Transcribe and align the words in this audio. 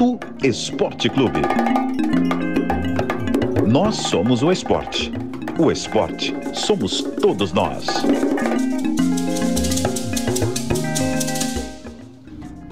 Ubuntu 0.00 0.20
Esporte 0.44 1.10
Clube. 1.10 1.40
Nós 3.66 3.96
somos 3.96 4.44
o 4.44 4.52
esporte. 4.52 5.10
O 5.58 5.72
esporte 5.72 6.32
somos 6.54 7.02
todos 7.02 7.52
nós. 7.52 7.84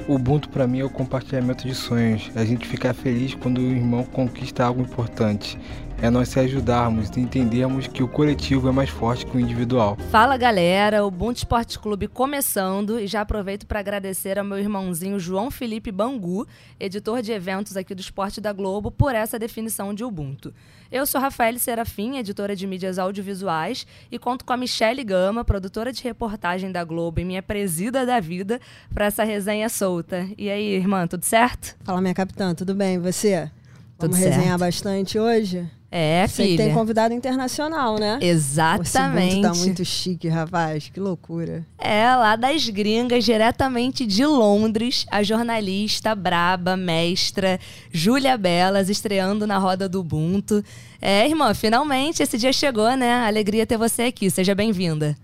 Ubuntu 0.06 0.48
para 0.50 0.68
mim 0.68 0.78
é 0.78 0.84
o 0.84 0.90
compartilhamento 0.90 1.66
de 1.66 1.74
sonhos. 1.74 2.30
A 2.36 2.44
gente 2.44 2.64
ficar 2.64 2.94
feliz 2.94 3.34
quando 3.34 3.58
o 3.58 3.72
irmão 3.72 4.04
conquista 4.04 4.64
algo 4.64 4.82
importante 4.82 5.58
é 6.02 6.10
nós 6.10 6.28
se 6.28 6.38
ajudarmos 6.38 7.08
e 7.16 7.20
entendermos 7.20 7.86
que 7.86 8.02
o 8.02 8.08
coletivo 8.08 8.68
é 8.68 8.72
mais 8.72 8.90
forte 8.90 9.24
que 9.24 9.36
o 9.36 9.40
individual. 9.40 9.96
Fala 10.10 10.36
galera, 10.36 11.02
o 11.02 11.08
Ubuntu 11.08 11.38
Esporte 11.38 11.78
Clube 11.78 12.06
começando 12.06 13.00
e 13.00 13.06
já 13.06 13.22
aproveito 13.22 13.66
para 13.66 13.80
agradecer 13.80 14.38
ao 14.38 14.44
meu 14.44 14.58
irmãozinho 14.58 15.18
João 15.18 15.50
Felipe 15.50 15.90
Bangu, 15.90 16.46
editor 16.78 17.22
de 17.22 17.32
eventos 17.32 17.76
aqui 17.76 17.94
do 17.94 18.00
Esporte 18.00 18.40
da 18.40 18.52
Globo, 18.52 18.90
por 18.90 19.14
essa 19.14 19.38
definição 19.38 19.94
de 19.94 20.04
Ubuntu. 20.04 20.52
Eu 20.92 21.06
sou 21.06 21.20
Rafael 21.20 21.58
Serafim, 21.58 22.18
editora 22.18 22.54
de 22.54 22.66
mídias 22.66 22.98
audiovisuais, 22.98 23.86
e 24.12 24.18
conto 24.18 24.44
com 24.44 24.52
a 24.52 24.56
Michele 24.56 25.02
Gama, 25.02 25.44
produtora 25.44 25.92
de 25.92 26.02
reportagem 26.02 26.70
da 26.70 26.84
Globo 26.84 27.20
e 27.20 27.24
minha 27.24 27.42
presida 27.42 28.04
da 28.04 28.20
vida, 28.20 28.60
para 28.92 29.06
essa 29.06 29.24
resenha 29.24 29.68
solta. 29.68 30.28
E 30.36 30.50
aí, 30.50 30.74
irmã, 30.74 31.06
tudo 31.06 31.24
certo? 31.24 31.74
Fala, 31.82 32.00
minha 32.00 32.14
capitã, 32.14 32.54
tudo 32.54 32.74
bem? 32.74 32.96
E 32.96 32.98
você? 32.98 33.50
Tudo 33.98 34.10
Vamos 34.10 34.18
certo. 34.18 34.34
resenhar 34.34 34.58
bastante 34.58 35.18
hoje? 35.18 35.66
É, 35.90 36.26
Você 36.26 36.44
filha. 36.44 36.64
tem 36.64 36.74
convidado 36.74 37.14
internacional, 37.14 37.98
né? 37.98 38.18
Exatamente. 38.20 39.28
Esse 39.28 39.36
mundo 39.36 39.42
tá 39.42 39.54
muito 39.54 39.84
chique, 39.84 40.28
rapaz. 40.28 40.90
Que 40.92 40.98
loucura. 40.98 41.64
É, 41.78 42.04
lá 42.16 42.34
das 42.34 42.68
gringas, 42.68 43.24
diretamente 43.24 44.04
de 44.04 44.26
Londres, 44.26 45.06
a 45.10 45.22
jornalista 45.22 46.14
braba, 46.14 46.76
mestra, 46.76 47.60
Júlia 47.92 48.36
Belas, 48.36 48.88
estreando 48.88 49.46
na 49.46 49.58
roda 49.58 49.88
do 49.88 50.00
Ubuntu. 50.00 50.62
É, 51.00 51.26
irmã, 51.26 51.54
finalmente 51.54 52.22
esse 52.22 52.36
dia 52.36 52.52
chegou, 52.52 52.96
né? 52.96 53.26
Alegria 53.26 53.66
ter 53.66 53.78
você 53.78 54.02
aqui. 54.02 54.28
Seja 54.28 54.54
bem-vinda. 54.54 55.16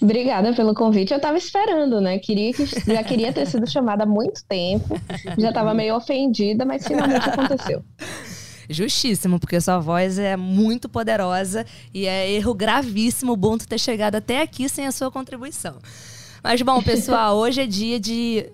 Obrigada 0.00 0.52
pelo 0.54 0.74
convite. 0.74 1.14
Eu 1.14 1.20
tava 1.20 1.38
esperando, 1.38 2.00
né? 2.00 2.18
Queria 2.18 2.52
que, 2.52 2.66
já 2.66 3.02
queria 3.04 3.32
ter 3.32 3.46
sido 3.46 3.70
chamada 3.70 4.02
há 4.02 4.06
muito 4.06 4.44
tempo. 4.48 5.00
Já 5.38 5.52
tava 5.52 5.72
meio 5.72 5.94
ofendida, 5.94 6.64
mas 6.64 6.86
finalmente 6.86 7.28
aconteceu. 7.28 7.82
Justíssimo, 8.68 9.38
porque 9.38 9.60
sua 9.60 9.78
voz 9.78 10.18
é 10.18 10.36
muito 10.36 10.88
poderosa 10.88 11.66
e 11.92 12.06
é 12.06 12.30
erro 12.30 12.54
gravíssimo 12.54 13.32
o 13.32 13.34
Ubuntu 13.34 13.66
ter 13.66 13.78
chegado 13.78 14.16
até 14.16 14.42
aqui 14.42 14.68
sem 14.68 14.86
a 14.86 14.92
sua 14.92 15.10
contribuição. 15.10 15.78
Mas 16.42 16.60
bom, 16.62 16.82
pessoal, 16.82 17.36
hoje 17.38 17.60
é 17.60 17.66
dia 17.66 17.98
de 18.00 18.46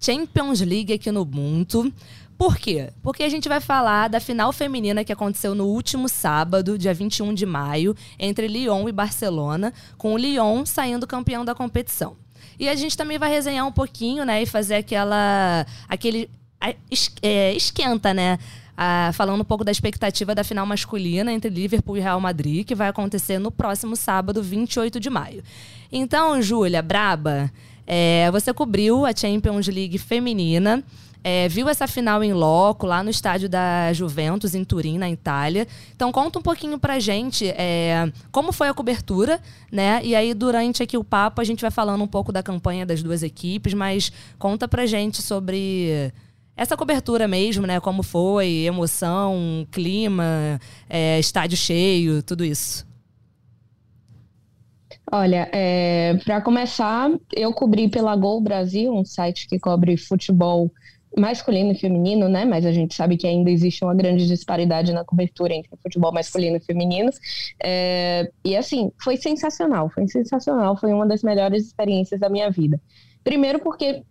Champions 0.00 0.60
League 0.60 0.92
aqui 0.92 1.10
no 1.10 1.20
Ubuntu. 1.20 1.92
Por 2.36 2.56
quê? 2.56 2.90
Porque 3.02 3.22
a 3.22 3.28
gente 3.28 3.48
vai 3.48 3.60
falar 3.60 4.08
da 4.08 4.18
final 4.18 4.52
feminina 4.52 5.04
que 5.04 5.12
aconteceu 5.12 5.54
no 5.54 5.66
último 5.66 6.08
sábado, 6.08 6.76
dia 6.76 6.92
21 6.92 7.32
de 7.34 7.46
maio, 7.46 7.94
entre 8.18 8.48
Lyon 8.48 8.88
e 8.88 8.92
Barcelona, 8.92 9.72
com 9.96 10.14
o 10.14 10.16
Lyon 10.16 10.66
saindo 10.66 11.06
campeão 11.06 11.44
da 11.44 11.54
competição. 11.54 12.16
E 12.58 12.68
a 12.68 12.74
gente 12.74 12.96
também 12.96 13.18
vai 13.18 13.30
resenhar 13.30 13.66
um 13.66 13.72
pouquinho, 13.72 14.24
né, 14.24 14.42
e 14.42 14.46
fazer 14.46 14.74
aquela 14.74 15.64
aquele 15.88 16.28
é, 17.22 17.54
esquenta, 17.54 18.12
né? 18.12 18.38
Ah, 18.84 19.12
falando 19.12 19.42
um 19.42 19.44
pouco 19.44 19.62
da 19.62 19.70
expectativa 19.70 20.34
da 20.34 20.42
final 20.42 20.66
masculina 20.66 21.32
entre 21.32 21.48
Liverpool 21.48 21.96
e 21.96 22.00
Real 22.00 22.20
Madrid, 22.20 22.66
que 22.66 22.74
vai 22.74 22.88
acontecer 22.88 23.38
no 23.38 23.48
próximo 23.48 23.94
sábado, 23.94 24.42
28 24.42 24.98
de 24.98 25.08
maio. 25.08 25.44
Então, 25.92 26.42
Júlia, 26.42 26.82
braba, 26.82 27.48
é, 27.86 28.28
você 28.32 28.52
cobriu 28.52 29.06
a 29.06 29.14
Champions 29.14 29.68
League 29.68 29.98
feminina, 29.98 30.82
é, 31.22 31.48
viu 31.48 31.68
essa 31.68 31.86
final 31.86 32.24
em 32.24 32.32
loco, 32.32 32.84
lá 32.84 33.04
no 33.04 33.10
estádio 33.10 33.48
da 33.48 33.92
Juventus, 33.92 34.52
em 34.52 34.64
Turim, 34.64 34.98
na 34.98 35.08
Itália. 35.08 35.68
Então, 35.94 36.10
conta 36.10 36.40
um 36.40 36.42
pouquinho 36.42 36.76
pra 36.76 36.98
gente 36.98 37.46
é, 37.50 38.12
como 38.32 38.50
foi 38.50 38.66
a 38.66 38.74
cobertura, 38.74 39.40
né? 39.70 40.00
E 40.02 40.16
aí, 40.16 40.34
durante 40.34 40.82
aqui 40.82 40.98
o 40.98 41.04
papo, 41.04 41.40
a 41.40 41.44
gente 41.44 41.60
vai 41.60 41.70
falando 41.70 42.02
um 42.02 42.08
pouco 42.08 42.32
da 42.32 42.42
campanha 42.42 42.84
das 42.84 43.00
duas 43.00 43.22
equipes, 43.22 43.74
mas 43.74 44.10
conta 44.40 44.66
pra 44.66 44.86
gente 44.86 45.22
sobre 45.22 46.12
essa 46.56 46.76
cobertura 46.76 47.26
mesmo, 47.26 47.66
né? 47.66 47.80
Como 47.80 48.02
foi, 48.02 48.64
emoção, 48.64 49.66
clima, 49.70 50.60
é, 50.88 51.18
estádio 51.18 51.56
cheio, 51.56 52.22
tudo 52.22 52.44
isso. 52.44 52.86
Olha, 55.10 55.48
é, 55.52 56.14
para 56.24 56.40
começar, 56.40 57.10
eu 57.34 57.52
cobri 57.52 57.88
pela 57.88 58.16
Gol 58.16 58.40
Brasil, 58.40 58.92
um 58.92 59.04
site 59.04 59.46
que 59.46 59.58
cobre 59.58 59.96
futebol 59.96 60.70
masculino 61.16 61.72
e 61.72 61.74
feminino, 61.74 62.28
né? 62.28 62.44
Mas 62.44 62.64
a 62.64 62.72
gente 62.72 62.94
sabe 62.94 63.16
que 63.16 63.26
ainda 63.26 63.50
existe 63.50 63.84
uma 63.84 63.94
grande 63.94 64.26
disparidade 64.26 64.92
na 64.92 65.04
cobertura 65.04 65.52
entre 65.54 65.70
futebol 65.82 66.12
masculino 66.12 66.56
e 66.56 66.60
feminino. 66.60 67.10
É, 67.62 68.30
e 68.44 68.56
assim, 68.56 68.90
foi 69.02 69.16
sensacional, 69.16 69.90
foi 69.90 70.06
sensacional, 70.08 70.76
foi 70.76 70.92
uma 70.92 71.06
das 71.06 71.22
melhores 71.22 71.66
experiências 71.66 72.18
da 72.18 72.28
minha 72.28 72.50
vida. 72.50 72.80
Primeiro 73.22 73.58
porque, 73.60 74.02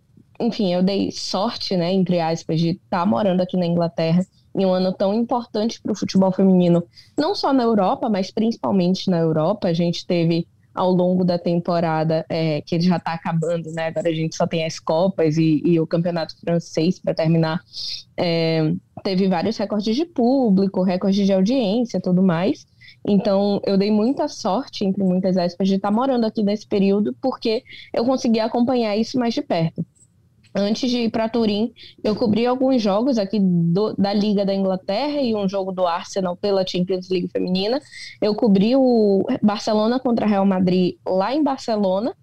enfim, 0.46 0.72
eu 0.72 0.82
dei 0.82 1.10
sorte, 1.10 1.76
né, 1.76 1.92
entre 1.92 2.20
aspas, 2.20 2.60
de 2.60 2.70
estar 2.70 3.06
morando 3.06 3.40
aqui 3.40 3.56
na 3.56 3.66
Inglaterra 3.66 4.24
em 4.54 4.66
um 4.66 4.72
ano 4.72 4.92
tão 4.92 5.14
importante 5.14 5.80
para 5.80 5.92
o 5.92 5.94
futebol 5.94 6.30
feminino, 6.30 6.84
não 7.16 7.34
só 7.34 7.52
na 7.52 7.62
Europa, 7.62 8.08
mas 8.08 8.30
principalmente 8.30 9.08
na 9.08 9.18
Europa. 9.18 9.68
A 9.68 9.72
gente 9.72 10.06
teve 10.06 10.46
ao 10.74 10.90
longo 10.90 11.24
da 11.24 11.38
temporada, 11.38 12.24
é, 12.28 12.60
que 12.62 12.80
já 12.80 12.96
está 12.96 13.12
acabando, 13.12 13.70
né? 13.72 13.86
Agora 13.86 14.08
a 14.08 14.14
gente 14.14 14.36
só 14.36 14.46
tem 14.46 14.64
as 14.64 14.78
Copas 14.78 15.36
e, 15.36 15.62
e 15.64 15.78
o 15.78 15.86
Campeonato 15.86 16.34
Francês 16.40 16.98
para 16.98 17.14
terminar. 17.14 17.60
É, 18.16 18.72
teve 19.02 19.28
vários 19.28 19.56
recordes 19.56 19.94
de 19.94 20.04
público, 20.04 20.82
recordes 20.82 21.26
de 21.26 21.32
audiência 21.32 22.00
tudo 22.00 22.22
mais. 22.22 22.66
Então, 23.06 23.60
eu 23.66 23.76
dei 23.76 23.90
muita 23.90 24.28
sorte, 24.28 24.84
entre 24.84 25.02
muitas 25.02 25.36
aspas, 25.36 25.68
de 25.68 25.74
estar 25.74 25.90
morando 25.90 26.24
aqui 26.24 26.42
nesse 26.42 26.66
período, 26.66 27.14
porque 27.20 27.64
eu 27.92 28.04
consegui 28.04 28.38
acompanhar 28.38 28.96
isso 28.96 29.18
mais 29.18 29.34
de 29.34 29.42
perto. 29.42 29.84
Antes 30.54 30.90
de 30.90 30.98
ir 31.04 31.10
para 31.10 31.28
Turim, 31.28 31.72
eu 32.04 32.14
cobri 32.14 32.44
alguns 32.46 32.82
jogos 32.82 33.16
aqui 33.16 33.38
do- 33.40 33.94
da 33.94 34.12
Liga 34.12 34.44
da 34.44 34.54
Inglaterra 34.54 35.20
e 35.22 35.34
um 35.34 35.48
jogo 35.48 35.72
do 35.72 35.86
Arsenal 35.86 36.36
pela 36.36 36.66
Champions 36.66 37.08
League 37.08 37.28
feminina. 37.28 37.80
Eu 38.20 38.34
cobri 38.34 38.76
o 38.76 39.24
Barcelona 39.42 39.98
contra 39.98 40.26
Real 40.26 40.44
Madrid 40.44 40.96
lá 41.08 41.34
em 41.34 41.42
Barcelona 41.42 42.14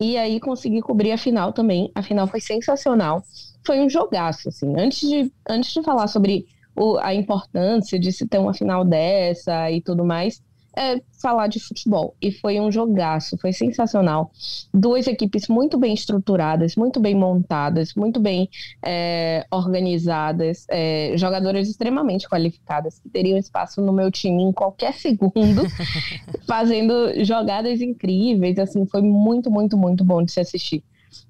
e 0.00 0.16
aí 0.16 0.38
consegui 0.40 0.80
cobrir 0.80 1.12
a 1.12 1.18
final 1.18 1.52
também. 1.52 1.90
A 1.94 2.02
final 2.02 2.26
foi 2.26 2.40
sensacional. 2.40 3.22
Foi 3.66 3.80
um 3.80 3.88
jogaço, 3.88 4.48
assim. 4.48 4.72
Antes 4.78 5.08
de, 5.08 5.32
antes 5.48 5.72
de 5.72 5.82
falar 5.82 6.06
sobre 6.08 6.44
o- 6.76 6.98
a 6.98 7.14
importância 7.14 7.98
de 7.98 8.12
se 8.12 8.26
ter 8.28 8.38
uma 8.38 8.54
final 8.54 8.84
dessa 8.84 9.70
e 9.70 9.80
tudo 9.80 10.04
mais, 10.04 10.40
é 10.76 11.00
falar 11.20 11.46
de 11.46 11.60
futebol. 11.60 12.16
E 12.20 12.32
foi 12.32 12.60
um 12.60 12.70
jogaço, 12.70 13.36
foi 13.38 13.52
sensacional. 13.52 14.30
Duas 14.72 15.06
equipes 15.06 15.48
muito 15.48 15.78
bem 15.78 15.94
estruturadas, 15.94 16.76
muito 16.76 16.98
bem 16.98 17.14
montadas, 17.14 17.94
muito 17.94 18.18
bem 18.18 18.48
é, 18.82 19.46
organizadas, 19.50 20.66
é, 20.68 21.12
jogadoras 21.16 21.68
extremamente 21.68 22.28
qualificadas 22.28 22.98
que 22.98 23.08
teriam 23.08 23.38
espaço 23.38 23.80
no 23.80 23.92
meu 23.92 24.10
time 24.10 24.42
em 24.42 24.52
qualquer 24.52 24.94
segundo, 24.94 25.62
fazendo 26.46 27.24
jogadas 27.24 27.80
incríveis. 27.80 28.58
Assim, 28.58 28.86
foi 28.86 29.02
muito, 29.02 29.50
muito, 29.50 29.76
muito 29.76 30.04
bom 30.04 30.22
de 30.22 30.32
se 30.32 30.40
assistir. 30.40 30.82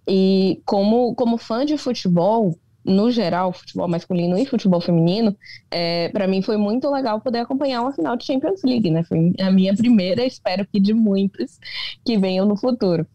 E 0.06 0.60
como, 0.64 1.14
como 1.14 1.36
fã 1.36 1.64
de 1.64 1.76
futebol, 1.76 2.56
no 2.84 3.10
geral, 3.10 3.52
futebol 3.52 3.88
masculino 3.88 4.36
e 4.36 4.46
futebol 4.46 4.80
feminino, 4.80 5.36
é, 5.70 6.08
para 6.08 6.26
mim 6.26 6.42
foi 6.42 6.56
muito 6.56 6.90
legal 6.90 7.20
poder 7.20 7.38
acompanhar 7.38 7.82
uma 7.82 7.92
final 7.92 8.16
de 8.16 8.24
Champions 8.24 8.62
League, 8.64 8.90
né? 8.90 9.04
Foi 9.04 9.32
a 9.40 9.50
minha 9.50 9.74
primeira, 9.74 10.24
espero 10.24 10.66
que 10.66 10.80
de 10.80 10.92
muitas 10.92 11.58
que 12.04 12.18
venham 12.18 12.46
no 12.46 12.56
futuro. 12.56 13.06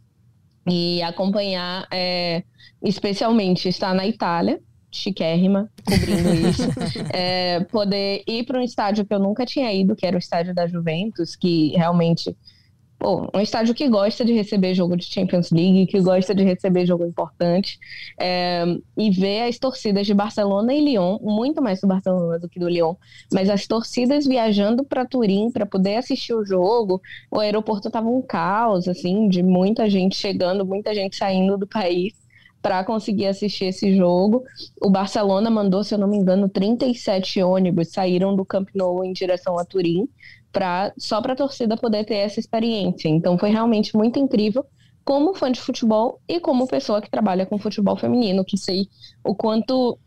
E 0.69 1.01
acompanhar, 1.01 1.87
é, 1.91 2.43
especialmente, 2.81 3.69
estar 3.69 3.93
na 3.93 4.05
Itália, 4.05 4.59
chiquérrima, 4.91 5.69
cobrindo 5.85 6.33
isso. 6.33 6.67
É, 7.13 7.61
poder 7.65 8.23
ir 8.27 8.45
para 8.45 8.59
um 8.59 8.63
estádio 8.63 9.05
que 9.05 9.13
eu 9.13 9.19
nunca 9.19 9.45
tinha 9.45 9.71
ido, 9.73 9.95
que 9.95 10.05
era 10.05 10.15
o 10.15 10.19
estádio 10.19 10.53
da 10.53 10.67
Juventus, 10.67 11.35
que 11.35 11.69
realmente 11.75 12.35
pô, 12.99 13.29
um 13.33 13.39
estádio 13.39 13.73
que 13.75 13.87
gosta 13.87 14.25
de 14.25 14.33
receber 14.33 14.73
jogo 14.73 14.95
de 14.95 15.05
Champions 15.05 15.51
League, 15.51 15.87
que 15.87 15.99
gosta 16.01 16.33
de 16.33 16.43
receber 16.43 16.85
jogo 16.85 17.05
importante, 17.05 17.79
é, 18.19 18.63
e 18.97 19.11
ver 19.11 19.43
as 19.43 19.57
torcidas 19.57 20.05
de 20.07 20.13
Barcelona 20.13 20.73
e 20.73 20.83
Lyon, 20.83 21.19
muito 21.21 21.61
mais 21.61 21.79
do 21.81 21.87
Barcelona 21.87 22.39
do 22.39 22.49
que 22.49 22.59
do 22.59 22.67
Lyon, 22.67 22.95
mas 23.31 23.49
as 23.49 23.67
torcidas 23.67 24.25
viajando 24.25 24.83
para 24.83 25.05
Turim 25.05 25.51
para 25.51 25.65
poder 25.65 25.95
assistir 25.97 26.33
o 26.33 26.45
jogo, 26.45 27.01
o 27.31 27.39
aeroporto 27.39 27.87
estava 27.87 28.07
um 28.07 28.21
caos, 28.21 28.87
assim, 28.87 29.29
de 29.29 29.43
muita 29.43 29.89
gente 29.89 30.15
chegando, 30.15 30.65
muita 30.65 30.93
gente 30.93 31.15
saindo 31.15 31.57
do 31.57 31.67
país 31.67 32.13
para 32.61 32.83
conseguir 32.83 33.27
assistir 33.27 33.65
esse 33.65 33.95
jogo. 33.95 34.43
O 34.81 34.89
Barcelona 34.89 35.49
mandou, 35.49 35.83
se 35.83 35.93
eu 35.93 35.97
não 35.97 36.07
me 36.07 36.17
engano, 36.17 36.49
37 36.49 37.41
ônibus 37.41 37.89
saíram 37.89 38.35
do 38.35 38.43
Camp 38.43 38.69
Nou 38.75 39.05
em 39.05 39.13
direção 39.13 39.57
a 39.57 39.63
Turim, 39.63 40.07
só 40.97 41.21
para 41.21 41.33
a 41.33 41.35
torcida 41.35 41.77
poder 41.77 42.05
ter 42.05 42.15
essa 42.15 42.39
experiência. 42.39 43.07
Então 43.09 43.37
foi 43.37 43.49
realmente 43.49 43.95
muito 43.95 44.19
incrível 44.19 44.65
como 45.03 45.33
fã 45.33 45.51
de 45.51 45.61
futebol 45.61 46.19
e 46.27 46.39
como 46.39 46.67
pessoa 46.67 47.01
que 47.01 47.09
trabalha 47.09 47.45
com 47.45 47.57
futebol 47.57 47.95
feminino, 47.95 48.43
que 48.43 48.57
sei 48.57 48.89
o 49.23 49.33
quanto 49.33 49.97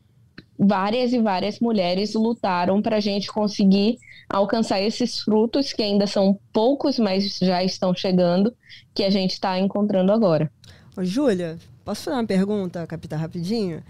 várias 0.59 1.15
e 1.15 1.19
várias 1.19 1.59
mulheres 1.59 2.13
lutaram 2.13 2.83
para 2.83 2.97
a 2.97 3.01
gente 3.01 3.33
conseguir 3.33 3.97
alcançar 4.29 4.81
esses 4.81 5.21
frutos 5.21 5.73
que 5.73 5.83
ainda 5.83 6.07
são 6.07 6.39
poucos, 6.53 6.99
mas 6.99 7.39
já 7.39 7.65
estão 7.65 7.95
chegando, 7.95 8.55
que 8.95 9.03
a 9.03 9.11
gente 9.11 9.33
está 9.33 9.59
encontrando 9.59 10.13
agora. 10.13 10.53
Júlia, 10.99 11.59
posso 11.83 12.05
fazer 12.05 12.17
uma 12.17 12.27
pergunta, 12.27 12.87
capitã, 12.87 13.17
rapidinho? 13.17 13.83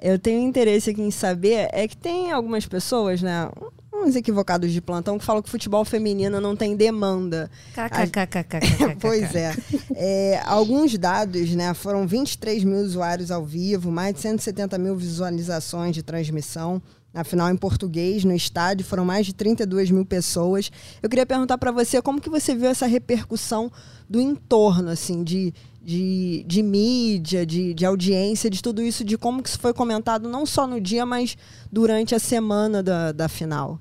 Eu 0.00 0.18
tenho 0.18 0.40
interesse 0.40 0.90
aqui 0.90 1.02
em 1.02 1.10
saber, 1.10 1.68
é 1.72 1.86
que 1.86 1.96
tem 1.96 2.32
algumas 2.32 2.66
pessoas, 2.66 3.20
né, 3.22 3.50
uns 4.04 4.16
equivocados 4.16 4.72
de 4.72 4.80
plantão 4.80 5.18
que 5.18 5.24
falam 5.24 5.42
que 5.42 5.50
futebol 5.50 5.84
feminino 5.84 6.40
não 6.40 6.54
tem 6.54 6.76
demanda. 6.76 7.50
pois 9.00 9.34
é. 9.34 9.54
é. 9.94 10.42
Alguns 10.44 10.96
dados, 10.96 11.50
né? 11.54 11.72
Foram 11.74 12.06
23 12.06 12.64
mil 12.64 12.78
usuários 12.78 13.30
ao 13.30 13.44
vivo, 13.44 13.90
mais 13.90 14.14
de 14.14 14.20
170 14.20 14.78
mil 14.78 14.96
visualizações 14.96 15.94
de 15.94 16.02
transmissão. 16.02 16.82
Na 17.14 17.22
final 17.22 17.48
em 17.48 17.56
português, 17.56 18.24
no 18.24 18.34
estádio, 18.34 18.84
foram 18.84 19.04
mais 19.04 19.24
de 19.24 19.32
32 19.32 19.88
mil 19.92 20.04
pessoas. 20.04 20.70
Eu 21.00 21.08
queria 21.08 21.24
perguntar 21.24 21.56
para 21.58 21.70
você 21.70 22.02
como 22.02 22.20
que 22.20 22.28
você 22.28 22.56
viu 22.56 22.68
essa 22.68 22.86
repercussão 22.86 23.70
do 24.10 24.20
entorno, 24.20 24.90
assim, 24.90 25.22
de, 25.22 25.54
de, 25.80 26.44
de 26.44 26.60
mídia, 26.60 27.46
de, 27.46 27.72
de 27.72 27.86
audiência, 27.86 28.50
de 28.50 28.60
tudo 28.60 28.82
isso, 28.82 29.04
de 29.04 29.16
como 29.16 29.44
que 29.44 29.48
isso 29.48 29.60
foi 29.60 29.72
comentado 29.72 30.28
não 30.28 30.44
só 30.44 30.66
no 30.66 30.80
dia, 30.80 31.06
mas 31.06 31.36
durante 31.70 32.16
a 32.16 32.18
semana 32.18 32.82
da, 32.82 33.12
da 33.12 33.28
final. 33.28 33.78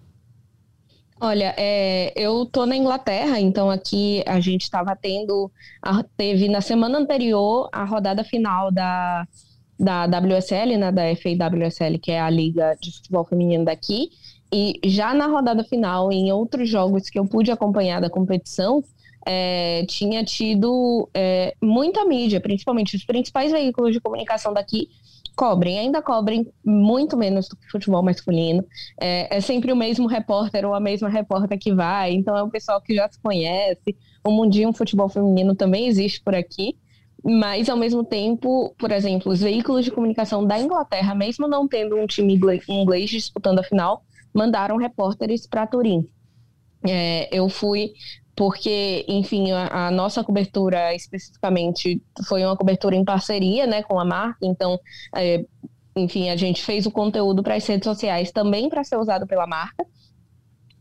Olha, 1.26 1.56
é, 1.58 2.12
eu 2.18 2.46
tô 2.46 2.66
na 2.66 2.76
Inglaterra, 2.76 3.40
então 3.40 3.72
aqui 3.72 4.22
a 4.28 4.42
gente 4.42 4.64
estava 4.64 4.94
tendo, 4.94 5.50
a, 5.82 6.04
teve 6.18 6.50
na 6.50 6.60
semana 6.60 7.00
anterior 7.00 7.70
a 7.72 7.86
rodada 7.86 8.26
final 8.26 8.70
da, 8.70 9.26
da 9.80 10.06
WSL, 10.06 10.76
né, 10.78 10.92
da 10.92 11.04
FAWSL, 11.16 11.98
que 11.98 12.12
é 12.12 12.20
a 12.20 12.30
liga 12.30 12.76
de 12.82 12.92
futebol 12.92 13.24
feminino 13.24 13.64
daqui, 13.64 14.10
e 14.54 14.78
já 14.84 15.14
na 15.14 15.28
rodada 15.28 15.64
final, 15.64 16.12
em 16.12 16.30
outros 16.30 16.68
jogos 16.68 17.10
que 17.10 17.18
eu 17.18 17.26
pude 17.26 17.50
acompanhar 17.50 18.02
da 18.02 18.10
competição, 18.10 18.84
é, 19.26 19.86
tinha 19.88 20.26
tido 20.26 21.10
é, 21.14 21.56
muita 21.64 22.04
mídia, 22.04 22.42
principalmente 22.42 22.98
os 22.98 23.06
principais 23.06 23.50
veículos 23.50 23.94
de 23.94 24.02
comunicação 24.02 24.54
daqui 24.54 24.90
cobrem, 25.36 25.80
ainda 25.80 26.02
cobrem 26.02 26.48
muito 26.64 27.18
menos 27.18 27.48
do 27.48 27.56
que 27.56 27.70
futebol 27.70 28.04
masculino. 28.04 28.66
É, 29.00 29.38
é, 29.38 29.42
sempre 29.42 29.72
o 29.72 29.76
mesmo 29.76 30.08
repórter 30.08 30.66
ou 30.66 30.74
a 30.74 30.80
mesma 30.80 31.10
repórter 31.10 31.58
que 31.58 31.74
vai, 31.74 32.14
então 32.14 32.36
é 32.36 32.44
o 32.44 32.50
pessoal 32.50 32.82
que 32.82 32.96
já 32.96 33.10
se 33.10 33.20
conhece. 33.20 33.96
O 34.24 34.32
mundinho 34.32 34.74
futebol 34.74 35.10
feminino 35.10 35.56
também 35.56 35.88
existe 35.88 36.22
por 36.22 36.36
aqui, 36.36 36.76
mas 37.24 37.70
ao 37.70 37.78
mesmo 37.78 38.04
tempo, 38.04 38.74
por 38.78 38.92
exemplo, 38.92 39.32
os 39.32 39.42
veículos 39.42 39.86
de 39.86 39.92
comunicação 39.92 40.46
da 40.46 40.60
Inglaterra, 40.60 41.16
mesmo 41.16 41.48
não 41.48 41.68
tendo 41.68 41.96
um 41.96 42.06
time 42.06 42.40
inglês 42.68 43.10
disputando 43.10 43.60
a 43.60 43.64
final, 43.64 44.04
mandaram 44.34 44.78
repórteres 44.78 45.48
para 45.48 45.68
Turim. 45.68 46.08
É, 46.86 47.30
eu 47.36 47.48
fui 47.48 47.94
porque, 48.36 49.06
enfim, 49.08 49.52
a, 49.52 49.88
a, 49.88 49.92
nossa 49.92 50.24
cobertura 50.24 50.94
especificamente 50.96 52.02
foi 52.28 52.44
uma 52.44 52.58
cobertura 52.58 52.96
em 52.96 53.06
parceria 53.06 53.68
né, 53.68 53.84
com 53.84 54.00
a 54.00 54.06
marca, 54.06 54.40
então, 54.42 54.80
é, 55.16 55.46
enfim, 55.96 56.30
a 56.30 56.36
gente 56.36 56.64
fez 56.64 56.86
o 56.86 56.92
conteúdo 56.92 57.44
para 57.44 57.56
as 57.56 57.66
redes 57.66 57.86
sociais 57.86 58.32
também 58.32 58.70
para 58.70 58.84
ser 58.84 58.98
usado 58.98 59.28
pela 59.28 59.46
marca. 59.46 59.86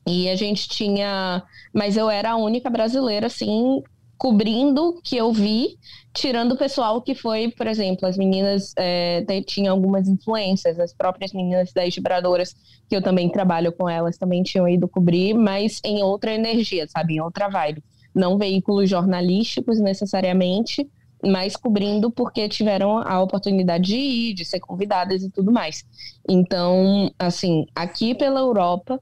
E 0.06 0.28
a 0.28 0.34
gente 0.34 0.68
tinha. 0.68 1.42
Mas 1.72 1.96
eu 1.96 2.10
era 2.10 2.32
a 2.32 2.36
única 2.36 2.68
brasileira, 2.68 3.28
assim, 3.28 3.82
cobrindo 4.16 5.00
que 5.02 5.16
eu 5.16 5.32
vi, 5.32 5.76
tirando 6.14 6.52
o 6.52 6.56
pessoal 6.56 7.02
que 7.02 7.14
foi, 7.14 7.50
por 7.50 7.66
exemplo, 7.66 8.06
as 8.06 8.16
meninas 8.16 8.72
é, 8.76 9.24
tinham 9.46 9.74
algumas 9.74 10.08
influências, 10.08 10.78
as 10.78 10.92
próprias 10.92 11.32
meninas 11.32 11.72
das 11.72 11.94
vibradoras, 11.94 12.54
que 12.88 12.94
eu 12.94 13.02
também 13.02 13.30
trabalho 13.30 13.72
com 13.72 13.88
elas, 13.88 14.16
também 14.16 14.42
tinham 14.42 14.68
ido 14.68 14.86
cobrir, 14.86 15.34
mas 15.34 15.80
em 15.84 16.02
outra 16.02 16.32
energia, 16.32 16.86
sabe, 16.88 17.14
em 17.14 17.20
outra 17.20 17.48
vibe. 17.48 17.82
Não 18.14 18.38
veículos 18.38 18.88
jornalísticos 18.88 19.80
necessariamente, 19.80 20.88
mas 21.24 21.56
cobrindo 21.56 22.10
porque 22.10 22.48
tiveram 22.48 22.98
a 22.98 23.20
oportunidade 23.22 23.84
de 23.84 23.96
ir, 23.96 24.34
de 24.34 24.44
ser 24.44 24.60
convidadas 24.60 25.22
e 25.22 25.30
tudo 25.30 25.52
mais. 25.52 25.84
Então, 26.28 27.10
assim, 27.18 27.64
aqui 27.74 28.14
pela 28.14 28.40
Europa 28.40 29.00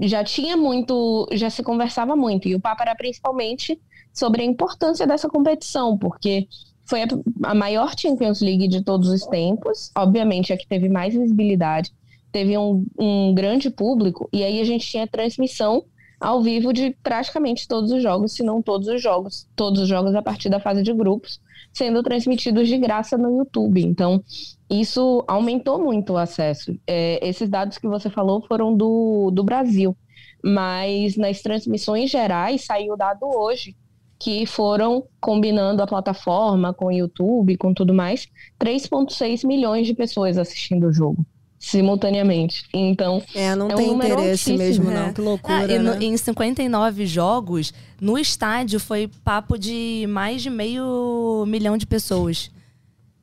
já 0.00 0.22
tinha 0.22 0.56
muito, 0.56 1.28
já 1.32 1.50
se 1.50 1.62
conversava 1.62 2.14
muito, 2.14 2.48
e 2.48 2.54
o 2.54 2.60
papo 2.60 2.82
era 2.82 2.94
principalmente 2.94 3.80
sobre 4.12 4.42
a 4.42 4.44
importância 4.44 5.06
dessa 5.06 5.28
competição, 5.28 5.96
porque 5.96 6.48
foi 6.90 7.02
a, 7.44 7.54
maior 7.54 7.94
Champions 7.96 8.40
League 8.40 8.66
de 8.66 8.82
todos 8.82 9.08
os 9.08 9.24
tempos, 9.26 9.90
obviamente 9.96 10.52
a 10.52 10.56
que 10.56 10.66
teve 10.66 10.88
mais 10.88 11.14
visibilidade, 11.14 11.92
teve 12.32 12.58
um, 12.58 12.84
um 12.98 13.32
grande 13.32 13.70
público, 13.70 14.28
e 14.32 14.42
aí 14.42 14.60
a 14.60 14.64
gente 14.64 14.86
tinha 14.86 15.06
transmissão 15.06 15.84
ao 16.20 16.42
vivo 16.42 16.72
de 16.72 16.90
praticamente 17.02 17.66
todos 17.66 17.90
os 17.92 18.02
jogos, 18.02 18.32
se 18.32 18.42
não 18.42 18.60
todos 18.60 18.88
os 18.88 19.00
jogos, 19.00 19.48
todos 19.56 19.80
os 19.80 19.88
jogos 19.88 20.14
a 20.14 20.20
partir 20.20 20.50
da 20.50 20.60
fase 20.60 20.82
de 20.82 20.92
grupos, 20.92 21.40
sendo 21.72 22.02
transmitidos 22.02 22.68
de 22.68 22.76
graça 22.76 23.16
no 23.16 23.38
YouTube. 23.38 23.82
Então, 23.82 24.22
isso 24.68 25.24
aumentou 25.26 25.78
muito 25.78 26.12
o 26.12 26.18
acesso. 26.18 26.76
É, 26.86 27.26
esses 27.26 27.48
dados 27.48 27.78
que 27.78 27.88
você 27.88 28.10
falou 28.10 28.44
foram 28.46 28.76
do, 28.76 29.30
do 29.32 29.42
Brasil, 29.42 29.96
mas 30.44 31.16
nas 31.16 31.40
transmissões 31.40 32.10
gerais 32.10 32.64
saiu 32.64 32.96
dado 32.96 33.24
hoje 33.24 33.74
que 34.20 34.44
foram 34.44 35.02
combinando 35.18 35.82
a 35.82 35.86
plataforma 35.86 36.74
com 36.74 36.86
o 36.86 36.92
YouTube, 36.92 37.56
com 37.56 37.72
tudo 37.72 37.94
mais, 37.94 38.28
3,6 38.60 39.46
milhões 39.46 39.86
de 39.86 39.94
pessoas 39.94 40.36
assistindo 40.36 40.88
o 40.88 40.92
jogo 40.92 41.24
simultaneamente. 41.60 42.64
Então, 42.72 43.22
é, 43.34 43.54
não 43.54 43.68
é 43.68 43.74
tem 43.74 43.90
um 43.90 43.96
interesse 43.96 44.56
mesmo, 44.56 44.90
não. 44.90 45.12
Que 45.12 45.20
loucura. 45.20 45.76
Ah, 45.76 45.78
no, 45.78 45.94
né? 45.94 45.98
Em 46.00 46.16
59 46.16 47.06
jogos, 47.06 47.72
no 48.00 48.18
estádio 48.18 48.80
foi 48.80 49.10
papo 49.22 49.58
de 49.58 50.06
mais 50.08 50.42
de 50.42 50.48
meio 50.48 51.44
milhão 51.46 51.76
de 51.76 51.86
pessoas. 51.86 52.50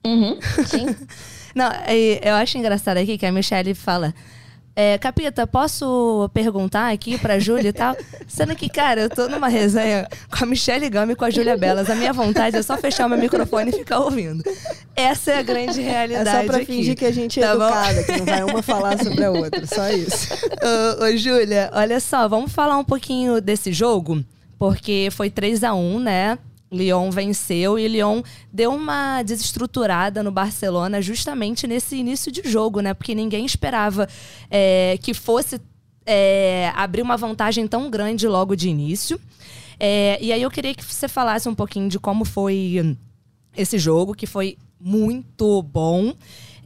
Uhum, 0.05 0.37
sim. 0.67 0.85
não, 1.55 1.69
eu 2.21 2.35
acho 2.35 2.59
engraçado 2.59 2.97
aqui 2.97 3.17
que 3.17 3.25
a 3.25 3.31
Michelle 3.31 3.73
fala. 3.73 4.13
É, 4.79 4.95
Capita, 4.99 5.47
posso 5.47 6.29
perguntar 6.31 6.93
aqui 6.93 7.17
pra 7.17 7.39
Júlia 7.39 7.69
e 7.69 7.73
tal? 7.73 7.97
Sendo 8.27 8.55
que, 8.55 8.69
cara, 8.69 9.01
eu 9.01 9.09
tô 9.09 9.27
numa 9.27 9.47
resenha 9.47 10.07
com 10.29 10.43
a 10.43 10.45
Michelle 10.45 10.87
Gama 10.87 11.13
e 11.13 11.15
com 11.15 11.25
a 11.25 11.31
Júlia 11.31 11.57
Belas. 11.57 11.89
A 11.89 11.95
minha 11.95 12.13
vontade 12.13 12.55
é 12.55 12.61
sô 12.61 12.77
fechar 12.77 13.09
meu 13.09 13.17
microfone 13.17 13.71
e 13.71 13.73
ficar 13.73 14.01
ouvindo. 14.01 14.43
Essa 14.95 15.31
é 15.31 15.39
a 15.39 15.41
grande 15.41 15.81
realidade. 15.81 16.29
É 16.29 16.41
só 16.41 16.45
pra 16.45 16.57
aqui. 16.57 16.67
fingir 16.67 16.95
que 16.95 17.05
a 17.05 17.11
gente 17.11 17.39
é 17.39 17.47
tá 17.47 17.53
educada, 17.53 18.01
bom? 18.01 18.03
que 18.03 18.17
não 18.19 18.25
vai 18.25 18.43
uma 18.43 18.61
falar 18.61 19.03
sobre 19.03 19.25
a 19.25 19.31
outra. 19.31 19.65
Só 19.65 19.89
isso. 19.89 20.35
ô, 20.45 21.05
ô, 21.05 21.17
Júlia, 21.17 21.71
olha 21.73 21.99
só, 21.99 22.27
vamos 22.27 22.51
falar 22.51 22.77
um 22.77 22.85
pouquinho 22.85 23.41
desse 23.41 23.73
jogo? 23.73 24.23
Porque 24.59 25.09
foi 25.11 25.31
3 25.31 25.63
a 25.63 25.73
1 25.73 25.99
né? 25.99 26.37
Lyon 26.71 27.09
venceu 27.09 27.79
e 27.79 27.87
Lyon 27.87 28.21
deu 28.51 28.73
uma 28.73 29.23
desestruturada 29.23 30.21
no 30.21 30.31
Barcelona 30.31 31.01
justamente 31.01 31.65
nesse 31.65 31.95
início 31.95 32.31
de 32.31 32.41
jogo, 32.45 32.81
né? 32.81 32.93
Porque 32.93 33.15
ninguém 33.15 33.45
esperava 33.45 34.07
é, 34.49 34.97
que 35.01 35.13
fosse 35.13 35.61
é, 36.05 36.71
abrir 36.75 37.01
uma 37.01 37.17
vantagem 37.17 37.67
tão 37.67 37.89
grande 37.89 38.27
logo 38.27 38.55
de 38.55 38.69
início. 38.69 39.19
É, 39.79 40.17
e 40.21 40.31
aí 40.31 40.41
eu 40.41 40.49
queria 40.51 40.73
que 40.73 40.83
você 40.83 41.07
falasse 41.07 41.47
um 41.47 41.55
pouquinho 41.55 41.87
de 41.89 41.99
como 41.99 42.25
foi 42.25 42.97
esse 43.55 43.77
jogo, 43.77 44.13
que 44.13 44.25
foi 44.25 44.57
muito 44.79 45.61
bom. 45.61 46.13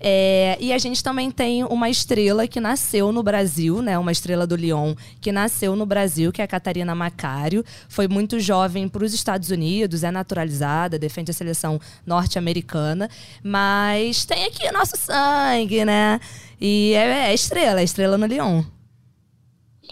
É, 0.04 0.58
e 0.60 0.74
a 0.74 0.80
gente 0.80 1.04
também 1.04 1.30
tem 1.30 1.64
uma 1.64 1.88
estrela 1.88 2.48
que 2.48 2.60
nasceu 2.60 3.12
no 3.12 3.22
Brasil, 3.22 3.84
né? 3.84 4.00
Uma 4.00 4.12
estrela 4.12 4.48
do 4.48 4.56
Lyon 4.56 4.96
que 5.22 5.32
nasceu 5.32 5.76
no 5.76 5.86
Brasil, 5.86 6.32
que 6.32 6.42
é 6.42 6.46
a 6.46 6.48
Catarina 6.48 6.96
Macário. 6.96 7.64
Foi 7.88 8.08
muito 8.08 8.40
jovem 8.40 8.90
para 8.90 9.06
os 9.06 9.14
Estados 9.14 9.52
Unidos, 9.52 10.04
é 10.04 10.10
naturalizada, 10.10 10.98
defende 10.98 11.30
a 11.30 11.34
seleção 11.34 11.80
norte-americana, 12.04 13.08
mas 13.44 14.26
tem 14.26 14.46
aqui 14.46 14.72
nosso 14.72 14.98
sangue, 14.98 15.86
né? 15.86 16.20
E 16.60 16.94
é, 16.96 17.30
é 17.30 17.34
estrela, 17.34 17.80
é 17.80 17.84
estrela 17.84 18.18
no 18.18 18.26
Lyon. 18.26 18.64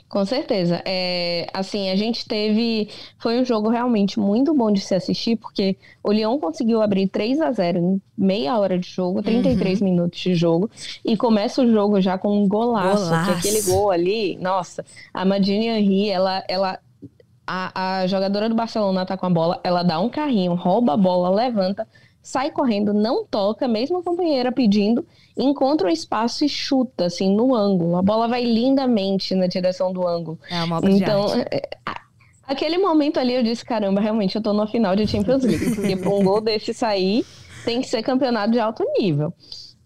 Com 0.09 0.25
certeza. 0.25 0.81
É, 0.85 1.47
assim, 1.53 1.91
a 1.91 1.95
gente 1.95 2.25
teve. 2.25 2.89
Foi 3.19 3.39
um 3.39 3.45
jogo 3.45 3.69
realmente 3.69 4.19
muito 4.19 4.55
bom 4.55 4.71
de 4.71 4.81
se 4.81 4.95
assistir, 4.95 5.35
porque 5.35 5.77
o 6.03 6.11
Lyon 6.11 6.39
conseguiu 6.39 6.81
abrir 6.81 7.07
3 7.07 7.39
a 7.39 7.51
0 7.51 7.77
em 7.77 8.01
meia 8.17 8.57
hora 8.57 8.79
de 8.79 8.89
jogo, 8.89 9.21
33 9.21 9.79
uhum. 9.79 9.87
minutos 9.87 10.19
de 10.19 10.33
jogo, 10.33 10.69
e 11.05 11.15
começa 11.15 11.61
o 11.61 11.71
jogo 11.71 12.01
já 12.01 12.17
com 12.17 12.43
um 12.43 12.47
golaço. 12.47 13.05
golaço. 13.05 13.31
Que 13.31 13.37
aquele 13.37 13.61
gol 13.61 13.91
ali, 13.91 14.35
nossa, 14.41 14.83
a 15.13 15.23
Madine 15.23 15.67
Henry, 15.67 16.09
ela. 16.09 16.43
ela 16.47 16.79
a, 17.51 18.01
a 18.01 18.07
jogadora 18.07 18.47
do 18.47 18.53
Barcelona 18.53 19.07
tá 19.07 19.17
com 19.17 19.25
a 19.25 19.29
bola, 19.29 19.59
ela 19.63 19.81
dá 19.81 19.99
um 19.99 20.07
carrinho, 20.07 20.53
rouba 20.53 20.93
a 20.93 20.97
bola, 20.97 21.31
levanta, 21.31 21.87
sai 22.21 22.51
correndo, 22.51 22.93
não 22.93 23.25
toca, 23.25 23.67
mesmo 23.67 23.97
a 23.97 24.03
companheira 24.03 24.51
pedindo, 24.51 25.05
encontra 25.37 25.87
um 25.87 25.91
espaço 25.91 26.43
e 26.43 26.49
chuta, 26.49 27.05
assim, 27.05 27.33
no 27.33 27.55
ângulo. 27.55 27.95
A 27.95 28.01
bola 28.01 28.27
vai 28.27 28.43
lindamente 28.43 29.33
na 29.33 29.47
direção 29.47 29.91
do 29.91 30.07
ângulo. 30.07 30.39
É 30.49 30.63
uma 30.63 30.77
obra 30.77 30.91
então, 30.91 31.23
arte. 31.23 31.47
É, 31.51 31.69
aquele 32.43 32.77
momento 32.77 33.19
ali 33.19 33.33
eu 33.33 33.43
disse, 33.43 33.63
caramba, 33.63 34.01
realmente 34.01 34.35
eu 34.35 34.41
tô 34.41 34.53
na 34.53 34.67
final 34.67 34.95
de 34.95 35.07
Champions 35.07 35.43
League, 35.43 35.73
porque 35.75 35.95
pra 35.95 36.09
um 36.09 36.23
gol 36.23 36.41
desse 36.41 36.73
sair, 36.73 37.25
tem 37.63 37.81
que 37.81 37.87
ser 37.87 38.03
campeonato 38.03 38.51
de 38.51 38.59
alto 38.59 38.83
nível. 38.97 39.33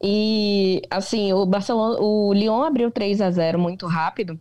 E 0.02 0.82
assim, 0.90 1.32
o 1.32 1.46
Barcelona, 1.46 1.98
o 2.02 2.34
Lyon 2.34 2.64
abriu 2.64 2.92
3 2.92 3.22
a 3.22 3.32
0 3.32 3.58
muito 3.58 3.88
rápido, 3.88 4.38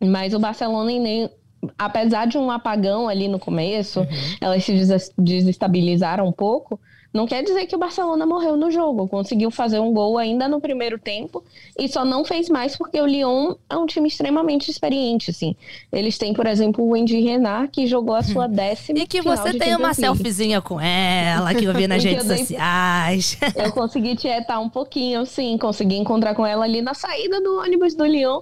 mas 0.00 0.34
o 0.34 0.38
Barcelona 0.38 0.86
nem 0.86 1.30
apesar 1.78 2.26
de 2.26 2.36
um 2.36 2.50
apagão 2.50 3.08
ali 3.08 3.28
no 3.28 3.38
começo, 3.38 4.00
uhum. 4.00 4.06
elas 4.40 4.64
se 4.64 4.74
desestabilizaram 5.16 6.26
um 6.26 6.32
pouco. 6.32 6.78
Não 7.14 7.28
quer 7.28 7.44
dizer 7.44 7.66
que 7.66 7.76
o 7.76 7.78
Barcelona 7.78 8.26
morreu 8.26 8.56
no 8.56 8.72
jogo. 8.72 9.06
Conseguiu 9.06 9.48
fazer 9.48 9.78
um 9.78 9.92
gol 9.92 10.18
ainda 10.18 10.48
no 10.48 10.60
primeiro 10.60 10.98
tempo 10.98 11.44
e 11.78 11.88
só 11.88 12.04
não 12.04 12.24
fez 12.24 12.48
mais 12.48 12.76
porque 12.76 13.00
o 13.00 13.06
Lyon 13.06 13.54
é 13.70 13.76
um 13.76 13.86
time 13.86 14.08
extremamente 14.08 14.68
experiente, 14.68 15.30
assim. 15.30 15.54
Eles 15.92 16.18
têm, 16.18 16.34
por 16.34 16.44
exemplo, 16.44 16.84
o 16.84 16.90
Wendy 16.90 17.20
Renard, 17.20 17.68
que 17.68 17.86
jogou 17.86 18.16
a 18.16 18.22
sua 18.24 18.48
décima 18.48 18.98
E 18.98 19.06
que 19.06 19.22
você 19.22 19.56
tem 19.56 19.76
uma 19.76 19.94
selfiezinha 19.94 20.60
com 20.60 20.80
ela, 20.80 21.54
que 21.54 21.64
eu 21.64 21.72
vi 21.72 21.86
nas 21.86 22.02
redes 22.04 22.28
eu 22.28 22.36
sociais. 22.36 23.38
eu 23.54 23.70
consegui 23.70 24.16
tietar 24.18 24.60
um 24.60 24.68
pouquinho, 24.68 25.24
sim. 25.24 25.56
Consegui 25.56 25.94
encontrar 25.94 26.34
com 26.34 26.44
ela 26.44 26.64
ali 26.64 26.82
na 26.82 26.94
saída 26.94 27.40
do 27.40 27.60
ônibus 27.60 27.94
do 27.94 28.04
Lyon 28.04 28.40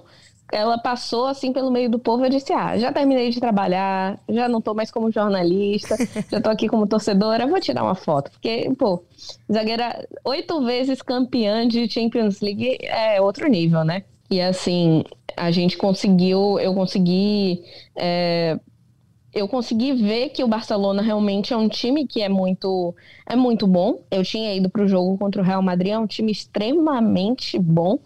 ela 0.53 0.77
passou 0.77 1.25
assim 1.25 1.51
pelo 1.51 1.71
meio 1.71 1.89
do 1.89 1.99
povo. 1.99 2.23
Eu 2.23 2.29
disse: 2.29 2.53
Ah, 2.53 2.77
já 2.77 2.91
terminei 2.91 3.29
de 3.29 3.39
trabalhar, 3.39 4.19
já 4.29 4.47
não 4.47 4.61
tô 4.61 4.73
mais 4.73 4.91
como 4.91 5.11
jornalista, 5.11 5.97
já 6.29 6.39
tô 6.39 6.49
aqui 6.49 6.67
como 6.67 6.87
torcedora, 6.87 7.47
vou 7.47 7.59
tirar 7.59 7.83
uma 7.83 7.95
foto. 7.95 8.31
Porque, 8.31 8.71
pô, 8.77 9.03
zagueira 9.51 10.07
oito 10.23 10.63
vezes 10.63 11.01
campeã 11.01 11.67
de 11.67 11.89
Champions 11.89 12.39
League 12.41 12.77
é 12.81 13.19
outro 13.19 13.47
nível, 13.47 13.83
né? 13.83 14.03
E 14.29 14.41
assim, 14.41 15.03
a 15.35 15.51
gente 15.51 15.77
conseguiu, 15.77 16.59
eu 16.59 16.73
consegui. 16.73 17.61
É, 17.95 18.59
eu 19.33 19.47
consegui 19.47 19.93
ver 19.93 20.29
que 20.29 20.43
o 20.43 20.47
Barcelona 20.47 21.01
realmente 21.01 21.53
é 21.53 21.57
um 21.57 21.67
time 21.67 22.05
que 22.05 22.21
é 22.21 22.29
muito 22.29 22.93
é 23.25 23.35
muito 23.35 23.65
bom. 23.65 24.01
Eu 24.11 24.23
tinha 24.23 24.53
ido 24.55 24.69
para 24.69 24.83
o 24.83 24.87
jogo 24.87 25.17
contra 25.17 25.41
o 25.41 25.45
Real 25.45 25.61
Madrid, 25.61 25.91
é 25.93 25.97
um 25.97 26.05
time 26.05 26.31
extremamente 26.31 27.57
bom. 27.57 27.97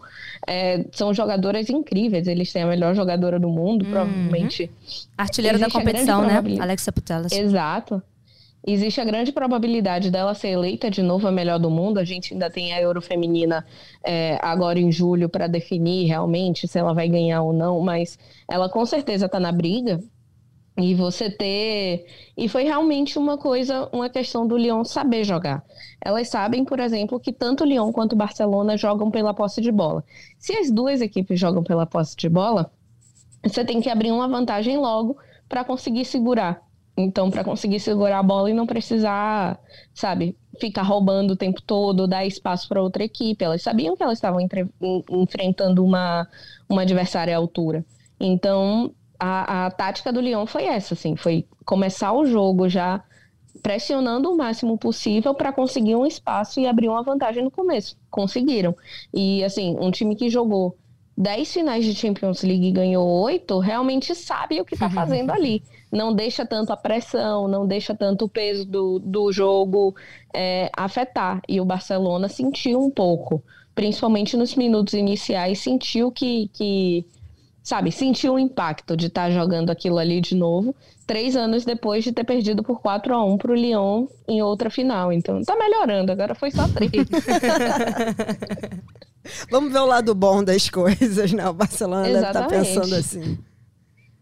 É, 0.46 0.84
são 0.92 1.12
jogadoras 1.12 1.68
incríveis, 1.68 2.26
eles 2.26 2.52
têm 2.52 2.62
a 2.62 2.66
melhor 2.66 2.94
jogadora 2.94 3.38
do 3.38 3.48
mundo, 3.48 3.84
uhum. 3.84 3.90
provavelmente. 3.90 4.70
Artilheira 5.16 5.58
da 5.58 5.68
competição, 5.68 6.22
né? 6.22 6.42
Alexa 6.60 6.90
Putellas. 6.90 7.32
Exato. 7.32 8.02
Existe 8.66 9.00
a 9.00 9.04
grande 9.04 9.32
probabilidade 9.32 10.10
dela 10.10 10.34
ser 10.34 10.48
eleita 10.48 10.90
de 10.90 11.02
novo 11.02 11.26
a 11.28 11.32
melhor 11.32 11.58
do 11.58 11.70
mundo. 11.70 11.98
A 11.98 12.04
gente 12.04 12.32
ainda 12.32 12.50
tem 12.50 12.72
a 12.72 12.80
Euro 12.80 13.00
Feminina 13.00 13.64
é, 14.04 14.38
agora 14.42 14.78
em 14.78 14.90
julho 14.90 15.28
para 15.28 15.46
definir 15.46 16.06
realmente 16.06 16.66
se 16.66 16.78
ela 16.78 16.92
vai 16.92 17.08
ganhar 17.08 17.42
ou 17.42 17.52
não, 17.52 17.80
mas 17.80 18.18
ela 18.50 18.68
com 18.68 18.84
certeza 18.84 19.26
está 19.26 19.38
na 19.38 19.52
briga. 19.52 20.00
E 20.80 20.94
você 20.94 21.28
ter. 21.28 22.06
E 22.36 22.48
foi 22.48 22.62
realmente 22.62 23.18
uma 23.18 23.36
coisa, 23.36 23.88
uma 23.92 24.08
questão 24.08 24.46
do 24.46 24.56
Lyon 24.56 24.84
saber 24.84 25.24
jogar. 25.24 25.64
Elas 26.00 26.28
sabem, 26.28 26.64
por 26.64 26.78
exemplo, 26.78 27.18
que 27.18 27.32
tanto 27.32 27.64
o 27.64 27.66
Lyon 27.66 27.92
quanto 27.92 28.12
o 28.12 28.16
Barcelona 28.16 28.76
jogam 28.76 29.10
pela 29.10 29.34
posse 29.34 29.60
de 29.60 29.72
bola. 29.72 30.04
Se 30.38 30.56
as 30.56 30.70
duas 30.70 31.00
equipes 31.00 31.38
jogam 31.40 31.64
pela 31.64 31.84
posse 31.84 32.16
de 32.16 32.28
bola, 32.28 32.70
você 33.42 33.64
tem 33.64 33.80
que 33.80 33.90
abrir 33.90 34.12
uma 34.12 34.28
vantagem 34.28 34.76
logo 34.78 35.16
para 35.48 35.64
conseguir 35.64 36.04
segurar. 36.04 36.62
Então, 36.96 37.28
para 37.28 37.42
conseguir 37.42 37.80
segurar 37.80 38.20
a 38.20 38.22
bola 38.22 38.50
e 38.50 38.54
não 38.54 38.66
precisar, 38.66 39.58
sabe, 39.94 40.36
ficar 40.60 40.82
roubando 40.82 41.32
o 41.32 41.36
tempo 41.36 41.60
todo, 41.62 42.06
dar 42.06 42.24
espaço 42.24 42.68
para 42.68 42.82
outra 42.82 43.02
equipe. 43.04 43.44
Elas 43.44 43.62
sabiam 43.62 43.96
que 43.96 44.02
elas 44.02 44.18
estavam 44.18 44.40
entre... 44.40 44.68
enfrentando 45.10 45.84
uma, 45.84 46.28
uma 46.68 46.82
adversária 46.82 47.34
à 47.34 47.38
altura. 47.38 47.84
Então, 48.20 48.92
a, 49.18 49.66
a 49.66 49.70
tática 49.70 50.12
do 50.12 50.20
Lyon 50.20 50.46
foi 50.46 50.64
essa, 50.64 50.94
assim, 50.94 51.16
foi 51.16 51.46
começar 51.64 52.12
o 52.12 52.24
jogo 52.24 52.68
já 52.68 53.02
pressionando 53.62 54.30
o 54.30 54.36
máximo 54.36 54.78
possível 54.78 55.34
para 55.34 55.52
conseguir 55.52 55.96
um 55.96 56.06
espaço 56.06 56.60
e 56.60 56.66
abrir 56.66 56.88
uma 56.88 57.02
vantagem 57.02 57.42
no 57.42 57.50
começo. 57.50 57.96
Conseguiram. 58.10 58.74
E 59.12 59.42
assim, 59.44 59.76
um 59.80 59.90
time 59.90 60.14
que 60.14 60.28
jogou 60.28 60.76
10 61.16 61.52
finais 61.52 61.84
de 61.84 61.94
Champions 61.94 62.42
League 62.42 62.68
e 62.68 62.72
ganhou 62.72 63.04
8, 63.22 63.58
realmente 63.58 64.14
sabe 64.14 64.60
o 64.60 64.64
que 64.64 64.74
está 64.74 64.88
fazendo 64.90 65.32
ali. 65.32 65.62
Não 65.90 66.14
deixa 66.14 66.46
tanto 66.46 66.72
a 66.72 66.76
pressão, 66.76 67.48
não 67.48 67.66
deixa 67.66 67.94
tanto 67.94 68.26
o 68.26 68.28
peso 68.28 68.64
do, 68.64 69.00
do 69.00 69.32
jogo 69.32 69.96
é, 70.32 70.70
afetar. 70.76 71.42
E 71.48 71.60
o 71.60 71.64
Barcelona 71.64 72.28
sentiu 72.28 72.80
um 72.80 72.90
pouco, 72.90 73.42
principalmente 73.74 74.36
nos 74.36 74.54
minutos 74.54 74.94
iniciais, 74.94 75.58
sentiu 75.58 76.12
que, 76.12 76.48
que 76.52 77.04
sabe, 77.68 77.92
sentiu 77.92 78.32
o 78.34 78.38
impacto 78.38 78.96
de 78.96 79.08
estar 79.08 79.24
tá 79.24 79.30
jogando 79.30 79.68
aquilo 79.68 79.98
ali 79.98 80.22
de 80.22 80.34
novo, 80.34 80.74
três 81.06 81.36
anos 81.36 81.66
depois 81.66 82.02
de 82.02 82.12
ter 82.12 82.24
perdido 82.24 82.62
por 82.62 82.80
4 82.80 83.14
a 83.14 83.22
1 83.22 83.36
para 83.36 83.52
o 83.52 83.54
Lyon 83.54 84.06
em 84.26 84.40
outra 84.40 84.70
final. 84.70 85.12
Então 85.12 85.42
tá 85.42 85.54
melhorando, 85.54 86.10
agora 86.10 86.34
foi 86.34 86.50
só 86.50 86.66
três. 86.66 86.90
Vamos 89.50 89.70
ver 89.70 89.80
o 89.80 89.86
lado 89.86 90.14
bom 90.14 90.42
das 90.42 90.70
coisas, 90.70 91.30
né? 91.30 91.46
O 91.46 91.52
Barcelona 91.52 92.08
Exatamente. 92.08 92.48
deve 92.48 92.62
estar 92.62 92.74
tá 92.74 92.80
pensando 92.80 92.94
assim. 92.94 93.38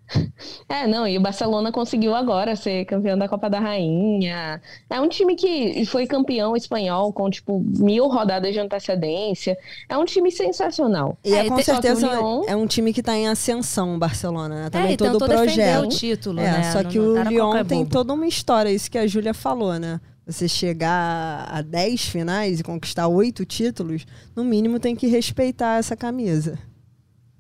É, 0.69 0.87
não, 0.87 1.07
e 1.07 1.17
o 1.17 1.21
Barcelona 1.21 1.71
conseguiu 1.71 2.15
agora 2.15 2.57
ser 2.57 2.85
campeão 2.87 3.17
da 3.17 3.29
Copa 3.29 3.49
da 3.49 3.61
Rainha. 3.61 4.61
É 4.91 5.01
um 5.01 5.09
time 5.09 5.37
que 5.37 5.85
foi 5.87 6.07
campeão 6.07 6.57
espanhol 6.57 7.13
com, 7.13 7.31
tipo, 7.31 7.65
mil 7.79 8.09
rodadas 8.09 8.53
de 8.53 8.59
antecedência. 8.59 9.57
É 9.89 9.97
um 9.97 10.05
time 10.05 10.31
sensacional. 10.31 11.17
E 11.25 11.33
é, 11.33 11.47
é 11.47 11.49
com 11.49 11.63
certeza 11.63 12.09
Lyon... 12.09 12.43
é 12.49 12.57
um 12.57 12.67
time 12.67 12.93
que 12.93 13.01
está 13.01 13.17
em 13.17 13.29
ascensão, 13.29 13.95
o 13.95 13.99
Barcelona, 13.99 14.65
né? 14.65 14.71
Também 14.71 14.95
é, 14.95 14.97
todo 14.97 15.17
o 15.17 15.25
projeto. 15.25 15.85
o 15.85 15.89
título, 15.89 16.41
é, 16.41 16.51
né? 16.51 16.73
Só 16.73 16.83
que 16.83 16.99
não, 16.99 17.15
o 17.15 17.23
Lyon 17.23 17.65
tem 17.65 17.87
toda 17.87 18.13
uma 18.13 18.27
história, 18.27 18.71
isso 18.71 18.91
que 18.91 18.99
a 18.99 19.07
Júlia 19.07 19.33
falou, 19.33 19.79
né? 19.79 20.01
Você 20.27 20.49
chegar 20.49 21.47
a 21.49 21.63
10 21.63 22.09
finais 22.09 22.59
e 22.59 22.65
conquistar 22.65 23.07
oito 23.07 23.45
títulos, 23.45 24.05
no 24.35 24.43
mínimo 24.43 24.81
tem 24.81 24.97
que 24.97 25.07
respeitar 25.07 25.79
essa 25.79 25.95
camisa. 25.95 26.59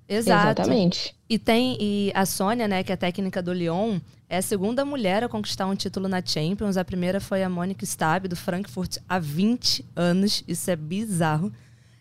Exato. 0.09 0.63
Exatamente. 0.63 1.15
E 1.29 1.39
tem 1.39 1.77
e 1.81 2.13
a 2.15 2.25
Sônia, 2.25 2.69
né, 2.69 2.83
que 2.83 2.93
é 2.93 2.97
técnica 2.97 3.43
do 3.43 3.53
Lyon, 3.53 3.99
é 4.29 4.39
a 4.39 4.43
segunda 4.43 4.85
mulher 4.85 5.25
a 5.25 5.29
conquistar 5.29 5.67
um 5.67 5.75
título 5.75 6.09
na 6.09 6.25
Champions. 6.25 6.77
A 6.77 6.85
primeira 6.85 7.21
foi 7.21 7.43
a 7.43 7.49
Mônica 7.49 7.85
Stab, 7.85 8.29
do 8.29 8.37
Frankfurt, 8.37 8.99
há 9.09 9.19
20 9.19 9.85
anos. 9.95 10.45
Isso 10.47 10.71
é 10.71 10.77
bizarro. 10.77 11.53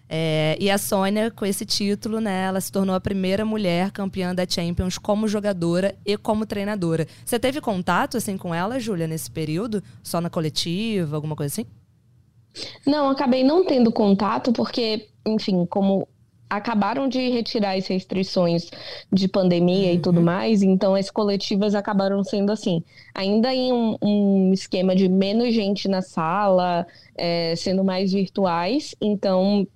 É, 0.08 0.56
e 0.60 0.70
a 0.70 0.78
Sônia, 0.78 1.32
com 1.32 1.46
esse 1.46 1.66
título, 1.66 2.20
né, 2.20 2.46
ela 2.46 2.62
se 2.62 2.72
tornou 2.72 2.96
a 2.96 3.00
primeira 3.02 3.44
mulher 3.44 3.92
campeã 3.92 4.36
da 4.36 4.46
Champions 4.48 5.00
como 5.00 5.28
jogadora 5.28 5.96
e 6.06 6.16
como 6.16 6.46
treinadora. 6.46 7.08
Você 7.26 7.40
teve 7.40 7.60
contato 7.60 8.18
assim 8.18 8.38
com 8.38 8.54
ela, 8.54 8.80
Júlia, 8.80 9.08
nesse 9.08 9.32
período? 9.32 9.84
Só 10.04 10.22
na 10.22 10.30
coletiva, 10.30 11.16
alguma 11.16 11.36
coisa 11.36 11.54
assim? 11.54 11.66
Não, 12.86 13.10
acabei 13.10 13.44
não 13.44 13.66
tendo 13.66 13.92
contato, 13.92 14.54
porque, 14.54 15.10
enfim, 15.26 15.66
como 15.66 16.08
acabaram 16.56 17.08
de 17.08 17.30
retirar 17.30 17.78
as 17.78 17.88
restrições 17.88 18.70
de 19.12 19.28
pandemia 19.28 19.90
uhum. 19.90 19.96
e 19.96 20.00
tudo 20.00 20.18
uhum. 20.18 20.26
mais, 20.26 20.62
então 20.62 20.96
as 20.96 21.10
coletivas 21.10 21.76
acabaram 21.76 22.24
sendo 22.24 22.52
assim, 22.52 22.84
ainda 23.14 23.54
em 23.54 23.72
um, 23.72 23.98
um 24.02 24.54
esquema 24.54 24.96
de 24.96 25.08
menos 25.08 25.54
gente 25.54 25.88
na 25.88 26.02
sala, 26.02 26.86
é, 27.16 27.56
sendo 27.56 27.84
mais 27.84 28.12
virtuais, 28.12 28.96
então 29.02 29.68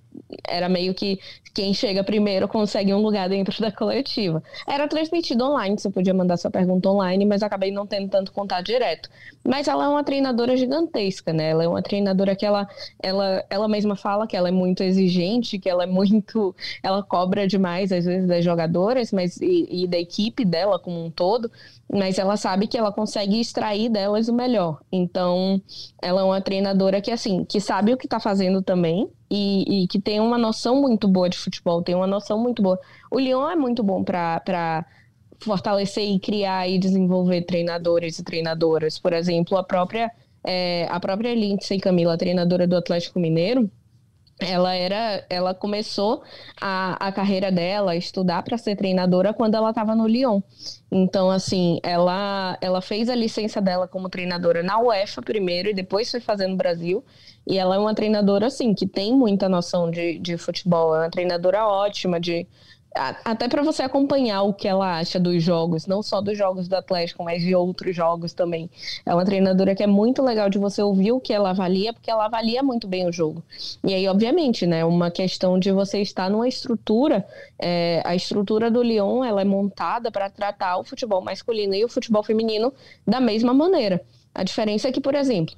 era 0.46 0.68
meio 0.68 0.94
que 0.94 1.18
quem 1.52 1.74
chega 1.74 2.04
primeiro 2.04 2.46
consegue 2.48 2.92
um 2.94 2.98
lugar 2.98 3.28
dentro 3.28 3.60
da 3.60 3.72
coletiva. 3.72 4.42
Era 4.66 4.86
transmitido 4.88 5.44
online, 5.44 5.78
você 5.78 5.90
podia 5.90 6.14
mandar 6.14 6.36
sua 6.36 6.50
pergunta 6.50 6.88
online, 6.88 7.24
mas 7.24 7.42
acabei 7.42 7.70
não 7.70 7.86
tendo 7.86 8.08
tanto 8.08 8.32
contato 8.32 8.66
direto. 8.66 9.08
Mas 9.44 9.68
ela 9.68 9.84
é 9.84 9.88
uma 9.88 10.04
treinadora 10.04 10.56
gigantesca, 10.56 11.32
né? 11.32 11.50
Ela 11.50 11.64
é 11.64 11.68
uma 11.68 11.82
treinadora 11.82 12.36
que 12.36 12.46
ela, 12.46 12.68
ela, 13.02 13.44
ela 13.50 13.68
mesma 13.68 13.96
fala 13.96 14.26
que 14.26 14.36
ela 14.36 14.48
é 14.48 14.52
muito 14.52 14.82
exigente, 14.82 15.58
que 15.58 15.68
ela 15.68 15.84
é 15.84 15.86
muito. 15.86 16.54
Ela 16.82 17.02
cobra 17.02 17.46
demais, 17.46 17.90
às 17.92 18.04
vezes, 18.04 18.28
das 18.28 18.44
jogadoras, 18.44 19.12
mas 19.12 19.36
e, 19.40 19.84
e 19.84 19.86
da 19.86 19.98
equipe 19.98 20.44
dela 20.44 20.78
como 20.78 21.04
um 21.04 21.10
todo 21.10 21.50
mas 21.92 22.18
ela 22.18 22.36
sabe 22.36 22.66
que 22.68 22.78
ela 22.78 22.92
consegue 22.92 23.40
extrair 23.40 23.88
delas 23.88 24.28
o 24.28 24.32
melhor. 24.32 24.80
Então, 24.92 25.60
ela 26.00 26.20
é 26.20 26.24
uma 26.24 26.40
treinadora 26.40 27.00
que, 27.00 27.10
assim, 27.10 27.44
que 27.44 27.60
sabe 27.60 27.92
o 27.92 27.96
que 27.96 28.06
está 28.06 28.20
fazendo 28.20 28.62
também 28.62 29.10
e, 29.28 29.82
e, 29.82 29.88
que 29.88 30.00
tem 30.00 30.20
uma 30.20 30.38
noção 30.38 30.80
muito 30.80 31.08
boa 31.08 31.28
de 31.28 31.36
futebol, 31.42 31.82
tem 31.82 31.94
uma 31.94 32.06
noção 32.06 32.38
muito 32.38 32.62
boa. 32.62 32.78
O 33.10 33.18
Lyon 33.18 33.48
é 33.48 33.56
muito 33.56 33.82
bom 33.82 34.02
para 34.04 34.84
fortalecer 35.42 36.04
e 36.04 36.18
criar 36.18 36.68
e 36.68 36.78
desenvolver 36.78 37.42
treinadores 37.42 38.18
e 38.18 38.24
treinadoras. 38.24 38.98
Por 38.98 39.12
exemplo, 39.12 39.56
a 39.56 39.64
própria, 39.64 40.10
é, 40.44 40.86
a 40.90 41.00
própria 41.00 41.34
Lindsay 41.34 41.78
Camila, 41.80 42.16
treinadora 42.16 42.66
do 42.66 42.76
Atlético 42.76 43.18
Mineiro, 43.18 43.70
ela 44.40 44.74
era, 44.74 45.24
ela 45.28 45.54
começou 45.54 46.22
a, 46.60 47.08
a 47.08 47.12
carreira 47.12 47.50
dela, 47.50 47.96
estudar 47.96 48.42
para 48.42 48.58
ser 48.58 48.76
treinadora 48.76 49.32
quando 49.32 49.54
ela 49.54 49.70
estava 49.70 49.94
no 49.94 50.06
Lyon. 50.06 50.40
Então, 50.90 51.30
assim, 51.30 51.78
ela, 51.82 52.58
ela 52.60 52.80
fez 52.80 53.08
a 53.08 53.14
licença 53.14 53.60
dela 53.60 53.86
como 53.86 54.08
treinadora 54.08 54.62
na 54.62 54.80
UEFA 54.80 55.22
primeiro 55.22 55.68
e 55.68 55.74
depois 55.74 56.10
foi 56.10 56.20
fazer 56.20 56.46
no 56.46 56.56
Brasil. 56.56 57.04
E 57.46 57.58
ela 57.58 57.76
é 57.76 57.78
uma 57.78 57.94
treinadora, 57.94 58.46
assim, 58.46 58.74
que 58.74 58.86
tem 58.86 59.14
muita 59.14 59.48
noção 59.48 59.90
de, 59.90 60.18
de 60.18 60.36
futebol. 60.36 60.94
É 60.94 61.00
uma 61.00 61.10
treinadora 61.10 61.66
ótima, 61.66 62.20
de, 62.20 62.46
até 62.94 63.48
para 63.48 63.62
você 63.62 63.82
acompanhar 63.82 64.42
o 64.42 64.52
que 64.52 64.66
ela 64.66 64.98
acha 64.98 65.20
dos 65.20 65.42
jogos, 65.42 65.86
não 65.86 66.02
só 66.02 66.20
dos 66.20 66.36
jogos 66.36 66.66
do 66.66 66.74
Atlético, 66.74 67.22
mas 67.22 67.40
de 67.40 67.54
outros 67.54 67.94
jogos 67.94 68.32
também. 68.32 68.68
É 69.06 69.14
uma 69.14 69.24
treinadora 69.24 69.74
que 69.76 69.82
é 69.82 69.86
muito 69.86 70.22
legal 70.22 70.50
de 70.50 70.58
você 70.58 70.82
ouvir 70.82 71.12
o 71.12 71.20
que 71.20 71.32
ela 71.32 71.50
avalia, 71.50 71.92
porque 71.92 72.10
ela 72.10 72.24
avalia 72.24 72.62
muito 72.62 72.88
bem 72.88 73.08
o 73.08 73.12
jogo. 73.12 73.44
E 73.84 73.94
aí, 73.94 74.08
obviamente, 74.08 74.66
né, 74.66 74.84
uma 74.84 75.10
questão 75.10 75.58
de 75.58 75.70
você 75.70 76.00
estar 76.00 76.28
numa 76.28 76.48
estrutura, 76.48 77.24
é, 77.58 78.02
a 78.04 78.14
estrutura 78.14 78.70
do 78.70 78.82
Lyon, 78.82 79.24
ela 79.24 79.40
é 79.40 79.44
montada 79.44 80.10
para 80.10 80.28
tratar 80.28 80.76
o 80.78 80.84
futebol 80.84 81.20
masculino 81.22 81.74
e 81.74 81.84
o 81.84 81.88
futebol 81.88 82.24
feminino 82.24 82.72
da 83.06 83.20
mesma 83.20 83.54
maneira. 83.54 84.02
A 84.34 84.42
diferença 84.42 84.88
é 84.88 84.92
que, 84.92 85.00
por 85.00 85.14
exemplo, 85.14 85.54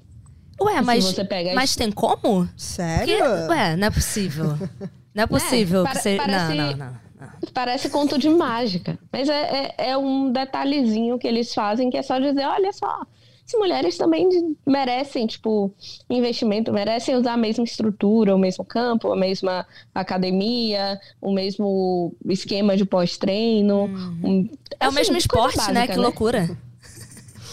Ué, 0.60 0.80
mas, 0.82 1.16
mas 1.54 1.74
tem 1.74 1.90
como? 1.90 2.46
Sério? 2.56 3.24
ué, 3.48 3.74
não 3.74 3.86
é 3.86 3.90
possível. 3.90 4.54
Não 5.14 5.24
é 5.24 5.26
possível 5.26 5.86
é, 5.86 5.90
que 5.90 5.98
você. 5.98 6.16
Parece... 6.16 6.54
Não, 6.54 6.70
não, 6.70 6.76
não. 6.76 7.11
Parece 7.52 7.90
conto 7.90 8.18
de 8.18 8.28
mágica. 8.28 8.98
Mas 9.12 9.28
é, 9.28 9.74
é, 9.76 9.90
é, 9.90 9.96
um 9.96 10.30
detalhezinho 10.30 11.18
que 11.18 11.26
eles 11.26 11.52
fazem 11.54 11.90
que 11.90 11.96
é 11.96 12.02
só 12.02 12.18
dizer: 12.18 12.44
olha 12.46 12.72
só, 12.72 13.02
as 13.46 13.58
mulheres 13.58 13.96
também 13.96 14.56
merecem, 14.66 15.26
tipo, 15.26 15.72
investimento, 16.08 16.72
merecem 16.72 17.16
usar 17.16 17.34
a 17.34 17.36
mesma 17.36 17.64
estrutura, 17.64 18.34
o 18.34 18.38
mesmo 18.38 18.64
campo, 18.64 19.12
a 19.12 19.16
mesma 19.16 19.66
academia, 19.94 20.98
o 21.20 21.32
mesmo 21.32 22.14
esquema 22.26 22.76
de 22.76 22.84
pós-treino. 22.84 23.84
Uhum. 23.84 24.20
Um, 24.22 24.50
é 24.78 24.86
assim, 24.86 24.92
o 24.92 24.94
mesmo 24.94 25.16
esporte, 25.16 25.58
né? 25.58 25.64
básica, 25.64 25.72
né? 25.72 25.86
Que 25.86 25.96
né? 25.96 26.02
loucura. 26.02 26.58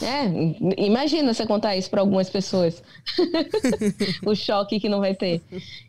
É, 0.01 0.25
imagina 0.77 1.33
você 1.33 1.45
contar 1.45 1.75
isso 1.75 1.89
para 1.89 2.01
algumas 2.01 2.29
pessoas. 2.29 2.81
o 4.25 4.35
choque 4.35 4.79
que 4.79 4.87
não 4.87 4.99
vai 4.99 5.13
ter. 5.13 5.41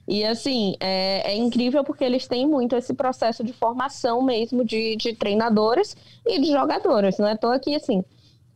E 0.06 0.24
assim, 0.24 0.74
é, 0.80 1.32
é, 1.32 1.36
incrível 1.36 1.84
porque 1.84 2.04
eles 2.04 2.26
têm 2.26 2.46
muito 2.46 2.74
esse 2.74 2.94
processo 2.94 3.44
de 3.44 3.52
formação 3.52 4.22
mesmo 4.22 4.64
de, 4.64 4.96
de 4.96 5.14
treinadores 5.14 5.96
e 6.26 6.40
de 6.40 6.50
jogadoras. 6.50 7.18
Não 7.18 7.26
é 7.26 7.32
à 7.32 7.36
toa 7.36 7.58
que, 7.58 7.74
assim, 7.74 8.04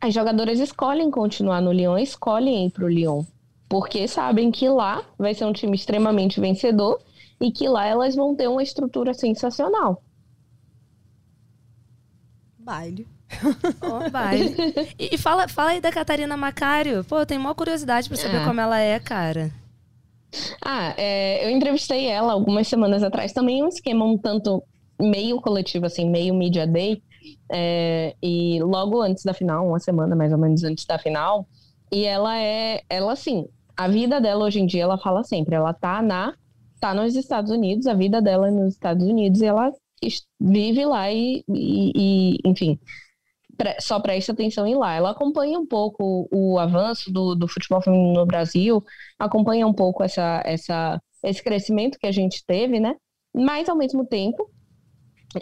as 0.00 0.12
jogadoras 0.12 0.58
escolhem 0.58 1.10
continuar 1.10 1.60
no 1.60 1.72
Lyon, 1.72 1.98
escolhem 1.98 2.66
ir 2.66 2.70
para 2.70 2.84
o 2.84 2.88
Lyon. 2.88 3.24
Porque 3.68 4.06
sabem 4.08 4.50
que 4.50 4.68
lá 4.68 5.04
vai 5.18 5.34
ser 5.34 5.44
um 5.44 5.52
time 5.52 5.74
extremamente 5.74 6.40
vencedor 6.40 7.00
e 7.40 7.50
que 7.50 7.68
lá 7.68 7.86
elas 7.86 8.14
vão 8.14 8.34
ter 8.34 8.48
uma 8.48 8.62
estrutura 8.62 9.14
sensacional. 9.14 10.02
Baile. 12.58 13.13
Oh, 13.82 14.08
vai. 14.10 14.54
E, 14.98 15.14
e, 15.14 15.18
fala, 15.18 15.48
fala 15.48 15.70
aí 15.70 15.80
da 15.80 15.92
Catarina 15.92 16.36
Macário. 16.36 17.04
Pô, 17.04 17.18
eu 17.18 17.26
tenho 17.26 17.40
maior 17.40 17.54
curiosidade 17.54 18.08
pra 18.08 18.16
saber 18.16 18.38
é. 18.38 18.44
como 18.44 18.60
ela 18.60 18.78
é, 18.78 18.98
cara. 18.98 19.50
Ah, 20.64 20.94
é, 20.96 21.44
eu 21.44 21.50
entrevistei 21.50 22.06
ela 22.06 22.32
algumas 22.32 22.66
semanas 22.66 23.02
atrás. 23.02 23.32
Também 23.32 23.62
um 23.62 23.68
esquema 23.68 24.04
um 24.04 24.18
tanto 24.18 24.62
meio 25.00 25.40
coletivo, 25.40 25.86
assim, 25.86 26.08
meio 26.08 26.34
media 26.34 26.66
day. 26.66 27.02
É, 27.50 28.14
e 28.22 28.60
logo 28.62 29.00
antes 29.00 29.24
da 29.24 29.32
final, 29.32 29.66
uma 29.66 29.78
semana 29.78 30.14
mais 30.14 30.32
ou 30.32 30.38
menos 30.38 30.62
antes 30.64 30.84
da 30.84 30.98
final. 30.98 31.46
E 31.92 32.04
ela 32.04 32.38
é, 32.40 32.82
ela 32.88 33.12
assim, 33.12 33.46
a 33.76 33.88
vida 33.88 34.20
dela 34.20 34.44
hoje 34.44 34.60
em 34.60 34.66
dia, 34.66 34.82
ela 34.82 34.98
fala 34.98 35.22
sempre, 35.24 35.54
ela 35.54 35.72
tá 35.72 36.02
na, 36.02 36.34
tá 36.80 36.94
nos 36.94 37.14
Estados 37.14 37.50
Unidos, 37.50 37.86
a 37.86 37.94
vida 37.94 38.20
dela 38.20 38.48
é 38.48 38.50
nos 38.50 38.74
Estados 38.74 39.06
Unidos 39.06 39.40
e 39.40 39.46
ela 39.46 39.72
vive 40.40 40.84
lá 40.84 41.10
e, 41.10 41.44
e, 41.48 41.92
e 41.94 42.38
enfim, 42.44 42.78
só 43.80 44.00
presta 44.00 44.32
atenção 44.32 44.66
em 44.66 44.74
lá. 44.74 44.94
Ela 44.94 45.10
acompanha 45.10 45.58
um 45.58 45.66
pouco 45.66 46.28
o 46.32 46.58
avanço 46.58 47.12
do, 47.12 47.34
do 47.34 47.48
futebol 47.48 47.80
feminino 47.80 48.12
no 48.12 48.26
Brasil, 48.26 48.82
acompanha 49.18 49.66
um 49.66 49.72
pouco 49.72 50.02
essa, 50.02 50.42
essa, 50.44 51.00
esse 51.22 51.42
crescimento 51.42 51.98
que 51.98 52.06
a 52.06 52.12
gente 52.12 52.44
teve, 52.46 52.80
né? 52.80 52.94
Mas, 53.34 53.68
ao 53.68 53.76
mesmo 53.76 54.06
tempo, 54.06 54.48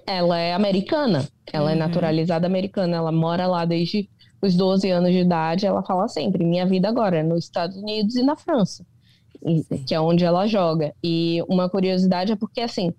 ela 0.07 0.39
é 0.39 0.55
americana, 0.55 1.29
ela 1.53 1.71
é 1.71 1.75
uhum. 1.75 1.81
é 1.81 1.87
naturalizada 1.87 2.47
americana, 2.47 2.97
ela 2.97 3.13
mora 3.13 3.47
lá 3.47 3.65
desde 3.65 4.09
os 4.41 4.57
12 4.57 4.91
anos 4.91 5.13
de 5.13 5.19
idade. 5.19 5.67
Ela 5.67 5.83
fala 5.83 6.09
sempre: 6.09 6.45
minha 6.45 6.67
vida 6.67 6.89
agora 6.89 7.19
é 7.19 7.23
nos 7.23 7.45
Estados 7.45 7.77
Unidos 7.77 8.17
e 8.17 8.23
na 8.23 8.37
França, 8.37 8.85
que 9.87 9.95
é 9.95 10.01
onde 10.01 10.25
ela 10.25 10.47
joga. 10.47 10.95
E 11.03 11.43
uma 11.49 11.69
curiosidade 11.69 12.33
é 12.33 12.37
porque, 12.37 12.61
assim, 12.61 12.93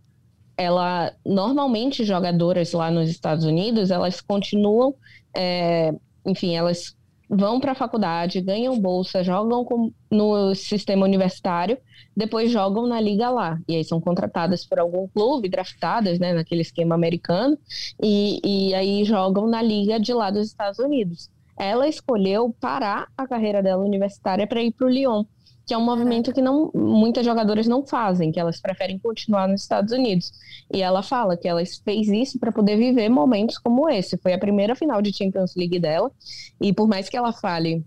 ela 0.57 1.13
normalmente 1.25 2.03
jogadoras 2.03 2.71
lá 2.73 2.91
nos 2.91 3.09
Estados 3.09 3.45
Unidos 3.45 3.91
elas 3.91 4.21
continuam 4.21 4.93
é, 5.35 5.93
enfim 6.25 6.55
elas 6.55 6.95
vão 7.29 7.59
para 7.59 7.71
a 7.71 7.75
faculdade 7.75 8.41
ganham 8.41 8.79
bolsa 8.79 9.23
jogam 9.23 9.65
com, 9.65 9.91
no 10.11 10.53
sistema 10.53 11.05
universitário 11.05 11.77
depois 12.15 12.51
jogam 12.51 12.87
na 12.87 13.01
liga 13.01 13.29
lá. 13.29 13.59
E 13.67 13.75
aí 13.75 13.83
são 13.83 13.99
contratadas 13.99 14.65
por 14.65 14.79
algum 14.79 15.07
clube 15.07 15.49
draftadas 15.49 16.19
né 16.19 16.33
naquele 16.33 16.61
esquema 16.61 16.95
americano 16.95 17.57
e, 18.01 18.39
e 18.43 18.73
aí 18.73 19.03
jogam 19.03 19.47
na 19.47 19.61
liga 19.61 19.99
de 19.99 20.13
lá 20.13 20.29
dos 20.29 20.47
Estados 20.47 20.79
Unidos. 20.79 21.29
Ela 21.57 21.87
escolheu 21.87 22.55
parar 22.59 23.07
a 23.17 23.27
carreira 23.27 23.61
dela 23.61 23.83
universitária 23.83 24.47
para 24.47 24.61
ir 24.61 24.71
para 24.71 24.87
o 24.87 24.89
Lyon 24.89 25.23
que 25.65 25.73
é 25.73 25.77
um 25.77 25.83
movimento 25.83 26.33
que 26.33 26.41
não 26.41 26.71
muitas 26.73 27.25
jogadoras 27.25 27.67
não 27.67 27.85
fazem, 27.85 28.31
que 28.31 28.39
elas 28.39 28.59
preferem 28.59 28.99
continuar 28.99 29.47
nos 29.47 29.61
Estados 29.61 29.93
Unidos. 29.93 30.31
E 30.73 30.81
ela 30.81 31.01
fala 31.01 31.37
que 31.37 31.47
ela 31.47 31.61
fez 31.83 32.07
isso 32.07 32.39
para 32.39 32.51
poder 32.51 32.77
viver 32.77 33.09
momentos 33.09 33.57
como 33.57 33.89
esse. 33.89 34.17
Foi 34.17 34.33
a 34.33 34.37
primeira 34.37 34.75
final 34.75 35.01
de 35.01 35.15
Champions 35.15 35.55
League 35.55 35.79
dela, 35.79 36.11
e 36.59 36.73
por 36.73 36.87
mais 36.87 37.07
que 37.07 37.15
ela 37.15 37.31
fale, 37.31 37.83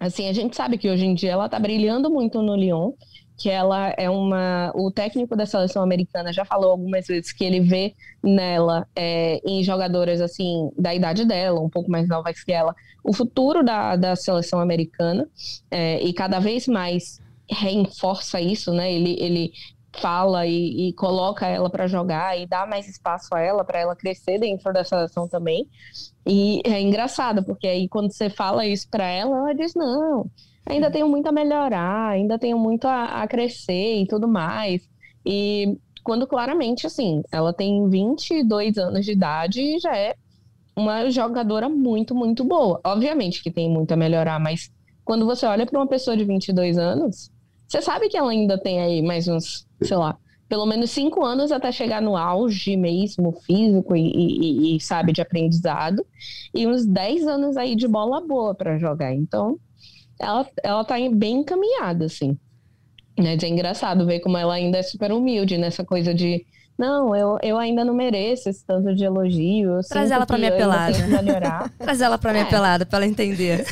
assim, 0.00 0.28
a 0.28 0.32
gente 0.32 0.56
sabe 0.56 0.78
que 0.78 0.90
hoje 0.90 1.06
em 1.06 1.14
dia 1.14 1.32
ela 1.32 1.46
está 1.46 1.58
brilhando 1.58 2.10
muito 2.10 2.42
no 2.42 2.56
Lyon, 2.56 2.92
que 3.36 3.50
ela 3.50 3.94
é 3.98 4.08
uma. 4.08 4.72
O 4.74 4.90
técnico 4.90 5.36
da 5.36 5.44
seleção 5.44 5.82
americana 5.82 6.32
já 6.32 6.44
falou 6.44 6.70
algumas 6.70 7.06
vezes 7.06 7.32
que 7.32 7.44
ele 7.44 7.60
vê 7.60 7.94
nela, 8.22 8.86
é, 8.96 9.40
em 9.44 9.62
jogadoras 9.62 10.20
assim, 10.20 10.70
da 10.78 10.94
idade 10.94 11.24
dela, 11.24 11.60
um 11.60 11.68
pouco 11.68 11.90
mais 11.90 12.08
novas 12.08 12.42
que 12.42 12.52
ela, 12.52 12.74
o 13.04 13.12
futuro 13.12 13.62
da, 13.62 13.94
da 13.94 14.16
seleção 14.16 14.58
americana, 14.58 15.28
é, 15.70 16.02
e 16.02 16.12
cada 16.14 16.38
vez 16.38 16.66
mais 16.66 17.20
reforça 17.48 18.40
isso, 18.40 18.72
né? 18.72 18.92
Ele, 18.92 19.16
ele 19.20 19.52
fala 19.92 20.46
e, 20.46 20.88
e 20.88 20.92
coloca 20.94 21.46
ela 21.46 21.70
para 21.70 21.86
jogar 21.86 22.38
e 22.38 22.46
dá 22.46 22.66
mais 22.66 22.88
espaço 22.88 23.34
a 23.34 23.40
ela 23.40 23.64
para 23.64 23.80
ela 23.80 23.96
crescer 23.96 24.38
dentro 24.38 24.72
da 24.72 24.84
seleção 24.84 25.28
também. 25.28 25.68
E 26.26 26.60
é 26.64 26.80
engraçado, 26.80 27.44
porque 27.44 27.66
aí 27.66 27.88
quando 27.88 28.12
você 28.12 28.30
fala 28.30 28.66
isso 28.66 28.88
para 28.90 29.04
ela, 29.04 29.36
ela 29.36 29.54
diz: 29.54 29.74
não 29.74 30.30
ainda 30.66 30.90
tenho 30.90 31.08
muito 31.08 31.28
a 31.28 31.32
melhorar, 31.32 32.10
ainda 32.10 32.38
tenho 32.38 32.58
muito 32.58 32.86
a, 32.86 33.22
a 33.22 33.28
crescer 33.28 34.02
e 34.02 34.06
tudo 34.06 34.28
mais. 34.28 34.86
E 35.24 35.78
quando 36.04 36.26
claramente, 36.26 36.86
assim, 36.86 37.22
ela 37.32 37.52
tem 37.52 37.88
22 37.88 38.78
anos 38.78 39.04
de 39.04 39.12
idade 39.12 39.60
e 39.60 39.78
já 39.78 39.96
é 39.96 40.14
uma 40.76 41.10
jogadora 41.10 41.68
muito, 41.68 42.14
muito 42.14 42.44
boa. 42.44 42.80
Obviamente 42.84 43.42
que 43.42 43.50
tem 43.50 43.70
muito 43.70 43.92
a 43.92 43.96
melhorar, 43.96 44.38
mas 44.38 44.70
quando 45.04 45.24
você 45.24 45.46
olha 45.46 45.64
para 45.66 45.78
uma 45.78 45.86
pessoa 45.86 46.16
de 46.16 46.24
22 46.24 46.76
anos, 46.78 47.30
você 47.66 47.80
sabe 47.80 48.08
que 48.08 48.16
ela 48.16 48.30
ainda 48.30 48.60
tem 48.60 48.80
aí 48.80 49.02
mais 49.02 49.26
uns, 49.26 49.66
sei 49.82 49.96
lá, 49.96 50.18
pelo 50.48 50.66
menos 50.66 50.90
cinco 50.90 51.24
anos 51.24 51.50
até 51.50 51.72
chegar 51.72 52.00
no 52.00 52.16
auge 52.16 52.76
mesmo 52.76 53.32
físico 53.32 53.96
e, 53.96 54.02
e, 54.02 54.76
e 54.76 54.80
sabe, 54.80 55.12
de 55.12 55.20
aprendizado, 55.20 56.06
e 56.54 56.66
uns 56.66 56.86
10 56.86 57.26
anos 57.26 57.56
aí 57.56 57.74
de 57.74 57.88
bola 57.88 58.20
boa 58.20 58.54
para 58.54 58.78
jogar. 58.78 59.12
Então, 59.12 59.58
ela, 60.20 60.46
ela 60.62 60.84
tá 60.84 60.96
bem 61.12 61.38
encaminhada, 61.40 62.06
assim. 62.06 62.36
Né? 63.18 63.36
É 63.40 63.46
engraçado 63.48 64.06
ver 64.06 64.20
como 64.20 64.36
ela 64.36 64.54
ainda 64.54 64.78
é 64.78 64.82
super 64.82 65.12
humilde 65.12 65.56
nessa 65.56 65.84
coisa 65.84 66.14
de 66.14 66.44
não, 66.78 67.16
eu, 67.16 67.38
eu 67.42 67.56
ainda 67.56 67.82
não 67.84 67.94
mereço 67.94 68.50
esse 68.50 68.62
tanto 68.62 68.94
de 68.94 69.02
elogio. 69.02 69.80
Traz 69.88 70.10
ela 70.10 70.26
pra 70.26 70.36
minha 70.36 70.52
pelada. 70.52 70.92
Traz 71.78 72.02
ela 72.02 72.18
pra 72.18 72.32
minha 72.32 72.44
é. 72.44 72.48
pelada, 72.48 72.84
pra 72.84 72.98
ela 72.98 73.06
entender. 73.06 73.64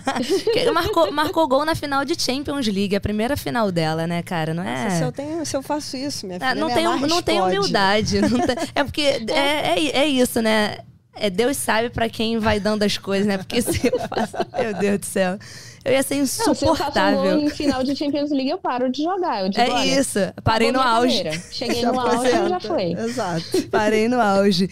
marcou, 0.72 1.12
marcou 1.12 1.46
gol 1.46 1.64
na 1.66 1.74
final 1.74 2.06
de 2.06 2.18
Champions 2.18 2.66
League, 2.66 2.96
a 2.96 3.00
primeira 3.00 3.36
final 3.36 3.70
dela, 3.70 4.06
né, 4.06 4.22
cara? 4.22 4.54
Não 4.54 4.62
é? 4.62 4.88
Se 4.90 5.04
eu, 5.04 5.12
tenho, 5.12 5.44
se 5.44 5.54
eu 5.54 5.62
faço 5.62 5.94
isso, 5.98 6.26
minha 6.26 6.38
ah, 6.40 6.52
filha, 6.52 6.60
não, 6.60 6.74
tem, 6.74 6.84
não 6.84 7.22
tem 7.22 7.40
humildade. 7.40 8.18
Não 8.28 8.46
tem, 8.46 8.56
é 8.74 8.84
porque 8.84 9.02
é, 9.02 9.78
é, 9.78 9.98
é 9.98 10.06
isso, 10.06 10.40
né? 10.40 10.78
É, 11.14 11.28
Deus 11.28 11.56
sabe 11.56 11.90
para 11.90 12.08
quem 12.08 12.38
vai 12.38 12.58
dando 12.58 12.82
as 12.82 12.96
coisas, 12.96 13.26
né? 13.26 13.36
Porque 13.36 13.60
se 13.60 13.86
eu 13.86 13.98
faço. 13.98 14.36
Meu 14.58 14.72
Deus 14.74 14.98
do 15.00 15.06
céu. 15.06 15.38
Eu 15.84 15.92
ia 15.92 16.02
ser 16.02 16.16
insuportável. 16.16 17.24
Não, 17.24 17.24
se 17.24 17.28
eu 17.28 17.46
um 17.46 17.50
final 17.50 17.82
de 17.82 17.96
Champions 17.96 18.30
League, 18.30 18.50
eu 18.50 18.58
paro 18.58 18.90
de 18.90 19.02
jogar. 19.02 19.42
Eu 19.42 19.48
digo, 19.48 19.62
é 19.62 19.86
isso. 19.86 20.18
Parei 20.42 20.72
no 20.72 20.80
auge. 20.80 21.22
Carreira. 21.24 21.42
Cheguei 21.50 21.82
no 21.86 21.98
auge 21.98 22.28
e 22.28 22.48
já 22.48 22.60
foi. 22.60 22.92
Exato. 22.92 23.62
Parei 23.70 24.08
no 24.08 24.20
auge. 24.20 24.68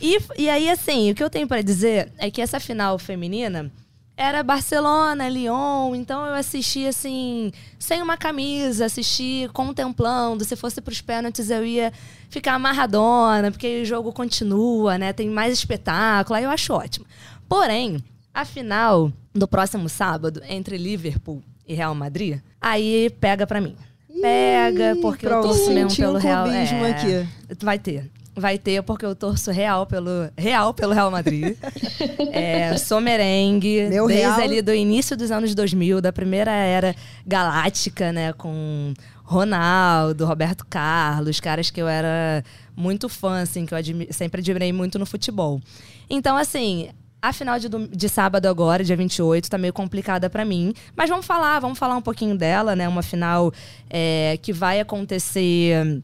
E, 0.00 0.18
e 0.36 0.48
aí, 0.50 0.68
assim, 0.68 1.10
o 1.10 1.14
que 1.14 1.22
eu 1.22 1.30
tenho 1.30 1.46
para 1.46 1.62
dizer 1.62 2.12
é 2.18 2.30
que 2.30 2.42
essa 2.42 2.58
final 2.58 2.98
feminina 2.98 3.70
era 4.16 4.42
Barcelona, 4.42 5.28
Lyon, 5.28 5.94
então 5.94 6.26
eu 6.26 6.34
assisti 6.34 6.86
assim, 6.86 7.50
sem 7.78 8.02
uma 8.02 8.16
camisa, 8.16 8.84
assisti 8.84 9.48
contemplando. 9.52 10.44
Se 10.44 10.54
fosse 10.54 10.80
para 10.80 10.92
os 10.92 11.00
pênaltis, 11.00 11.50
eu 11.50 11.64
ia 11.64 11.92
ficar 12.28 12.54
amarradona, 12.54 13.50
porque 13.50 13.82
o 13.82 13.84
jogo 13.84 14.12
continua, 14.12 14.98
né? 14.98 15.12
Tem 15.12 15.28
mais 15.28 15.52
espetáculo, 15.52 16.36
aí 16.36 16.44
eu 16.44 16.50
acho 16.50 16.72
ótimo. 16.72 17.06
Porém, 17.48 18.02
a 18.34 18.44
final 18.44 19.12
do 19.34 19.46
próximo 19.48 19.88
sábado, 19.88 20.42
entre 20.48 20.76
Liverpool 20.76 21.42
e 21.66 21.74
Real 21.74 21.94
Madrid, 21.94 22.38
aí 22.60 23.10
pega 23.20 23.46
para 23.46 23.60
mim. 23.60 23.76
Pega, 24.20 24.96
porque 25.00 25.26
eu 25.26 25.40
torço 25.42 25.70
mesmo 25.72 25.96
pelo 25.96 26.18
Real. 26.18 26.46
É, 26.46 26.90
aqui. 26.90 27.28
Vai 27.64 27.78
ter. 27.78 28.10
vai 28.36 28.58
ter 28.58 28.82
porque 28.82 29.04
eu 29.04 29.14
torço 29.16 29.50
real 29.50 29.84
pelo 29.86 30.30
real 30.36 30.72
pelo 30.72 30.92
Real 30.92 31.10
Madrid. 31.10 31.56
é, 32.32 32.76
sou 32.78 33.00
merengue 33.00 33.88
Meu 33.88 34.06
desde 34.06 34.24
real- 34.26 34.40
ali 34.40 34.62
do 34.62 34.72
início 34.74 35.16
dos 35.16 35.30
anos 35.30 35.54
2000, 35.54 36.00
da 36.00 36.12
primeira 36.12 36.50
era 36.52 36.94
galáctica, 37.26 38.12
né, 38.12 38.32
com 38.32 38.92
Ronaldo, 39.24 40.24
Roberto 40.26 40.64
Carlos, 40.68 41.40
caras 41.40 41.70
que 41.70 41.80
eu 41.80 41.88
era 41.88 42.44
muito 42.76 43.08
fã, 43.08 43.40
assim, 43.42 43.66
que 43.66 43.74
eu 43.74 43.78
admi- 43.78 44.08
sempre 44.10 44.40
admirei 44.40 44.72
muito 44.72 44.98
no 44.98 45.06
futebol. 45.06 45.60
Então, 46.08 46.36
assim, 46.36 46.90
a 47.22 47.32
final 47.32 47.56
de, 47.56 47.68
de 47.68 48.08
sábado 48.08 48.46
agora, 48.46 48.82
dia 48.82 48.96
28, 48.96 49.48
tá 49.48 49.56
meio 49.56 49.72
complicada 49.72 50.28
pra 50.28 50.44
mim. 50.44 50.74
Mas 50.96 51.08
vamos 51.08 51.24
falar, 51.24 51.60
vamos 51.60 51.78
falar 51.78 51.96
um 51.96 52.02
pouquinho 52.02 52.36
dela, 52.36 52.74
né? 52.74 52.88
Uma 52.88 53.02
final 53.02 53.52
é, 53.88 54.36
que 54.42 54.52
vai 54.52 54.80
acontecer. 54.80 56.02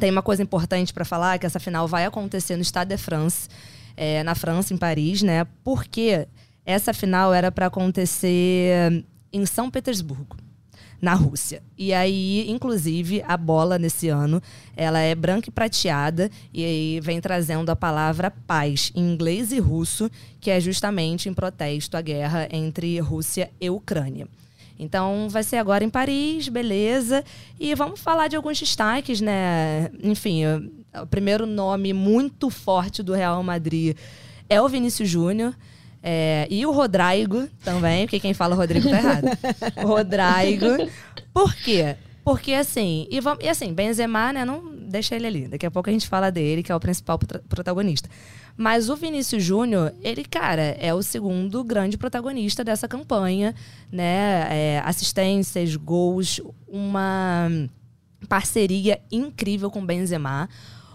Tem 0.00 0.10
uma 0.10 0.22
coisa 0.22 0.42
importante 0.42 0.94
pra 0.94 1.04
falar, 1.04 1.38
que 1.38 1.44
essa 1.44 1.60
final 1.60 1.86
vai 1.86 2.06
acontecer 2.06 2.56
no 2.56 2.64
Stade 2.64 2.88
de 2.88 2.96
France, 2.96 3.48
é, 3.94 4.22
na 4.22 4.34
França, 4.34 4.72
em 4.72 4.78
Paris, 4.78 5.22
né? 5.22 5.46
Porque 5.62 6.26
essa 6.64 6.94
final 6.94 7.34
era 7.34 7.52
pra 7.52 7.66
acontecer 7.66 9.04
em 9.30 9.44
São 9.44 9.70
Petersburgo 9.70 10.45
na 11.00 11.14
Rússia. 11.14 11.62
E 11.76 11.92
aí, 11.92 12.50
inclusive, 12.50 13.22
a 13.26 13.36
bola 13.36 13.78
nesse 13.78 14.08
ano, 14.08 14.42
ela 14.76 14.98
é 15.00 15.14
branca 15.14 15.48
e 15.48 15.52
prateada 15.52 16.30
e 16.52 16.64
aí 16.64 17.00
vem 17.00 17.20
trazendo 17.20 17.70
a 17.70 17.76
palavra 17.76 18.30
paz 18.46 18.90
em 18.94 19.02
inglês 19.12 19.52
e 19.52 19.58
russo, 19.58 20.10
que 20.40 20.50
é 20.50 20.58
justamente 20.60 21.28
em 21.28 21.34
protesto 21.34 21.96
à 21.96 22.00
guerra 22.00 22.48
entre 22.50 22.98
Rússia 23.00 23.50
e 23.60 23.68
Ucrânia. 23.70 24.26
Então, 24.78 25.26
vai 25.30 25.42
ser 25.42 25.56
agora 25.56 25.82
em 25.84 25.88
Paris, 25.88 26.48
beleza. 26.48 27.24
E 27.58 27.74
vamos 27.74 27.98
falar 27.98 28.28
de 28.28 28.36
alguns 28.36 28.60
destaques, 28.60 29.22
né? 29.22 29.90
Enfim, 30.02 30.42
o- 30.44 31.06
primeiro 31.06 31.46
nome 31.46 31.92
muito 31.94 32.50
forte 32.50 33.02
do 33.02 33.14
Real 33.14 33.42
Madrid 33.42 33.96
é 34.50 34.60
o 34.60 34.68
Vinícius 34.68 35.08
Júnior. 35.08 35.54
É, 36.08 36.46
e 36.48 36.64
o 36.64 36.70
Rodrigo 36.70 37.48
também, 37.64 38.06
porque 38.06 38.20
quem 38.20 38.32
fala 38.32 38.54
Rodrigo 38.54 38.88
tá 38.88 38.96
errado. 38.96 39.26
Rodrigo. 39.82 40.88
Por 41.34 41.52
quê? 41.56 41.96
Porque 42.24 42.52
assim, 42.52 43.08
e, 43.10 43.20
vamos, 43.20 43.44
e 43.44 43.48
assim, 43.48 43.74
Benzema, 43.74 44.32
né, 44.32 44.44
não 44.44 44.72
deixa 44.88 45.16
ele 45.16 45.26
ali. 45.26 45.48
Daqui 45.48 45.66
a 45.66 45.70
pouco 45.70 45.90
a 45.90 45.92
gente 45.92 46.06
fala 46.06 46.30
dele, 46.30 46.62
que 46.62 46.70
é 46.70 46.76
o 46.76 46.78
principal 46.78 47.18
prota- 47.18 47.42
protagonista. 47.48 48.08
Mas 48.56 48.88
o 48.88 48.94
Vinícius 48.94 49.42
Júnior, 49.42 49.92
ele, 50.00 50.24
cara, 50.24 50.76
é 50.78 50.94
o 50.94 51.02
segundo 51.02 51.64
grande 51.64 51.98
protagonista 51.98 52.62
dessa 52.62 52.86
campanha, 52.86 53.52
né? 53.90 54.46
É, 54.48 54.82
assistências, 54.84 55.74
gols, 55.74 56.40
uma 56.68 57.48
parceria 58.28 59.00
incrível 59.10 59.72
com 59.72 59.84
Benzema. 59.84 60.48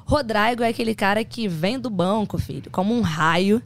Rodrigo 0.05 0.63
é 0.63 0.69
aquele 0.69 0.95
cara 0.95 1.21
que 1.25 1.49
vem 1.49 1.77
do 1.77 1.89
banco, 1.89 2.37
filho, 2.37 2.71
como 2.71 2.93
um 2.97 3.01
raio 3.01 3.61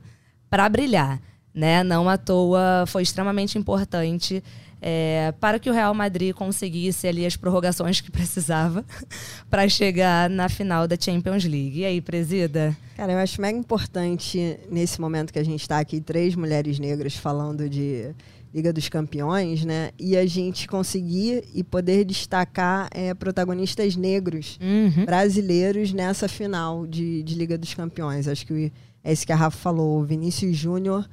para 0.49 0.67
brilhar, 0.69 1.19
né? 1.55 1.83
Não 1.83 2.09
à 2.09 2.17
toa 2.17 2.83
foi 2.87 3.01
extremamente 3.03 3.57
importante 3.57 4.43
é, 4.81 5.33
para 5.39 5.57
que 5.57 5.69
o 5.69 5.73
Real 5.73 5.93
Madrid 5.93 6.35
conseguisse 6.35 7.07
ali 7.07 7.25
as 7.25 7.35
prorrogações 7.35 8.01
que 8.01 8.11
precisava 8.11 8.85
para 9.49 9.67
chegar 9.69 10.29
na 10.29 10.49
final 10.49 10.87
da 10.87 10.95
Champions 10.99 11.45
League. 11.45 11.79
E 11.79 11.85
aí, 11.85 12.01
presida? 12.01 12.75
Cara, 12.95 13.13
eu 13.13 13.17
acho 13.17 13.41
mega 13.41 13.57
importante 13.57 14.59
nesse 14.69 14.99
momento 15.01 15.31
que 15.33 15.39
a 15.39 15.43
gente 15.45 15.61
está 15.61 15.79
aqui, 15.79 15.99
três 16.01 16.35
mulheres 16.35 16.77
negras 16.77 17.15
falando 17.15 17.67
de 17.69 18.13
Liga 18.53 18.71
dos 18.71 18.87
Campeões, 18.87 19.65
né? 19.65 19.89
E 19.99 20.15
a 20.15 20.25
gente 20.25 20.65
conseguir 20.67 21.43
e 21.53 21.61
poder 21.63 22.05
destacar 22.05 22.87
é, 22.93 23.13
protagonistas 23.13 23.95
negros 23.97 24.57
Uhum. 24.61 25.03
brasileiros 25.05 25.91
nessa 25.91 26.27
final 26.29 26.85
de, 26.87 27.21
de 27.23 27.35
Liga 27.35 27.57
dos 27.57 27.73
Campeões. 27.73 28.27
Acho 28.29 28.45
que 28.45 28.71
é 29.03 29.11
isso 29.11 29.25
que 29.25 29.33
a 29.33 29.35
Rafa 29.35 29.57
falou. 29.57 29.99
O 29.99 30.05
Vinícius 30.05 30.55
Júnior, 30.55 31.05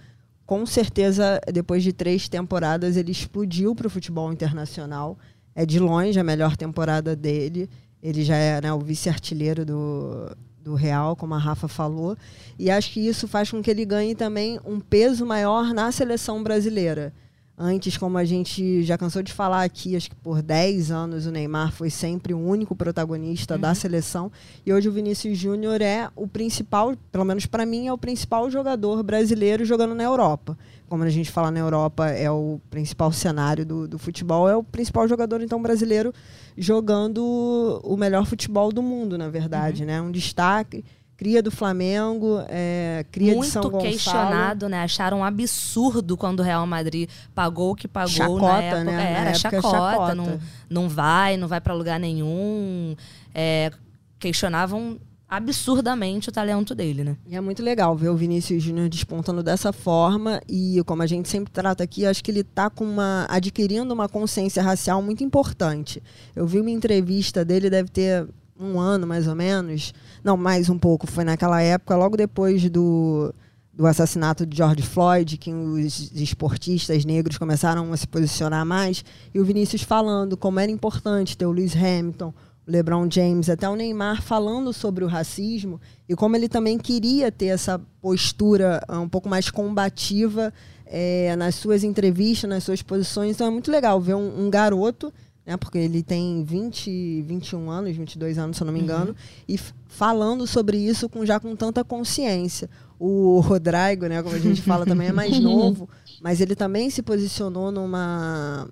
com 0.46 0.66
certeza, 0.66 1.40
depois 1.52 1.82
de 1.82 1.92
três 1.92 2.28
temporadas, 2.28 2.96
ele 2.96 3.12
explodiu 3.12 3.74
para 3.74 3.86
o 3.86 3.90
futebol 3.90 4.32
internacional. 4.32 5.18
É 5.54 5.64
de 5.66 5.78
longe 5.78 6.18
a 6.18 6.24
melhor 6.24 6.56
temporada 6.56 7.14
dele. 7.14 7.68
Ele 8.02 8.24
já 8.24 8.36
é 8.36 8.60
né, 8.60 8.72
o 8.72 8.80
vice-artilheiro 8.80 9.64
do, 9.64 10.34
do 10.60 10.74
Real, 10.74 11.14
como 11.14 11.34
a 11.34 11.38
Rafa 11.38 11.68
falou. 11.68 12.16
E 12.58 12.70
acho 12.70 12.92
que 12.92 13.00
isso 13.00 13.28
faz 13.28 13.50
com 13.50 13.62
que 13.62 13.70
ele 13.70 13.84
ganhe 13.84 14.14
também 14.14 14.58
um 14.64 14.80
peso 14.80 15.24
maior 15.24 15.72
na 15.72 15.92
seleção 15.92 16.42
brasileira. 16.42 17.12
Antes, 17.56 17.98
como 17.98 18.16
a 18.16 18.24
gente 18.24 18.82
já 18.82 18.96
cansou 18.96 19.22
de 19.22 19.32
falar 19.32 19.62
aqui, 19.62 19.94
acho 19.94 20.08
que 20.08 20.16
por 20.16 20.40
10 20.40 20.90
anos 20.90 21.26
o 21.26 21.30
Neymar 21.30 21.70
foi 21.70 21.90
sempre 21.90 22.32
o 22.32 22.38
único 22.38 22.74
protagonista 22.74 23.58
da 23.58 23.74
seleção. 23.74 24.32
E 24.64 24.72
hoje 24.72 24.88
o 24.88 24.92
Vinícius 24.92 25.36
Júnior 25.36 25.82
é 25.82 26.08
o 26.16 26.26
principal, 26.26 26.96
pelo 27.12 27.24
menos 27.24 27.44
para 27.44 27.66
mim, 27.66 27.86
é 27.86 27.92
o 27.92 27.98
principal 27.98 28.50
jogador 28.50 29.02
brasileiro 29.02 29.66
jogando 29.66 29.94
na 29.94 30.02
Europa. 30.02 30.56
Como 30.88 31.04
a 31.04 31.10
gente 31.10 31.30
fala 31.30 31.50
na 31.50 31.60
Europa, 31.60 32.08
é 32.08 32.30
o 32.30 32.58
principal 32.70 33.12
cenário 33.12 33.66
do, 33.66 33.86
do 33.86 33.98
futebol, 33.98 34.48
é 34.48 34.56
o 34.56 34.62
principal 34.62 35.06
jogador, 35.06 35.42
então, 35.42 35.60
brasileiro 35.60 36.12
jogando 36.56 37.80
o 37.84 37.96
melhor 37.96 38.24
futebol 38.26 38.72
do 38.72 38.82
mundo, 38.82 39.18
na 39.18 39.28
verdade. 39.28 39.84
Né? 39.84 40.00
Um 40.00 40.10
destaque. 40.10 40.84
Cria 41.16 41.42
do 41.42 41.50
Flamengo, 41.52 42.42
é, 42.48 43.04
cria 43.12 43.38
de 43.38 43.46
São 43.46 43.62
Muito 43.62 43.72
Gonçalo. 43.74 43.92
questionado, 43.92 44.68
né? 44.68 44.82
Acharam 44.82 45.18
um 45.18 45.24
absurdo 45.24 46.16
quando 46.16 46.40
o 46.40 46.42
Real 46.42 46.66
Madrid 46.66 47.08
pagou 47.34 47.72
o 47.72 47.74
que 47.76 47.86
pagou 47.86 48.10
na 48.40 48.44
Chacota, 48.48 48.62
época. 48.62 48.84
né? 48.84 48.92
É, 48.92 48.96
Na 48.96 49.02
era 49.20 49.30
época, 49.30 49.38
chacota, 49.50 49.70
chacota. 49.70 50.14
Não, 50.16 50.40
não 50.68 50.88
vai, 50.88 51.36
não 51.36 51.46
vai 51.46 51.60
para 51.60 51.74
lugar 51.74 52.00
nenhum. 52.00 52.96
É, 53.32 53.70
questionavam 54.18 54.98
absurdamente 55.28 56.28
o 56.28 56.32
talento 56.32 56.74
dele, 56.74 57.04
né? 57.04 57.16
E 57.26 57.34
é 57.34 57.40
muito 57.40 57.62
legal 57.62 57.96
ver 57.96 58.10
o 58.10 58.16
Vinícius 58.16 58.62
Júnior 58.62 58.88
despontando 58.88 59.42
dessa 59.42 59.72
forma 59.72 60.40
e 60.46 60.82
como 60.84 61.02
a 61.02 61.06
gente 61.06 61.26
sempre 61.28 61.50
trata 61.50 61.82
aqui, 61.82 62.04
acho 62.04 62.22
que 62.22 62.30
ele 62.30 62.40
está 62.40 62.68
com 62.68 62.84
uma 62.84 63.26
adquirindo 63.30 63.94
uma 63.94 64.08
consciência 64.10 64.62
racial 64.62 65.00
muito 65.02 65.24
importante. 65.24 66.02
Eu 66.36 66.46
vi 66.46 66.60
uma 66.60 66.70
entrevista 66.70 67.44
dele, 67.44 67.70
deve 67.70 67.88
ter 67.88 68.26
um 68.58 68.78
ano 68.78 69.06
mais 69.06 69.26
ou 69.26 69.34
menos, 69.34 69.92
não, 70.22 70.36
mais 70.36 70.68
um 70.68 70.78
pouco, 70.78 71.06
foi 71.06 71.24
naquela 71.24 71.60
época, 71.60 71.96
logo 71.96 72.16
depois 72.16 72.68
do, 72.70 73.34
do 73.72 73.86
assassinato 73.86 74.46
de 74.46 74.56
George 74.56 74.82
Floyd, 74.82 75.36
que 75.38 75.52
os 75.52 76.12
esportistas 76.12 77.04
negros 77.04 77.38
começaram 77.38 77.92
a 77.92 77.96
se 77.96 78.06
posicionar 78.06 78.64
mais, 78.64 79.04
e 79.34 79.40
o 79.40 79.44
Vinícius 79.44 79.82
falando 79.82 80.36
como 80.36 80.60
era 80.60 80.70
importante 80.70 81.36
ter 81.36 81.46
o 81.46 81.52
Lewis 81.52 81.74
Hamilton, 81.74 82.32
o 82.66 82.70
LeBron 82.70 83.08
James, 83.10 83.48
até 83.48 83.68
o 83.68 83.74
Neymar 83.74 84.22
falando 84.22 84.72
sobre 84.72 85.04
o 85.04 85.08
racismo 85.08 85.80
e 86.08 86.14
como 86.14 86.36
ele 86.36 86.48
também 86.48 86.78
queria 86.78 87.32
ter 87.32 87.46
essa 87.46 87.80
postura 88.00 88.80
ah, 88.86 89.00
um 89.00 89.08
pouco 89.08 89.28
mais 89.28 89.50
combativa 89.50 90.52
eh, 90.86 91.34
nas 91.36 91.56
suas 91.56 91.82
entrevistas, 91.82 92.48
nas 92.48 92.62
suas 92.62 92.80
posições. 92.80 93.34
Então 93.34 93.46
é 93.46 93.50
muito 93.50 93.70
legal 93.70 94.00
ver 94.00 94.14
um, 94.14 94.46
um 94.46 94.50
garoto, 94.50 95.12
né, 95.46 95.56
porque 95.56 95.78
ele 95.78 96.02
tem 96.02 96.42
20, 96.44 97.22
21 97.22 97.70
anos, 97.70 97.96
22 97.96 98.38
anos, 98.38 98.56
se 98.56 98.62
eu 98.62 98.66
não 98.66 98.72
me 98.72 98.80
engano, 98.80 99.14
e 99.48 99.54
f- 99.54 99.72
falando 99.86 100.46
sobre 100.46 100.76
isso 100.78 101.08
com, 101.08 101.24
já 101.26 101.40
com 101.40 101.54
tanta 101.56 101.82
consciência. 101.84 102.70
O 102.98 103.40
Rodrigo, 103.40 104.06
né, 104.06 104.22
como 104.22 104.36
a 104.36 104.38
gente 104.38 104.62
fala, 104.62 104.86
também 104.86 105.08
é 105.08 105.12
mais 105.12 105.38
novo, 105.42 105.88
mas 106.22 106.40
ele 106.40 106.54
também 106.54 106.88
se 106.90 107.02
posicionou 107.02 107.72
numa 107.72 108.68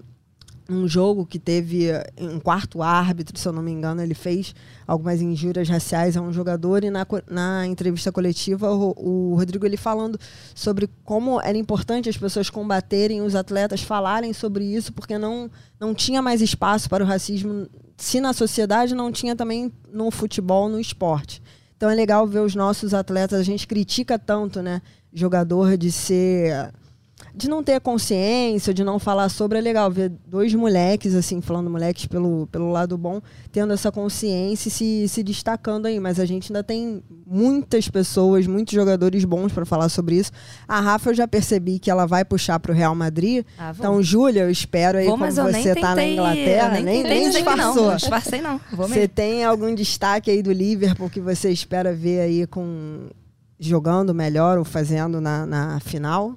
um 0.70 0.86
jogo 0.86 1.26
que 1.26 1.38
teve 1.38 1.88
um 2.18 2.38
quarto 2.38 2.80
árbitro, 2.80 3.36
se 3.36 3.46
eu 3.46 3.52
não 3.52 3.62
me 3.62 3.72
engano, 3.72 4.00
ele 4.00 4.14
fez 4.14 4.54
algumas 4.86 5.20
injúrias 5.20 5.68
raciais 5.68 6.16
a 6.16 6.22
um 6.22 6.32
jogador 6.32 6.84
e 6.84 6.90
na, 6.90 7.04
na 7.28 7.66
entrevista 7.66 8.12
coletiva 8.12 8.70
o, 8.70 8.94
o 8.96 9.34
Rodrigo 9.34 9.66
ele 9.66 9.76
falando 9.76 10.18
sobre 10.54 10.88
como 11.04 11.40
era 11.40 11.58
importante 11.58 12.08
as 12.08 12.16
pessoas 12.16 12.48
combaterem, 12.48 13.20
os 13.20 13.34
atletas 13.34 13.82
falarem 13.82 14.32
sobre 14.32 14.64
isso, 14.64 14.92
porque 14.92 15.18
não, 15.18 15.50
não 15.78 15.92
tinha 15.92 16.22
mais 16.22 16.40
espaço 16.40 16.88
para 16.88 17.02
o 17.02 17.06
racismo, 17.06 17.66
se 17.96 18.20
na 18.20 18.32
sociedade 18.32 18.94
não 18.94 19.10
tinha 19.10 19.34
também 19.34 19.72
no 19.92 20.10
futebol, 20.10 20.68
no 20.68 20.78
esporte. 20.78 21.42
Então 21.76 21.90
é 21.90 21.94
legal 21.94 22.26
ver 22.26 22.40
os 22.40 22.54
nossos 22.54 22.94
atletas, 22.94 23.40
a 23.40 23.42
gente 23.42 23.66
critica 23.66 24.18
tanto, 24.18 24.62
né, 24.62 24.82
jogador 25.12 25.76
de 25.76 25.90
ser 25.90 26.72
de 27.34 27.48
não 27.48 27.62
ter 27.62 27.80
consciência, 27.80 28.74
de 28.74 28.82
não 28.84 28.98
falar 28.98 29.28
sobre, 29.28 29.58
é 29.58 29.60
legal 29.60 29.90
ver 29.90 30.10
dois 30.26 30.54
moleques, 30.54 31.14
assim, 31.14 31.40
falando 31.40 31.70
moleques 31.70 32.06
pelo, 32.06 32.46
pelo 32.48 32.70
lado 32.70 32.96
bom, 32.98 33.20
tendo 33.52 33.72
essa 33.72 33.90
consciência 33.92 34.68
e 34.68 34.70
se, 34.70 35.08
se 35.08 35.22
destacando 35.22 35.86
aí. 35.86 36.00
Mas 36.00 36.18
a 36.18 36.24
gente 36.24 36.50
ainda 36.50 36.62
tem 36.62 37.02
muitas 37.26 37.88
pessoas, 37.88 38.46
muitos 38.46 38.74
jogadores 38.74 39.24
bons 39.24 39.52
para 39.52 39.64
falar 39.64 39.88
sobre 39.88 40.16
isso. 40.16 40.32
A 40.66 40.80
Rafa 40.80 41.10
eu 41.10 41.14
já 41.14 41.28
percebi 41.28 41.78
que 41.78 41.90
ela 41.90 42.06
vai 42.06 42.24
puxar 42.24 42.58
para 42.58 42.72
o 42.72 42.74
Real 42.74 42.94
Madrid. 42.94 43.44
Ah. 43.58 43.72
Então, 43.76 44.02
Júlia, 44.02 44.42
eu 44.42 44.50
espero 44.50 44.98
aí, 44.98 45.06
Vou, 45.06 45.16
como 45.16 45.30
você 45.30 45.74
tá 45.74 45.90
na 45.90 45.94
tentei- 45.94 46.12
Inglaterra, 46.14 46.68
nem, 46.74 46.82
nem, 46.84 47.02
tentei 47.02 47.20
nem 47.20 47.30
disfarçou. 47.30 47.86
Não 47.90 47.96
disfarcei 47.96 48.40
não. 48.40 48.60
Você 48.72 49.06
tem 49.06 49.44
algum 49.44 49.74
destaque 49.74 50.30
aí 50.30 50.42
do 50.42 50.52
Liverpool 50.52 51.08
que 51.08 51.20
você 51.20 51.50
espera 51.50 51.92
ver 51.94 52.20
aí 52.20 52.46
com 52.46 53.08
jogando 53.58 54.14
melhor 54.14 54.58
ou 54.58 54.64
fazendo 54.64 55.20
na, 55.20 55.44
na 55.46 55.80
final? 55.80 56.34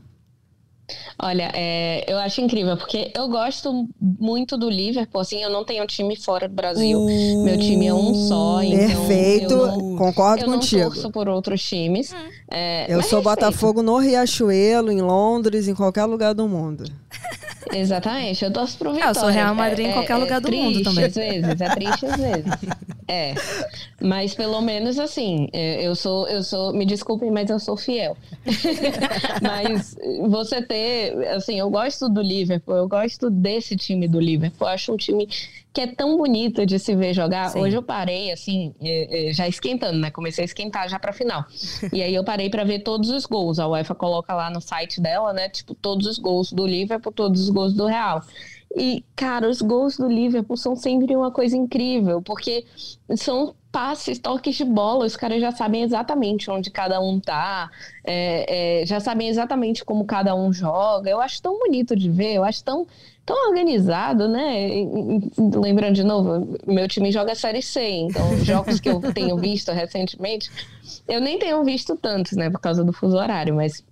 Olha, 1.20 1.52
é, 1.54 2.04
eu 2.08 2.18
acho 2.18 2.42
incrível, 2.42 2.76
porque 2.76 3.12
eu 3.16 3.28
gosto 3.28 3.88
muito 4.00 4.58
do 4.58 4.70
Liverpool, 4.70 5.22
assim, 5.22 5.42
eu 5.42 5.50
não 5.50 5.64
tenho 5.64 5.86
time 5.86 6.16
fora 6.16 6.48
do 6.48 6.56
Brasil. 6.56 7.00
Uh, 7.00 7.44
Meu 7.44 7.58
time 7.58 7.88
é 7.88 7.94
um 7.94 8.14
só, 8.14 8.62
então 8.62 8.88
Perfeito, 8.88 9.56
não, 9.56 9.96
concordo 9.96 10.44
eu 10.44 10.52
contigo. 10.52 10.82
Eu 10.82 10.86
não 10.86 10.94
torço 10.94 11.12
por 11.12 11.30
outros 11.30 11.64
times. 11.64 12.14
Hum. 12.14 12.30
É, 12.52 12.86
eu 12.86 13.02
sou 13.02 13.20
respeito. 13.20 13.24
Botafogo 13.24 13.84
no 13.84 13.98
Riachuelo, 13.98 14.92
em 14.92 15.02
Londres, 15.02 15.68
em 15.68 15.76
qualquer 15.76 16.06
lugar 16.06 16.34
do 16.34 16.48
mundo. 16.48 16.86
Exatamente, 17.72 18.44
eu 18.44 18.52
torço 18.52 18.78
pro 18.78 18.94
Vitória. 18.94 19.12
Eu 19.12 19.16
sou 19.16 19.30
Real 19.30 19.56
Madrid 19.56 19.88
é, 19.88 19.90
em 19.90 19.94
qualquer 19.94 20.14
é, 20.14 20.18
lugar 20.18 20.42
do 20.42 20.52
mundo 20.52 20.84
também. 20.84 21.06
Às 21.06 21.16
vezes, 21.16 21.62
é 21.62 21.70
triste 21.70 22.06
às 22.06 22.18
vezes. 22.18 22.46
É, 23.08 23.34
mas 24.02 24.34
pelo 24.34 24.62
menos 24.62 24.98
assim, 25.00 25.48
é, 25.52 25.86
eu 25.86 25.96
sou, 25.96 26.28
eu 26.28 26.44
sou, 26.44 26.74
me 26.74 26.86
desculpem, 26.86 27.32
mas 27.32 27.50
eu 27.50 27.60
sou 27.60 27.76
fiel. 27.76 28.18
mas 29.42 29.96
você 30.28 30.62
ter, 30.62 31.28
assim, 31.30 31.60
eu 31.60 31.70
gosto 31.70 32.10
do 32.10 32.22
Liverpool, 32.22 32.76
eu 32.76 32.88
gosto 32.88 33.30
desse 33.30 33.76
time 33.76 34.08
do 34.08 34.20
Liverpool, 34.20 34.68
eu 34.68 34.74
acho 34.74 34.94
um 34.94 34.98
time 34.98 35.28
que 35.74 35.82
é 35.82 35.88
tão 35.88 36.16
bonito 36.18 36.66
de 36.66 36.78
se 36.78 36.96
ver 36.96 37.14
jogar. 37.14 37.50
Sim. 37.50 37.60
Hoje 37.60 37.76
eu 37.76 37.82
parei, 37.82 38.32
assim, 38.32 38.76
é, 38.80 39.30
é, 39.30 39.34
já 39.34 39.48
esquentando, 39.48 39.98
né? 39.98 40.12
Comecei 40.12 40.44
a 40.44 40.46
esquentar 40.46 40.88
já 40.88 41.00
pra 41.00 41.12
final. 41.12 41.46
e 41.92 42.04
aí 42.04 42.14
eu 42.14 42.24
parei 42.24 42.48
para 42.50 42.64
ver 42.64 42.80
todos 42.80 43.10
os 43.10 43.26
gols. 43.26 43.58
A 43.58 43.68
UEFA 43.68 43.96
coloca 43.96 44.36
lá 44.36 44.52
no 44.52 44.62
site 44.62 45.02
dela, 45.02 45.34
né? 45.34 45.50
Tipo, 45.50 45.74
todos 45.74 46.06
os 46.06 46.20
gols 46.20 46.54
do 46.54 46.68
Liverpool, 46.68 47.12
todos 47.12 47.42
os 47.42 47.50
gols 47.50 47.74
do 47.74 47.88
Real. 47.88 48.22
E, 48.76 49.04
cara, 49.16 49.48
os 49.48 49.62
gols 49.62 49.98
do 49.98 50.08
Liverpool 50.08 50.58
são 50.58 50.76
sempre 50.76 51.16
uma 51.16 51.32
coisa 51.32 51.56
incrível, 51.56 52.22
porque 52.22 52.66
são 53.16 53.54
passes, 53.72 54.20
toques 54.20 54.56
de 54.56 54.66
bola, 54.66 55.06
os 55.06 55.16
caras 55.16 55.42
já 55.42 55.52
sabem 55.52 55.84
exatamente 55.84 56.50
onde 56.50 56.70
cada 56.72 57.00
um 57.00 57.20
tá, 57.20 57.70
é, 58.04 58.82
é, 58.82 58.86
já 58.86 59.00
sabem 59.00 59.28
exatamente 59.30 59.84
como 59.86 60.06
cada 60.06 60.36
um 60.36 60.52
joga. 60.52 61.10
Eu 61.10 61.22
acho 61.22 61.42
tão 61.42 61.58
bonito 61.58 61.96
de 61.96 62.10
ver, 62.10 62.34
eu 62.36 62.44
acho 62.44 62.64
tão 62.64 62.88
tão 63.26 63.48
organizado, 63.48 64.28
né? 64.28 64.68
Lembrando 65.56 65.96
de 65.96 66.04
novo, 66.04 66.58
meu 66.68 66.88
time 66.88 67.12
joga 67.12 67.36
Série 67.36 67.62
C, 67.62 67.82
então 67.82 68.38
jogos 68.44 68.80
que 68.80 68.90
eu 68.90 69.00
tenho 69.14 69.38
visto 69.38 69.72
recentemente, 69.72 70.52
eu 71.08 71.22
nem 71.22 71.40
tenho 71.40 71.64
visto 71.64 71.96
tantos, 71.96 72.34
né, 72.34 72.50
por 72.50 72.60
causa 72.60 72.84
do 72.84 72.92
fuso 72.92 73.16
horário, 73.16 73.56
mas 73.56 73.84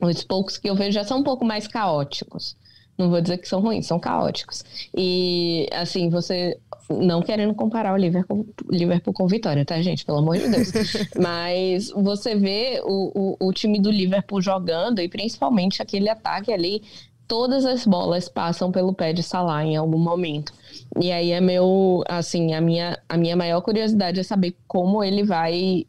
os 0.00 0.24
poucos 0.24 0.56
que 0.56 0.68
eu 0.68 0.74
vejo 0.74 0.92
já 0.92 1.04
são 1.04 1.18
um 1.18 1.22
pouco 1.22 1.44
mais 1.44 1.68
caóticos. 1.68 2.56
Não 3.00 3.08
vou 3.08 3.20
dizer 3.20 3.38
que 3.38 3.48
são 3.48 3.60
ruins, 3.60 3.86
são 3.86 3.98
caóticos. 3.98 4.62
E, 4.94 5.66
assim, 5.72 6.10
você. 6.10 6.58
Não 6.90 7.22
querendo 7.22 7.54
comparar 7.54 7.94
o 7.94 7.96
Liverpool, 7.96 8.46
Liverpool 8.68 9.14
com 9.14 9.26
Vitória, 9.28 9.64
tá, 9.64 9.80
gente? 9.80 10.04
Pelo 10.04 10.18
amor 10.18 10.36
de 10.36 10.48
Deus. 10.48 10.72
Mas 11.16 11.88
você 11.90 12.34
vê 12.34 12.82
o, 12.84 13.36
o, 13.40 13.48
o 13.48 13.52
time 13.52 13.80
do 13.80 13.90
Liverpool 13.90 14.42
jogando, 14.42 14.98
e 14.98 15.08
principalmente 15.08 15.80
aquele 15.80 16.08
ataque 16.08 16.52
ali, 16.52 16.82
todas 17.28 17.64
as 17.64 17.86
bolas 17.86 18.28
passam 18.28 18.72
pelo 18.72 18.92
pé 18.92 19.12
de 19.12 19.22
Salah 19.22 19.64
em 19.64 19.76
algum 19.76 19.98
momento. 19.98 20.52
E 21.00 21.12
aí 21.12 21.30
é 21.30 21.40
meu, 21.40 22.02
assim, 22.08 22.54
a 22.54 22.60
minha, 22.60 22.98
a 23.08 23.16
minha 23.16 23.36
maior 23.36 23.60
curiosidade 23.60 24.18
é 24.18 24.24
saber 24.24 24.56
como 24.66 25.02
ele 25.02 25.22
vai 25.22 25.86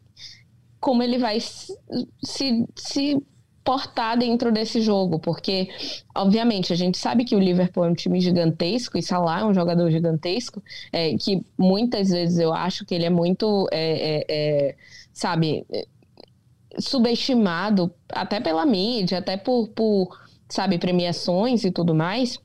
como 0.80 1.00
ele 1.00 1.16
vai 1.16 1.38
se, 1.40 2.66
se 2.74 3.22
portar 3.64 4.18
dentro 4.18 4.50
desse 4.50 4.80
jogo, 4.80 5.18
porque 5.18 5.68
obviamente 6.14 6.72
a 6.72 6.76
gente 6.76 6.98
sabe 6.98 7.24
que 7.24 7.36
o 7.36 7.38
Liverpool 7.38 7.84
é 7.84 7.88
um 7.88 7.94
time 7.94 8.20
gigantesco 8.20 8.98
e 8.98 9.02
Salah 9.02 9.40
é 9.40 9.44
um 9.44 9.54
jogador 9.54 9.90
gigantesco, 9.90 10.62
é, 10.92 11.16
que 11.16 11.44
muitas 11.56 12.10
vezes 12.10 12.38
eu 12.38 12.52
acho 12.52 12.84
que 12.84 12.94
ele 12.94 13.04
é 13.04 13.10
muito, 13.10 13.68
é, 13.70 14.16
é, 14.18 14.24
é 14.28 14.76
sabe, 15.12 15.64
subestimado 16.78 17.92
até 18.10 18.40
pela 18.40 18.64
mídia, 18.66 19.18
até 19.18 19.36
por, 19.36 19.68
por 19.68 20.18
sabe, 20.48 20.78
premiações 20.78 21.64
e 21.64 21.70
tudo 21.70 21.94
mais. 21.94 22.38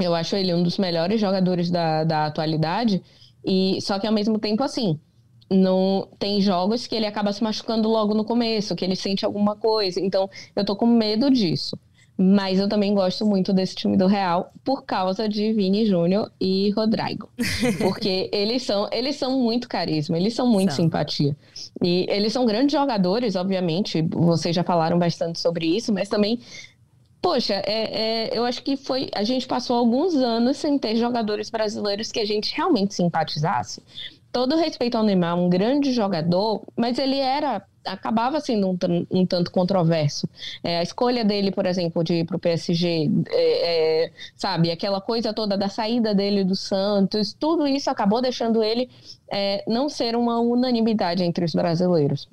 Eu 0.00 0.14
acho 0.14 0.36
ele 0.36 0.54
um 0.54 0.62
dos 0.62 0.78
melhores 0.78 1.20
jogadores 1.20 1.70
da, 1.70 2.04
da 2.04 2.26
atualidade. 2.26 3.02
E 3.44 3.80
só 3.80 3.98
que 3.98 4.06
ao 4.06 4.12
mesmo 4.12 4.38
tempo, 4.38 4.62
assim, 4.62 4.98
não 5.50 6.08
tem 6.18 6.40
jogos 6.40 6.86
que 6.86 6.94
ele 6.94 7.06
acaba 7.06 7.32
se 7.32 7.42
machucando 7.42 7.88
logo 7.88 8.14
no 8.14 8.24
começo, 8.24 8.76
que 8.76 8.84
ele 8.84 8.96
sente 8.96 9.24
alguma 9.24 9.56
coisa. 9.56 10.00
Então, 10.00 10.28
eu 10.54 10.64
tô 10.64 10.76
com 10.76 10.86
medo 10.86 11.30
disso. 11.30 11.78
Mas 12.20 12.58
eu 12.58 12.68
também 12.68 12.92
gosto 12.92 13.24
muito 13.24 13.52
desse 13.52 13.76
time 13.76 13.96
do 13.96 14.08
Real 14.08 14.52
por 14.64 14.84
causa 14.84 15.28
de 15.28 15.52
Vini 15.52 15.86
Júnior 15.86 16.32
e 16.40 16.70
Rodrigo. 16.70 17.30
Porque 17.78 18.28
eles 18.32 18.64
são, 18.64 18.88
eles 18.90 19.14
são 19.14 19.38
muito 19.38 19.68
carisma, 19.68 20.18
eles 20.18 20.34
são 20.34 20.48
muito 20.48 20.72
são. 20.72 20.84
simpatia. 20.84 21.36
E 21.80 22.06
eles 22.08 22.32
são 22.32 22.44
grandes 22.44 22.72
jogadores, 22.72 23.36
obviamente. 23.36 24.02
Vocês 24.02 24.54
já 24.54 24.64
falaram 24.64 24.98
bastante 24.98 25.38
sobre 25.38 25.66
isso, 25.66 25.92
mas 25.92 26.08
também 26.08 26.40
Poxa, 27.20 27.54
é, 27.54 28.28
é, 28.30 28.38
eu 28.38 28.44
acho 28.44 28.62
que 28.62 28.76
foi. 28.76 29.10
A 29.14 29.24
gente 29.24 29.46
passou 29.46 29.76
alguns 29.76 30.14
anos 30.14 30.56
sem 30.56 30.78
ter 30.78 30.94
jogadores 30.96 31.50
brasileiros 31.50 32.12
que 32.12 32.20
a 32.20 32.24
gente 32.24 32.54
realmente 32.54 32.94
simpatizasse. 32.94 33.82
Todo 34.32 34.56
respeito 34.56 34.96
ao 34.96 35.04
Neymar, 35.04 35.36
um 35.38 35.48
grande 35.48 35.92
jogador, 35.92 36.62
mas 36.76 36.98
ele 36.98 37.18
era 37.18 37.62
acabava 37.84 38.40
sendo 38.40 38.68
um, 38.68 38.76
um 39.10 39.26
tanto 39.26 39.50
controverso. 39.50 40.28
É, 40.62 40.78
a 40.78 40.82
escolha 40.82 41.24
dele, 41.24 41.50
por 41.50 41.66
exemplo, 41.66 42.04
de 42.04 42.14
ir 42.14 42.26
para 42.26 42.36
o 42.36 42.40
PSG, 42.40 43.10
é, 43.30 44.04
é, 44.04 44.12
sabe, 44.36 44.70
aquela 44.70 45.00
coisa 45.00 45.32
toda 45.32 45.56
da 45.56 45.68
saída 45.68 46.14
dele 46.14 46.44
do 46.44 46.54
Santos, 46.54 47.32
tudo 47.32 47.66
isso 47.66 47.90
acabou 47.90 48.20
deixando 48.20 48.62
ele 48.62 48.90
é, 49.30 49.64
não 49.66 49.88
ser 49.88 50.14
uma 50.14 50.38
unanimidade 50.38 51.24
entre 51.24 51.44
os 51.44 51.54
brasileiros. 51.54 52.28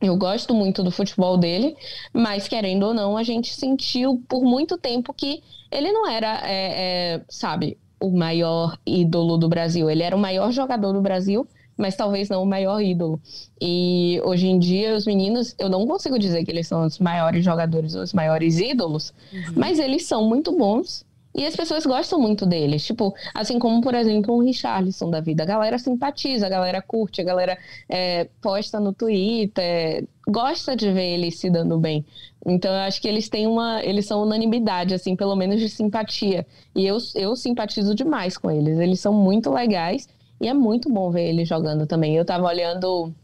Eu 0.00 0.16
gosto 0.16 0.54
muito 0.54 0.82
do 0.82 0.90
futebol 0.90 1.38
dele, 1.38 1.74
mas 2.12 2.46
querendo 2.46 2.84
ou 2.84 2.94
não, 2.94 3.16
a 3.16 3.22
gente 3.22 3.54
sentiu 3.54 4.22
por 4.28 4.44
muito 4.44 4.76
tempo 4.76 5.12
que 5.12 5.42
ele 5.70 5.90
não 5.90 6.06
era, 6.06 6.40
é, 6.44 7.14
é, 7.14 7.22
sabe, 7.28 7.78
o 8.00 8.10
maior 8.10 8.78
ídolo 8.86 9.36
do 9.36 9.48
Brasil. 9.48 9.88
Ele 9.90 10.02
era 10.02 10.14
o 10.14 10.18
maior 10.18 10.52
jogador 10.52 10.92
do 10.92 11.00
Brasil, 11.00 11.46
mas 11.76 11.96
talvez 11.96 12.28
não 12.28 12.42
o 12.42 12.46
maior 12.46 12.80
ídolo. 12.80 13.20
E 13.60 14.20
hoje 14.24 14.46
em 14.46 14.58
dia, 14.58 14.94
os 14.94 15.06
meninos, 15.06 15.54
eu 15.58 15.68
não 15.68 15.86
consigo 15.86 16.18
dizer 16.18 16.44
que 16.44 16.50
eles 16.50 16.66
são 16.66 16.84
os 16.84 16.98
maiores 16.98 17.44
jogadores, 17.44 17.94
os 17.94 18.12
maiores 18.12 18.58
ídolos, 18.58 19.12
uhum. 19.32 19.52
mas 19.56 19.78
eles 19.78 20.06
são 20.06 20.28
muito 20.28 20.56
bons 20.56 21.04
e 21.36 21.44
as 21.44 21.54
pessoas 21.54 21.84
gostam 21.84 22.18
muito 22.18 22.46
deles. 22.46 22.82
Tipo, 22.84 23.14
assim 23.34 23.58
como, 23.58 23.82
por 23.82 23.94
exemplo, 23.94 24.34
um 24.34 24.42
Richarlison 24.42 25.10
da 25.10 25.20
vida. 25.20 25.42
A 25.42 25.46
galera 25.46 25.78
simpatiza, 25.78 26.46
a 26.46 26.48
galera 26.48 26.80
curte, 26.80 27.20
a 27.20 27.24
galera 27.24 27.58
é, 27.90 28.26
posta 28.40 28.80
no 28.80 28.94
Twitter, 28.94 30.08
gosta 30.26 30.74
de 30.74 30.92
ver 30.92 31.14
eles 31.14 31.38
se 31.38 31.48
dando 31.48 31.78
bem. 31.78 32.04
Então, 32.44 32.72
eu 32.72 32.80
acho 32.80 33.00
que 33.00 33.08
eles 33.08 33.28
têm 33.28 33.46
uma. 33.46 33.82
Eles 33.84 34.06
são 34.06 34.22
unanimidade, 34.22 34.94
assim, 34.94 35.14
pelo 35.14 35.36
menos 35.36 35.60
de 35.60 35.68
simpatia. 35.68 36.46
E 36.74 36.86
eu, 36.86 36.98
eu 37.14 37.36
simpatizo 37.36 37.94
demais 37.94 38.36
com 38.36 38.50
eles. 38.50 38.78
Eles 38.78 39.00
são 39.00 39.12
muito 39.12 39.50
legais 39.52 40.08
e 40.40 40.48
é 40.48 40.54
muito 40.54 40.92
bom 40.92 41.10
ver 41.10 41.28
eles 41.28 41.48
jogando 41.48 41.86
também. 41.86 42.16
Eu 42.16 42.24
tava 42.24 42.46
olhando 42.46 43.14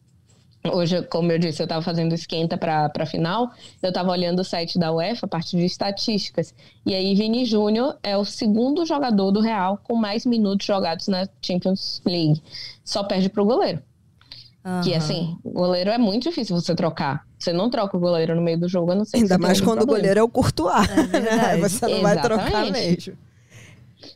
Hoje, 0.70 1.02
como 1.02 1.32
eu 1.32 1.40
disse, 1.40 1.60
eu 1.60 1.64
estava 1.64 1.82
fazendo 1.82 2.14
esquenta 2.14 2.56
para 2.56 2.88
a 2.96 3.06
final, 3.06 3.50
eu 3.82 3.88
estava 3.88 4.12
olhando 4.12 4.38
o 4.38 4.44
site 4.44 4.78
da 4.78 4.92
UEFA, 4.92 5.26
a 5.26 5.28
parte 5.28 5.56
de 5.56 5.64
estatísticas. 5.64 6.54
E 6.86 6.94
aí, 6.94 7.16
Vini 7.16 7.44
Júnior 7.44 7.98
é 8.00 8.16
o 8.16 8.24
segundo 8.24 8.86
jogador 8.86 9.32
do 9.32 9.40
Real 9.40 9.80
com 9.82 9.96
mais 9.96 10.24
minutos 10.24 10.64
jogados 10.64 11.08
na 11.08 11.28
Champions 11.44 12.00
League. 12.06 12.40
Só 12.84 13.02
perde 13.02 13.28
para 13.28 13.42
o 13.42 13.46
goleiro. 13.46 13.82
Uhum. 14.64 14.80
Que 14.82 14.94
assim, 14.94 15.36
o 15.42 15.50
goleiro 15.50 15.90
é 15.90 15.98
muito 15.98 16.28
difícil 16.28 16.54
você 16.54 16.74
trocar. 16.74 17.26
Você 17.38 17.52
não 17.52 17.68
troca 17.68 17.96
o 17.96 18.00
goleiro 18.00 18.36
no 18.36 18.42
meio 18.42 18.58
do 18.58 18.68
jogo, 18.68 18.92
eu 18.92 18.96
não 18.96 19.04
sei 19.04 19.20
Ainda 19.20 19.36
mais 19.38 19.60
quando 19.60 19.78
problema. 19.78 19.92
o 19.92 19.96
goleiro 19.96 20.20
é 20.20 20.22
o 20.22 20.28
Courtois. 20.28 20.88
É 20.88 21.56
você 21.58 21.88
não 21.88 22.02
vai 22.02 22.20
trocar 22.20 22.70
mesmo. 22.70 23.16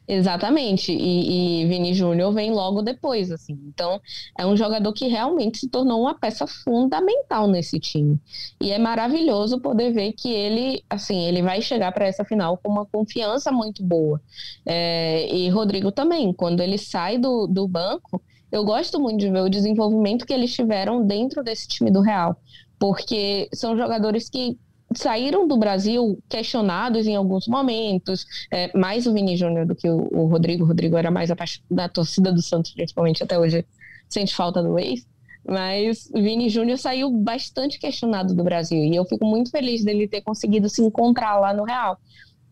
Exatamente. 0.06 0.92
E, 0.92 1.62
e 1.62 1.66
Vini 1.66 1.94
Júnior 1.94 2.32
vem 2.32 2.52
logo 2.52 2.82
depois, 2.82 3.30
assim. 3.30 3.58
Então, 3.66 4.00
é 4.38 4.46
um 4.46 4.56
jogador 4.56 4.92
que 4.92 5.08
realmente 5.08 5.58
se 5.58 5.68
tornou 5.68 6.02
uma 6.02 6.14
peça 6.14 6.46
fundamental 6.46 7.48
nesse 7.48 7.78
time. 7.80 8.18
E 8.60 8.70
é 8.70 8.78
maravilhoso 8.78 9.60
poder 9.60 9.92
ver 9.92 10.12
que 10.12 10.32
ele, 10.32 10.82
assim, 10.88 11.26
ele 11.26 11.42
vai 11.42 11.60
chegar 11.60 11.92
para 11.92 12.06
essa 12.06 12.24
final 12.24 12.56
com 12.56 12.70
uma 12.70 12.86
confiança 12.86 13.50
muito 13.50 13.82
boa. 13.82 14.20
É, 14.64 15.28
e 15.34 15.48
Rodrigo 15.48 15.90
também, 15.90 16.32
quando 16.32 16.60
ele 16.60 16.78
sai 16.78 17.18
do, 17.18 17.46
do 17.46 17.66
banco, 17.66 18.22
eu 18.56 18.64
gosto 18.64 18.98
muito 18.98 19.20
de 19.20 19.30
ver 19.30 19.42
o 19.42 19.48
desenvolvimento 19.48 20.26
que 20.26 20.32
eles 20.32 20.52
tiveram 20.52 21.04
dentro 21.06 21.42
desse 21.42 21.68
time 21.68 21.90
do 21.90 22.00
Real. 22.00 22.36
Porque 22.78 23.48
são 23.52 23.76
jogadores 23.76 24.28
que 24.28 24.58
saíram 24.94 25.46
do 25.46 25.56
Brasil 25.56 26.18
questionados 26.28 27.06
em 27.06 27.16
alguns 27.16 27.46
momentos, 27.46 28.24
é, 28.50 28.76
mais 28.76 29.06
o 29.06 29.12
Vini 29.12 29.36
Júnior 29.36 29.66
do 29.66 29.74
que 29.74 29.88
o, 29.88 30.08
o, 30.12 30.26
Rodrigo. 30.26 30.64
O 30.64 30.66
Rodrigo 30.66 30.96
era 30.96 31.10
mais 31.10 31.30
da 31.70 31.88
torcida 31.88 32.32
do 32.32 32.40
Santos, 32.40 32.72
principalmente 32.72 33.22
até 33.22 33.38
hoje 33.38 33.66
sente 34.08 34.34
falta 34.34 34.62
do 34.62 34.78
ex. 34.78 35.06
Mas 35.46 36.10
o 36.12 36.20
Vini 36.20 36.48
Júnior 36.48 36.78
saiu 36.78 37.10
bastante 37.10 37.78
questionado 37.78 38.34
do 38.34 38.42
Brasil 38.42 38.82
e 38.82 38.96
eu 38.96 39.04
fico 39.04 39.24
muito 39.26 39.50
feliz 39.50 39.84
dele 39.84 40.08
ter 40.08 40.20
conseguido 40.20 40.68
se 40.68 40.82
encontrar 40.82 41.38
lá 41.38 41.52
no 41.52 41.64
Real. 41.64 41.98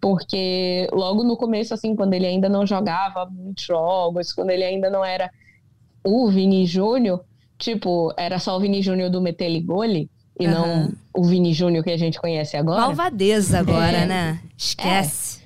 Porque 0.01 0.87
logo 0.93 1.25
no 1.25 1.37
começo, 1.37 1.73
assim, 1.73 1.97
quando 1.97 2.13
ele 2.13 2.27
ainda 2.27 2.49
não 2.49 2.67
jogava 2.67 3.27
muitos 3.27 3.65
jogos, 3.65 4.33
quando 4.33 4.51
ele 4.51 4.63
ainda 4.63 4.91
não 4.91 5.03
era 5.05 5.31
o 6.05 6.29
Vini 6.29 6.67
Júnior, 6.67 7.25
tipo, 7.59 8.13
era 8.17 8.39
só 8.39 8.57
o 8.57 8.61
Vini 8.61 8.83
Júnior 8.83 9.11
do 9.11 9.21
Meteligoli, 9.21 10.11
e 10.39 10.47
não 10.47 10.93
o 11.15 11.25
Vini 11.25 11.53
Júnior 11.53 11.85
que 11.85 11.91
a 11.91 11.97
gente 11.97 12.21
conhece 12.21 12.57
agora. 12.57 12.81
Malvadeza 12.81 13.61
agora, 13.61 13.99
é. 13.99 14.07
né? 14.07 14.41
Esquece. 14.57 15.41
É. 15.41 15.45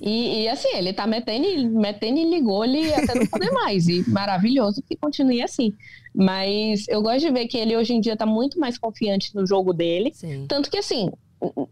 E, 0.00 0.42
e, 0.42 0.48
assim, 0.48 0.68
ele 0.74 0.92
tá 0.92 1.06
metendo, 1.06 1.70
metendo 1.70 2.18
e 2.18 2.28
ligou 2.28 2.64
ele 2.64 2.92
até 2.92 3.14
não 3.14 3.26
poder 3.26 3.50
mais. 3.50 3.88
E 3.88 4.08
maravilhoso 4.10 4.82
que 4.82 4.96
continue 4.96 5.42
assim. 5.42 5.72
Mas 6.14 6.86
eu 6.88 7.00
gosto 7.00 7.20
de 7.20 7.30
ver 7.30 7.46
que 7.46 7.56
ele 7.56 7.76
hoje 7.76 7.94
em 7.94 8.00
dia 8.00 8.16
tá 8.16 8.26
muito 8.26 8.58
mais 8.58 8.76
confiante 8.76 9.34
no 9.34 9.46
jogo 9.46 9.72
dele. 9.72 10.12
Sim. 10.12 10.44
Tanto 10.48 10.70
que 10.70 10.76
assim, 10.76 11.10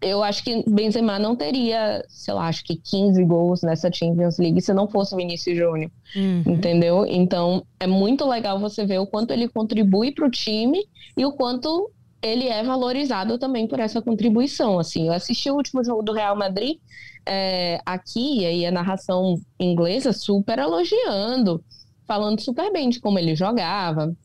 eu 0.01 0.23
acho 0.23 0.43
que 0.43 0.65
Benzema 0.69 1.19
não 1.19 1.37
teria, 1.37 2.03
sei 2.09 2.33
lá, 2.33 2.49
acho 2.49 2.65
que 2.65 2.77
15 2.77 3.23
gols 3.25 3.63
nessa 3.63 3.93
Champions 3.93 4.39
League 4.39 4.63
se 4.63 4.73
não 4.73 4.89
fosse 4.89 5.15
o 5.15 5.17
Vinícius 5.17 5.57
Júnior. 5.57 5.91
Uhum. 6.17 6.43
Entendeu? 6.47 7.05
Então, 7.07 7.63
é 7.79 7.87
muito 7.87 8.27
legal 8.27 8.59
você 8.59 8.87
ver 8.87 8.99
o 8.99 9.07
quanto 9.07 9.33
ele 9.33 9.49
contribui 9.49 10.13
para 10.13 10.27
o 10.27 10.31
time 10.31 10.83
e 11.17 11.25
o 11.25 11.33
quanto 11.33 11.91
ele 12.23 12.49
é 12.49 12.63
valorizado 12.63 13.39
também 13.39 13.67
por 13.67 13.79
essa 13.79 14.01
contribuição. 14.01 14.79
Assim, 14.79 15.07
eu 15.09 15.13
assisti 15.13 15.51
o 15.51 15.55
último 15.55 15.85
jogo 15.85 16.03
do 16.03 16.13
Real 16.13 16.37
Madrid 16.37 16.79
é, 17.27 17.79
aqui, 17.85 18.41
e 18.41 18.47
aí 18.47 18.67
a 18.67 18.71
narração 18.71 19.39
inglesa 19.61 20.13
super 20.15 20.59
elogiando, 20.59 21.63
falando 22.07 22.41
super 22.41 22.73
bem 22.73 22.89
de 22.89 23.01
como 23.01 23.19
ele 23.19 23.37
jogava, 23.37 24.17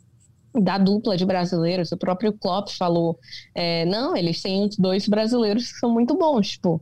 da 0.54 0.78
dupla 0.78 1.18
de 1.18 1.26
brasileiros. 1.26 1.92
O 1.92 1.98
próprio 1.98 2.34
Klopp 2.34 2.70
falou: 2.70 3.20
é, 3.54 3.86
não, 3.86 4.16
eles 4.16 4.42
têm 4.42 4.70
dois 4.78 5.08
brasileiros 5.08 5.72
que 5.72 5.80
são 5.80 5.92
muito 5.92 6.16
bons, 6.16 6.52
tipo. 6.52 6.82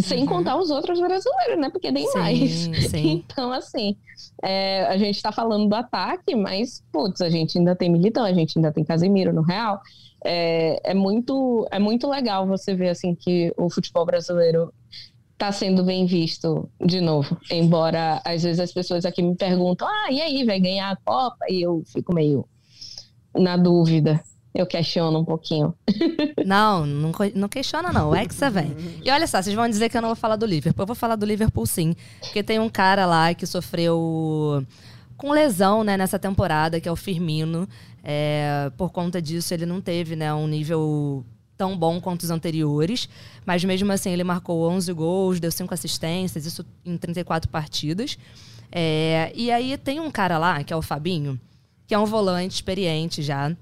Sem 0.00 0.22
uhum. 0.22 0.26
contar 0.26 0.56
os 0.56 0.70
outros 0.70 0.98
brasileiros, 0.98 1.56
né? 1.56 1.70
Porque 1.70 1.92
tem 1.92 2.06
sim, 2.08 2.18
mais. 2.18 2.50
Sim. 2.90 3.24
Então, 3.30 3.52
assim, 3.52 3.96
é, 4.42 4.86
a 4.86 4.96
gente 4.96 5.22
tá 5.22 5.30
falando 5.30 5.68
do 5.68 5.74
ataque, 5.74 6.34
mas, 6.34 6.82
putz, 6.90 7.20
a 7.20 7.30
gente 7.30 7.58
ainda 7.58 7.76
tem 7.76 7.88
Militão, 7.88 8.24
a 8.24 8.32
gente 8.32 8.58
ainda 8.58 8.72
tem 8.72 8.82
Casemiro 8.82 9.32
no 9.32 9.42
Real. 9.42 9.80
É, 10.24 10.80
é, 10.90 10.94
muito, 10.94 11.64
é 11.70 11.78
muito 11.78 12.08
legal 12.08 12.44
você 12.44 12.74
ver, 12.74 12.88
assim, 12.88 13.14
que 13.14 13.52
o 13.56 13.70
futebol 13.70 14.04
brasileiro 14.04 14.72
está 15.34 15.52
sendo 15.52 15.84
bem 15.84 16.06
visto 16.06 16.68
de 16.84 17.00
novo. 17.00 17.36
Embora 17.50 18.20
às 18.24 18.42
vezes 18.42 18.58
as 18.58 18.72
pessoas 18.72 19.04
aqui 19.04 19.22
me 19.22 19.36
perguntam: 19.36 19.86
ah, 19.86 20.10
e 20.10 20.20
aí, 20.20 20.44
vai 20.44 20.58
ganhar 20.58 20.90
a 20.90 20.96
Copa? 20.96 21.44
E 21.48 21.62
eu 21.62 21.82
fico 21.86 22.12
meio 22.12 22.44
na 23.34 23.56
dúvida. 23.56 24.22
Eu 24.54 24.66
questiono 24.66 25.18
um 25.18 25.24
pouquinho. 25.24 25.74
Não, 26.46 26.86
não, 26.86 27.10
não 27.34 27.48
questiona 27.48 27.90
não. 27.90 28.10
O 28.10 28.14
Hexa 28.14 28.50
vem. 28.50 28.76
E 29.02 29.10
olha 29.10 29.26
só, 29.26 29.42
vocês 29.42 29.56
vão 29.56 29.68
dizer 29.68 29.88
que 29.88 29.96
eu 29.96 30.02
não 30.02 30.10
vou 30.10 30.16
falar 30.16 30.36
do 30.36 30.44
Liverpool. 30.44 30.82
Eu 30.82 30.86
vou 30.86 30.94
falar 30.94 31.16
do 31.16 31.24
Liverpool 31.24 31.66
sim. 31.66 31.96
Porque 32.20 32.42
tem 32.42 32.58
um 32.58 32.68
cara 32.68 33.06
lá 33.06 33.32
que 33.32 33.46
sofreu 33.46 34.64
com 35.16 35.32
lesão 35.32 35.82
né, 35.82 35.96
nessa 35.96 36.18
temporada, 36.18 36.80
que 36.80 36.88
é 36.88 36.92
o 36.92 36.96
Firmino. 36.96 37.68
É, 38.02 38.70
por 38.76 38.92
conta 38.92 39.20
disso, 39.20 39.54
ele 39.54 39.64
não 39.64 39.80
teve 39.80 40.14
né, 40.14 40.32
um 40.34 40.46
nível 40.46 41.24
tão 41.56 41.76
bom 41.76 42.00
quanto 42.00 42.22
os 42.22 42.30
anteriores, 42.30 43.08
mas 43.46 43.64
mesmo 43.64 43.90
assim 43.90 44.10
ele 44.10 44.24
marcou 44.24 44.68
11 44.70 44.92
gols, 44.92 45.40
deu 45.40 45.50
5 45.50 45.72
assistências, 45.72 46.44
isso 46.44 46.64
em 46.84 46.96
34 46.96 47.48
partidas. 47.48 48.18
É, 48.70 49.32
e 49.34 49.50
aí 49.50 49.76
tem 49.78 50.00
um 50.00 50.10
cara 50.10 50.36
lá, 50.36 50.62
que 50.62 50.72
é 50.72 50.76
o 50.76 50.82
Fabinho, 50.82 51.40
que 51.86 51.94
é 51.94 51.98
um 51.98 52.04
volante 52.04 52.54
experiente 52.54 53.22
já. 53.22 53.54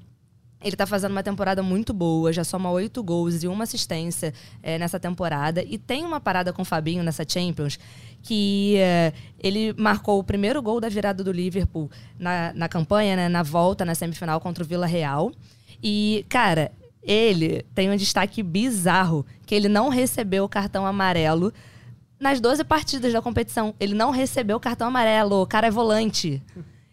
Ele 0.62 0.76
tá 0.76 0.86
fazendo 0.86 1.10
uma 1.10 1.22
temporada 1.24 1.62
muito 1.62 1.92
boa, 1.92 2.32
já 2.32 2.44
soma 2.44 2.70
oito 2.70 3.02
gols 3.02 3.42
e 3.42 3.48
uma 3.48 3.64
assistência 3.64 4.32
é, 4.62 4.78
nessa 4.78 5.00
temporada. 5.00 5.62
E 5.62 5.76
tem 5.76 6.04
uma 6.04 6.20
parada 6.20 6.52
com 6.52 6.62
o 6.62 6.64
Fabinho 6.64 7.02
nessa 7.02 7.24
Champions 7.28 7.78
que 8.22 8.76
é, 8.78 9.12
ele 9.38 9.74
marcou 9.76 10.18
o 10.18 10.24
primeiro 10.24 10.62
gol 10.62 10.80
da 10.80 10.88
virada 10.88 11.24
do 11.24 11.32
Liverpool 11.32 11.90
na, 12.18 12.52
na 12.54 12.68
campanha, 12.68 13.16
né, 13.16 13.28
na 13.28 13.42
volta, 13.42 13.84
na 13.84 13.94
semifinal 13.94 14.40
contra 14.40 14.62
o 14.62 14.66
Vila 14.66 14.86
Real. 14.86 15.32
E, 15.82 16.24
cara, 16.28 16.70
ele 17.02 17.66
tem 17.74 17.90
um 17.90 17.96
destaque 17.96 18.42
bizarro, 18.42 19.26
que 19.44 19.54
ele 19.54 19.68
não 19.68 19.88
recebeu 19.88 20.44
o 20.44 20.48
cartão 20.48 20.86
amarelo 20.86 21.52
nas 22.18 22.40
12 22.40 22.62
partidas 22.62 23.12
da 23.12 23.20
competição. 23.20 23.74
Ele 23.80 23.94
não 23.94 24.10
recebeu 24.10 24.56
o 24.56 24.60
cartão 24.60 24.86
amarelo, 24.86 25.42
o 25.42 25.46
cara 25.46 25.66
é 25.66 25.70
volante. 25.70 26.40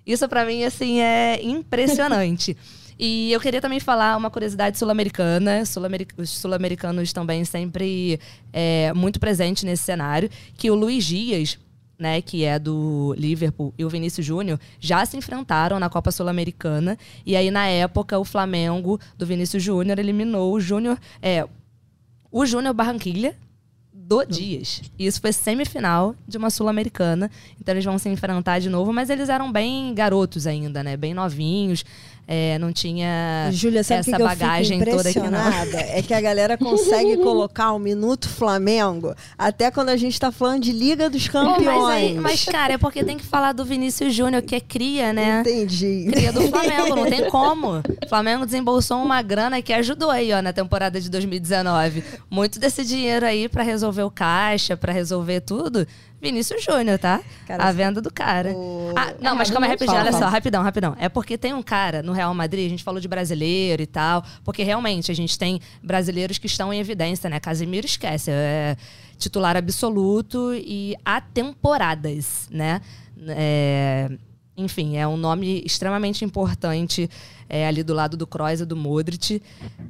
Isso 0.06 0.28
para 0.28 0.46
mim, 0.46 0.64
assim, 0.64 1.02
é 1.02 1.42
impressionante. 1.44 2.56
E 3.02 3.32
eu 3.32 3.40
queria 3.40 3.62
também 3.62 3.80
falar 3.80 4.18
uma 4.18 4.30
curiosidade 4.30 4.78
sul-americana. 4.78 5.66
Sul 5.66 5.84
os 6.18 6.30
sul-americanos 6.32 7.14
também 7.14 7.46
sempre 7.46 8.20
é, 8.52 8.92
muito 8.92 9.22
presentes 9.22 9.64
nesse 9.64 9.84
cenário. 9.84 10.30
Que 10.58 10.70
o 10.70 10.76
Luiz 10.76 11.06
Dias, 11.06 11.58
né, 11.98 12.22
que 12.22 12.44
é 12.44 12.60
do 12.60 13.16
Liverpool, 13.18 13.74
e 13.78 13.86
o 13.86 13.90
Vinícius 13.90 14.26
Júnior, 14.26 14.60
já 14.82 15.06
se 15.06 15.16
enfrentaram 15.16 15.80
na 15.80 15.90
Copa 15.90 16.12
Sul-Americana. 16.12 16.98
E 17.26 17.38
aí, 17.38 17.50
na 17.50 17.68
época, 17.68 18.20
o 18.20 18.26
Flamengo 18.26 19.00
do 19.18 19.26
Vinícius 19.26 19.64
Júnior 19.64 19.98
eliminou 19.98 20.54
o 20.54 20.60
Júnior. 20.60 21.00
É, 21.22 21.48
o 22.30 22.46
Júnior 22.46 22.74
Barranquilha 22.74 23.34
do 24.10 24.26
Dias. 24.26 24.82
E 24.98 25.06
isso 25.06 25.22
foi 25.22 25.32
semifinal 25.32 26.16
de 26.28 26.36
uma 26.36 26.50
Sul-Americana. 26.50 27.30
Então 27.62 27.76
eles 27.76 27.86
vão 27.86 28.00
se 28.00 28.10
enfrentar 28.10 28.58
de 28.58 28.68
novo, 28.68 28.92
mas 28.92 29.08
eles 29.12 29.30
eram 29.30 29.52
bem 29.52 29.94
garotos 29.94 30.48
ainda, 30.48 30.82
né? 30.82 30.98
Bem 30.98 31.14
novinhos. 31.14 31.86
É, 32.32 32.60
não 32.60 32.72
tinha 32.72 33.50
Júlia, 33.52 33.84
sabe 33.84 34.02
essa 34.02 34.16
que 34.16 34.22
bagagem 34.22 34.78
que 34.78 34.92
toda 34.92 35.10
aqui 35.10 35.20
não. 35.20 35.40
É 35.74 36.00
que 36.04 36.14
a 36.14 36.22
galera 36.22 36.60
consegue 36.60 37.18
colocar 37.24 37.72
o 37.72 37.78
um 37.78 37.80
minuto 37.80 38.30
Flamengo 38.30 39.16
até 39.36 39.72
quando 39.72 39.90
a 39.90 39.98
gente 39.98 40.14
está 40.14 40.32
falando 40.32 40.62
de 40.62 40.72
Liga 40.72 41.10
dos 41.10 41.28
Campeões. 41.28 41.66
Mas, 41.66 41.96
aí, 41.96 42.14
mas, 42.14 42.46
cara, 42.46 42.74
é 42.74 42.78
porque 42.78 43.04
tem 43.04 43.18
que 43.18 43.26
falar 43.26 43.54
do 43.54 43.66
Vinícius 43.66 44.14
Júnior, 44.14 44.44
que 44.44 44.54
é 44.54 44.60
cria, 44.60 45.12
né? 45.12 45.40
Entendi. 45.40 46.08
Cria 46.12 46.32
do 46.32 46.48
Flamengo, 46.50 46.96
não 46.96 47.06
tem 47.08 47.28
como. 47.32 47.80
O 47.80 48.08
Flamengo 48.08 48.46
desembolsou 48.46 49.02
uma 49.02 49.24
grana 49.24 49.60
que 49.60 49.74
ajudou 49.74 50.12
aí, 50.12 50.32
ó, 50.32 50.40
na 50.40 50.54
temporada 50.54 51.02
de 51.02 51.10
2019. 51.10 52.04
Muito 52.30 52.60
desse 52.60 52.86
dinheiro 52.86 53.26
aí 53.26 53.50
para 53.50 53.64
resolver 53.64 54.04
o 54.04 54.12
caixa, 54.12 54.78
para 54.78 54.94
resolver 54.94 55.42
tudo, 55.42 55.88
Vinícius 56.22 56.64
Júnior, 56.64 57.00
tá? 57.00 57.22
Cara, 57.48 57.64
a 57.64 57.72
venda 57.72 58.02
do 58.02 58.12
cara. 58.12 58.52
O... 58.52 58.94
Ah, 58.96 59.14
não, 59.22 59.32
é, 59.32 59.36
mas 59.36 59.50
calma 59.50 59.66
aí, 59.66 59.72
rapidinho, 59.72 59.98
olha 59.98 60.12
só, 60.12 60.28
rapidão, 60.28 60.62
rapidão. 60.62 60.96
É 61.00 61.08
porque 61.08 61.38
tem 61.38 61.54
um 61.54 61.64
cara 61.64 62.04
no 62.04 62.12
Real 62.12 62.34
Madrid, 62.34 62.66
a 62.66 62.70
gente 62.70 62.84
falou 62.84 63.00
de 63.00 63.08
brasileiro 63.08 63.82
e 63.82 63.88
tal, 63.88 64.24
porque 64.44 64.64
realmente 64.64 65.12
a 65.12 65.16
gente 65.16 65.38
tem 65.38 65.62
brasileiros 65.82 66.38
que 66.38 66.48
estão 66.48 66.74
em 66.74 66.80
evidência, 66.80 67.30
né? 67.30 67.40
Casimiro 67.40 67.86
esquece, 67.86 68.32
é 68.32 68.76
titular 69.18 69.56
absoluto 69.56 70.54
e 70.54 70.96
há 71.06 71.22
temporadas, 71.22 72.48
né? 72.52 72.82
É, 73.28 74.10
enfim, 74.56 74.98
é 74.98 75.08
um 75.08 75.18
nome 75.18 75.62
extremamente 75.66 76.24
importante 76.26 77.10
é, 77.48 77.68
ali 77.68 77.82
do 77.82 77.94
lado 77.94 78.18
do 78.18 78.28
Kroos 78.28 78.62
e 78.62 78.66
do 78.66 78.76
Modric. 78.76 79.42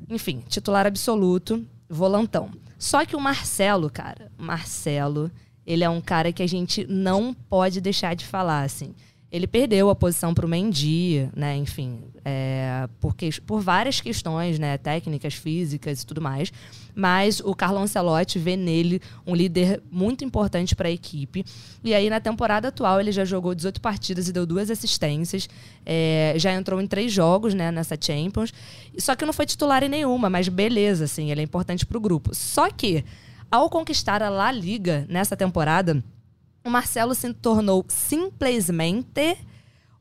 Enfim, 0.09 0.43
titular 0.47 0.85
absoluto, 0.85 1.65
volantão. 1.89 2.51
Só 2.77 3.05
que 3.05 3.15
o 3.15 3.19
Marcelo, 3.19 3.89
cara, 3.89 4.31
Marcelo 4.37 5.31
ele 5.65 5.83
é 5.83 5.89
um 5.89 6.01
cara 6.01 6.31
que 6.31 6.43
a 6.43 6.47
gente 6.47 6.85
não 6.87 7.33
pode 7.33 7.79
deixar 7.79 8.15
de 8.15 8.25
falar, 8.25 8.63
assim. 8.63 8.93
Ele 9.31 9.45
perdeu 9.45 9.91
a 9.91 9.95
posição 9.95 10.33
para 10.33 10.43
o 10.43 10.49
Mendy, 10.49 11.29
né? 11.35 11.55
Enfim, 11.55 11.99
é, 12.25 12.89
porque, 12.99 13.29
por 13.45 13.61
várias 13.61 14.01
questões, 14.01 14.57
né? 14.57 14.75
Técnicas, 14.79 15.35
físicas 15.35 16.01
e 16.01 16.05
tudo 16.05 16.19
mais. 16.19 16.51
Mas 16.95 17.39
o 17.39 17.53
Carlo 17.53 17.77
Ancelotti 17.77 18.39
vê 18.39 18.57
nele 18.57 18.99
um 19.27 19.35
líder 19.35 19.83
muito 19.91 20.25
importante 20.25 20.75
para 20.75 20.87
a 20.87 20.91
equipe. 20.91 21.45
E 21.83 21.93
aí, 21.93 22.09
na 22.09 22.19
temporada 22.19 22.69
atual, 22.69 22.99
ele 22.99 23.11
já 23.11 23.23
jogou 23.23 23.53
18 23.53 23.79
partidas 23.79 24.27
e 24.27 24.33
deu 24.33 24.47
duas 24.47 24.71
assistências. 24.71 25.47
É, 25.85 26.33
já 26.37 26.51
entrou 26.51 26.81
em 26.81 26.87
três 26.87 27.11
jogos, 27.11 27.53
né? 27.53 27.71
Nessa 27.71 27.95
Champions. 28.01 28.51
Só 28.97 29.15
que 29.15 29.27
não 29.27 29.33
foi 29.33 29.45
titular 29.45 29.83
em 29.83 29.89
nenhuma, 29.89 30.27
mas 30.27 30.49
beleza, 30.49 31.05
assim. 31.05 31.29
Ele 31.29 31.41
é 31.41 31.43
importante 31.43 31.85
para 31.85 31.99
o 31.99 32.01
grupo. 32.01 32.33
Só 32.33 32.71
que 32.71 33.05
ao 33.51 33.69
conquistar 33.69 34.21
a 34.21 34.29
La 34.29 34.51
Liga 34.51 35.05
nessa 35.09 35.35
temporada, 35.35 36.03
o 36.63 36.69
Marcelo 36.69 37.15
se 37.15 37.33
tornou 37.33 37.85
simplesmente 37.87 39.37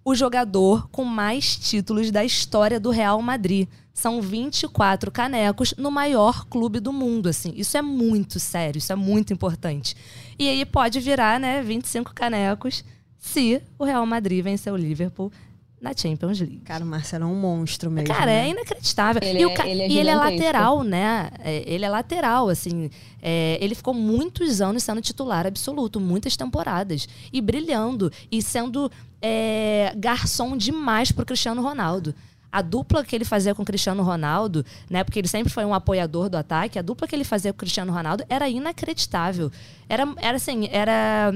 o 0.04 0.14
jogador 0.14 0.88
com 0.90 1.04
mais 1.04 1.56
títulos 1.56 2.10
da 2.10 2.24
história 2.24 2.80
do 2.80 2.90
Real 2.90 3.20
Madrid. 3.20 3.68
São 3.92 4.22
24 4.22 5.10
canecos 5.10 5.74
no 5.76 5.90
maior 5.90 6.46
clube 6.46 6.80
do 6.80 6.92
mundo, 6.92 7.28
assim. 7.28 7.52
Isso 7.56 7.76
é 7.76 7.82
muito 7.82 8.38
sério, 8.38 8.78
isso 8.78 8.92
é 8.92 8.96
muito 8.96 9.32
importante. 9.32 9.96
E 10.38 10.48
aí 10.48 10.64
pode 10.64 11.00
virar, 11.00 11.38
né, 11.40 11.62
25 11.62 12.14
canecos 12.14 12.84
se 13.18 13.60
o 13.78 13.84
Real 13.84 14.06
Madrid 14.06 14.42
vencer 14.42 14.72
o 14.72 14.76
Liverpool 14.76 15.32
na 15.80 15.92
Champions 15.96 16.40
League. 16.40 16.60
Cara, 16.64 16.84
o 16.84 16.86
Marcelo 16.86 17.24
é 17.24 17.26
um 17.26 17.34
monstro 17.34 17.90
mesmo. 17.90 18.12
Cara, 18.12 18.30
é 18.30 18.42
né? 18.42 18.48
é 18.48 18.50
inacreditável. 18.50 19.22
Ele 19.22 19.40
e, 19.40 19.46
o, 19.46 19.50
é, 19.50 19.70
ele 19.70 19.82
é 19.82 19.88
e 19.88 19.98
ele 19.98 20.10
é 20.10 20.14
lateral, 20.16 20.82
né? 20.82 21.30
É, 21.38 21.62
ele 21.66 21.84
é 21.84 21.88
lateral, 21.88 22.48
assim. 22.48 22.90
É, 23.22 23.58
ele 23.60 23.74
ficou 23.74 23.94
muitos 23.94 24.60
anos 24.60 24.82
sendo 24.82 25.00
titular 25.00 25.46
absoluto, 25.46 26.00
muitas 26.00 26.36
temporadas. 26.36 27.08
E 27.32 27.40
brilhando. 27.40 28.12
E 28.30 28.42
sendo 28.42 28.90
é, 29.22 29.92
garçom 29.96 30.56
demais 30.56 31.12
pro 31.12 31.24
Cristiano 31.24 31.62
Ronaldo. 31.62 32.14
A 32.50 32.62
dupla 32.62 33.04
que 33.04 33.14
ele 33.14 33.26
fazia 33.26 33.54
com 33.54 33.62
o 33.62 33.64
Cristiano 33.64 34.02
Ronaldo, 34.02 34.64
né? 34.88 35.04
Porque 35.04 35.18
ele 35.18 35.28
sempre 35.28 35.52
foi 35.52 35.64
um 35.64 35.74
apoiador 35.74 36.30
do 36.30 36.36
ataque, 36.36 36.78
a 36.78 36.82
dupla 36.82 37.06
que 37.06 37.14
ele 37.14 37.24
fazia 37.24 37.52
com 37.52 37.56
o 37.56 37.60
Cristiano 37.60 37.92
Ronaldo 37.92 38.24
era 38.28 38.48
inacreditável. 38.48 39.52
Era, 39.86 40.08
era 40.16 40.36
assim, 40.36 40.66
era 40.72 41.32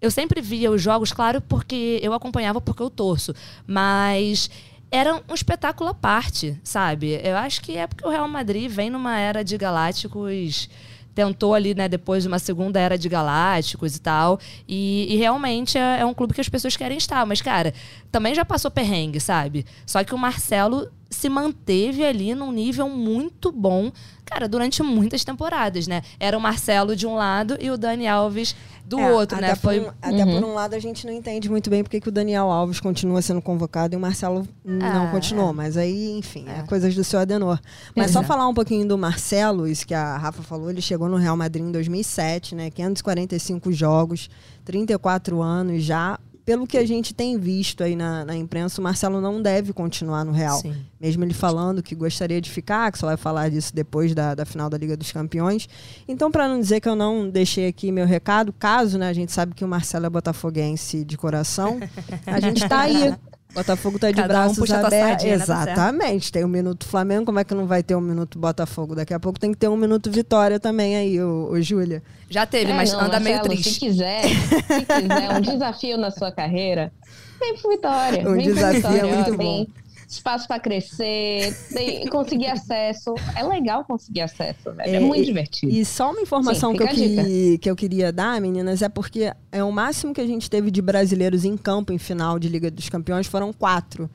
eu 0.00 0.10
sempre 0.10 0.40
via 0.40 0.70
os 0.70 0.80
jogos, 0.80 1.12
claro, 1.12 1.40
porque 1.40 1.98
eu 2.02 2.12
acompanhava 2.12 2.60
porque 2.60 2.82
eu 2.82 2.90
torço. 2.90 3.34
Mas 3.66 4.50
era 4.90 5.22
um 5.28 5.34
espetáculo 5.34 5.90
à 5.90 5.94
parte, 5.94 6.58
sabe? 6.64 7.20
Eu 7.22 7.36
acho 7.36 7.60
que 7.60 7.76
é 7.76 7.86
porque 7.86 8.06
o 8.06 8.10
Real 8.10 8.28
Madrid 8.28 8.70
vem 8.70 8.90
numa 8.90 9.18
era 9.18 9.44
de 9.44 9.56
galácticos 9.56 10.68
tentou 11.14 11.54
ali, 11.54 11.74
né, 11.74 11.88
depois 11.88 12.22
de 12.22 12.28
uma 12.28 12.38
segunda 12.38 12.78
era 12.78 12.96
de 12.96 13.08
galácticos 13.08 13.96
e 13.96 14.00
tal. 14.00 14.38
E, 14.66 15.06
e 15.12 15.16
realmente 15.16 15.76
é, 15.76 16.00
é, 16.00 16.06
um 16.06 16.14
clube 16.14 16.34
que 16.34 16.40
as 16.40 16.48
pessoas 16.48 16.76
querem 16.76 16.96
estar. 16.96 17.26
Mas, 17.26 17.40
cara, 17.40 17.74
também 18.10 18.34
já 18.34 18.44
passou 18.44 18.70
perrengue, 18.70 19.20
sabe? 19.20 19.66
Só 19.86 20.02
que 20.04 20.14
o 20.14 20.18
Marcelo 20.18 20.90
se 21.10 21.28
manteve 21.28 22.04
ali 22.04 22.34
num 22.34 22.52
nível 22.52 22.88
muito 22.88 23.50
bom, 23.50 23.90
cara, 24.30 24.48
durante 24.48 24.82
muitas 24.82 25.24
temporadas, 25.24 25.88
né? 25.88 26.02
Era 26.20 26.38
o 26.38 26.40
Marcelo 26.40 26.94
de 26.94 27.06
um 27.06 27.14
lado 27.16 27.56
e 27.60 27.68
o 27.70 27.76
Dani 27.76 28.06
Alves 28.06 28.54
do 28.84 28.98
é, 28.98 29.12
outro, 29.12 29.40
né? 29.40 29.54
Foi... 29.56 29.80
Um, 29.80 29.88
até 30.00 30.24
uhum. 30.24 30.40
por 30.40 30.48
um 30.48 30.54
lado 30.54 30.74
a 30.74 30.78
gente 30.78 31.04
não 31.06 31.12
entende 31.12 31.50
muito 31.50 31.68
bem 31.68 31.82
porque 31.82 32.00
que 32.00 32.08
o 32.08 32.12
Daniel 32.12 32.50
Alves 32.50 32.80
continua 32.80 33.20
sendo 33.22 33.42
convocado 33.42 33.94
e 33.94 33.96
o 33.96 34.00
Marcelo 34.00 34.46
não 34.64 35.06
ah, 35.06 35.10
continuou. 35.10 35.50
É. 35.50 35.52
Mas 35.52 35.76
aí, 35.76 36.12
enfim, 36.16 36.44
é. 36.48 36.60
é. 36.60 36.62
coisas 36.62 36.94
do 36.94 37.02
seu 37.02 37.18
Adenor. 37.18 37.58
Mas 37.94 38.12
só 38.12 38.22
falar 38.22 38.48
um 38.48 38.54
pouquinho 38.54 38.86
do 38.86 38.96
Marcelo, 38.96 39.66
isso 39.66 39.86
que 39.86 39.94
a 39.94 40.16
Rafa 40.16 40.42
falou, 40.42 40.70
ele 40.70 40.80
chegou 40.80 41.08
no 41.08 41.16
Real 41.16 41.36
Madrid 41.36 41.64
em 41.64 41.72
2007, 41.72 42.54
né? 42.54 42.70
545 42.70 43.72
jogos, 43.72 44.30
34 44.64 45.42
anos 45.42 45.82
já 45.82 46.18
pelo 46.50 46.66
que 46.66 46.76
a 46.76 46.84
gente 46.84 47.14
tem 47.14 47.38
visto 47.38 47.84
aí 47.84 47.94
na, 47.94 48.24
na 48.24 48.34
imprensa, 48.34 48.80
o 48.80 48.82
Marcelo 48.82 49.20
não 49.20 49.40
deve 49.40 49.72
continuar 49.72 50.24
no 50.24 50.32
Real. 50.32 50.58
Sim. 50.58 50.74
Mesmo 51.00 51.22
ele 51.22 51.32
falando 51.32 51.80
que 51.80 51.94
gostaria 51.94 52.40
de 52.40 52.50
ficar, 52.50 52.90
que 52.90 52.98
só 52.98 53.06
vai 53.06 53.16
falar 53.16 53.48
disso 53.50 53.72
depois 53.72 54.16
da, 54.16 54.34
da 54.34 54.44
final 54.44 54.68
da 54.68 54.76
Liga 54.76 54.96
dos 54.96 55.12
Campeões. 55.12 55.68
Então, 56.08 56.28
para 56.28 56.48
não 56.48 56.58
dizer 56.58 56.80
que 56.80 56.88
eu 56.88 56.96
não 56.96 57.30
deixei 57.30 57.68
aqui 57.68 57.92
meu 57.92 58.04
recado, 58.04 58.52
caso 58.52 58.98
né, 58.98 59.08
a 59.08 59.12
gente 59.12 59.30
sabe 59.30 59.54
que 59.54 59.64
o 59.64 59.68
Marcelo 59.68 60.06
é 60.06 60.10
botafoguense 60.10 61.04
de 61.04 61.16
coração, 61.16 61.78
a 62.26 62.40
gente 62.40 62.64
está 62.64 62.80
aí 62.80 63.14
Botafogo 63.54 63.98
tá 63.98 64.10
de 64.10 64.16
Cada 64.16 64.28
braços 64.28 64.70
um 64.70 64.74
abertos. 64.74 65.24
Né, 65.24 65.32
Exatamente. 65.32 66.32
Tem 66.32 66.44
um 66.44 66.48
minuto 66.48 66.86
Flamengo, 66.86 67.26
como 67.26 67.38
é 67.38 67.44
que 67.44 67.54
não 67.54 67.66
vai 67.66 67.82
ter 67.82 67.94
um 67.94 68.00
minuto 68.00 68.38
Botafogo? 68.38 68.94
Daqui 68.94 69.12
a 69.12 69.20
pouco 69.20 69.38
tem 69.38 69.52
que 69.52 69.58
ter 69.58 69.68
um 69.68 69.76
minuto 69.76 70.10
Vitória 70.10 70.60
também 70.60 70.96
aí, 70.96 71.20
ô, 71.20 71.50
ô 71.50 71.60
Júlia. 71.60 72.02
Já 72.28 72.46
teve, 72.46 72.70
é, 72.70 72.74
mas 72.74 72.92
não, 72.92 73.00
anda 73.00 73.20
Marcelo, 73.20 73.24
meio 73.24 73.42
triste. 73.42 73.74
Se 73.74 73.80
quiser, 73.80 74.22
se 74.22 74.86
quiser 74.86 75.36
um 75.36 75.40
desafio 75.40 75.98
na 75.98 76.10
sua 76.10 76.30
carreira, 76.30 76.92
vem 77.40 77.56
pro 77.56 77.70
Vitória. 77.70 78.22
Um 78.28 78.34
vem 78.34 78.52
desafio 78.52 78.76
Vitória, 78.76 79.00
é 79.00 79.14
muito 79.14 79.36
bom 79.36 79.66
espaço 80.10 80.48
para 80.48 80.58
crescer, 80.60 81.56
tem, 81.72 82.06
conseguir 82.08 82.46
acesso. 82.46 83.14
É 83.36 83.42
legal 83.42 83.84
conseguir 83.84 84.22
acesso, 84.22 84.72
velho. 84.72 84.90
É, 84.90 84.96
é 84.96 85.00
muito 85.00 85.24
divertido. 85.24 85.72
E 85.72 85.84
só 85.84 86.10
uma 86.10 86.20
informação 86.20 86.72
Sim, 86.72 86.76
que, 86.76 86.82
eu 86.82 86.88
que, 86.88 87.58
que 87.58 87.70
eu 87.70 87.76
queria 87.76 88.12
dar, 88.12 88.40
meninas, 88.40 88.82
é 88.82 88.88
porque 88.88 89.32
é 89.52 89.62
o 89.62 89.70
máximo 89.70 90.12
que 90.12 90.20
a 90.20 90.26
gente 90.26 90.50
teve 90.50 90.70
de 90.70 90.82
brasileiros 90.82 91.44
em 91.44 91.56
campo 91.56 91.92
em 91.92 91.98
final 91.98 92.38
de 92.38 92.48
Liga 92.48 92.70
dos 92.70 92.88
Campeões 92.88 93.26
foram 93.26 93.52
quatro. 93.52 94.10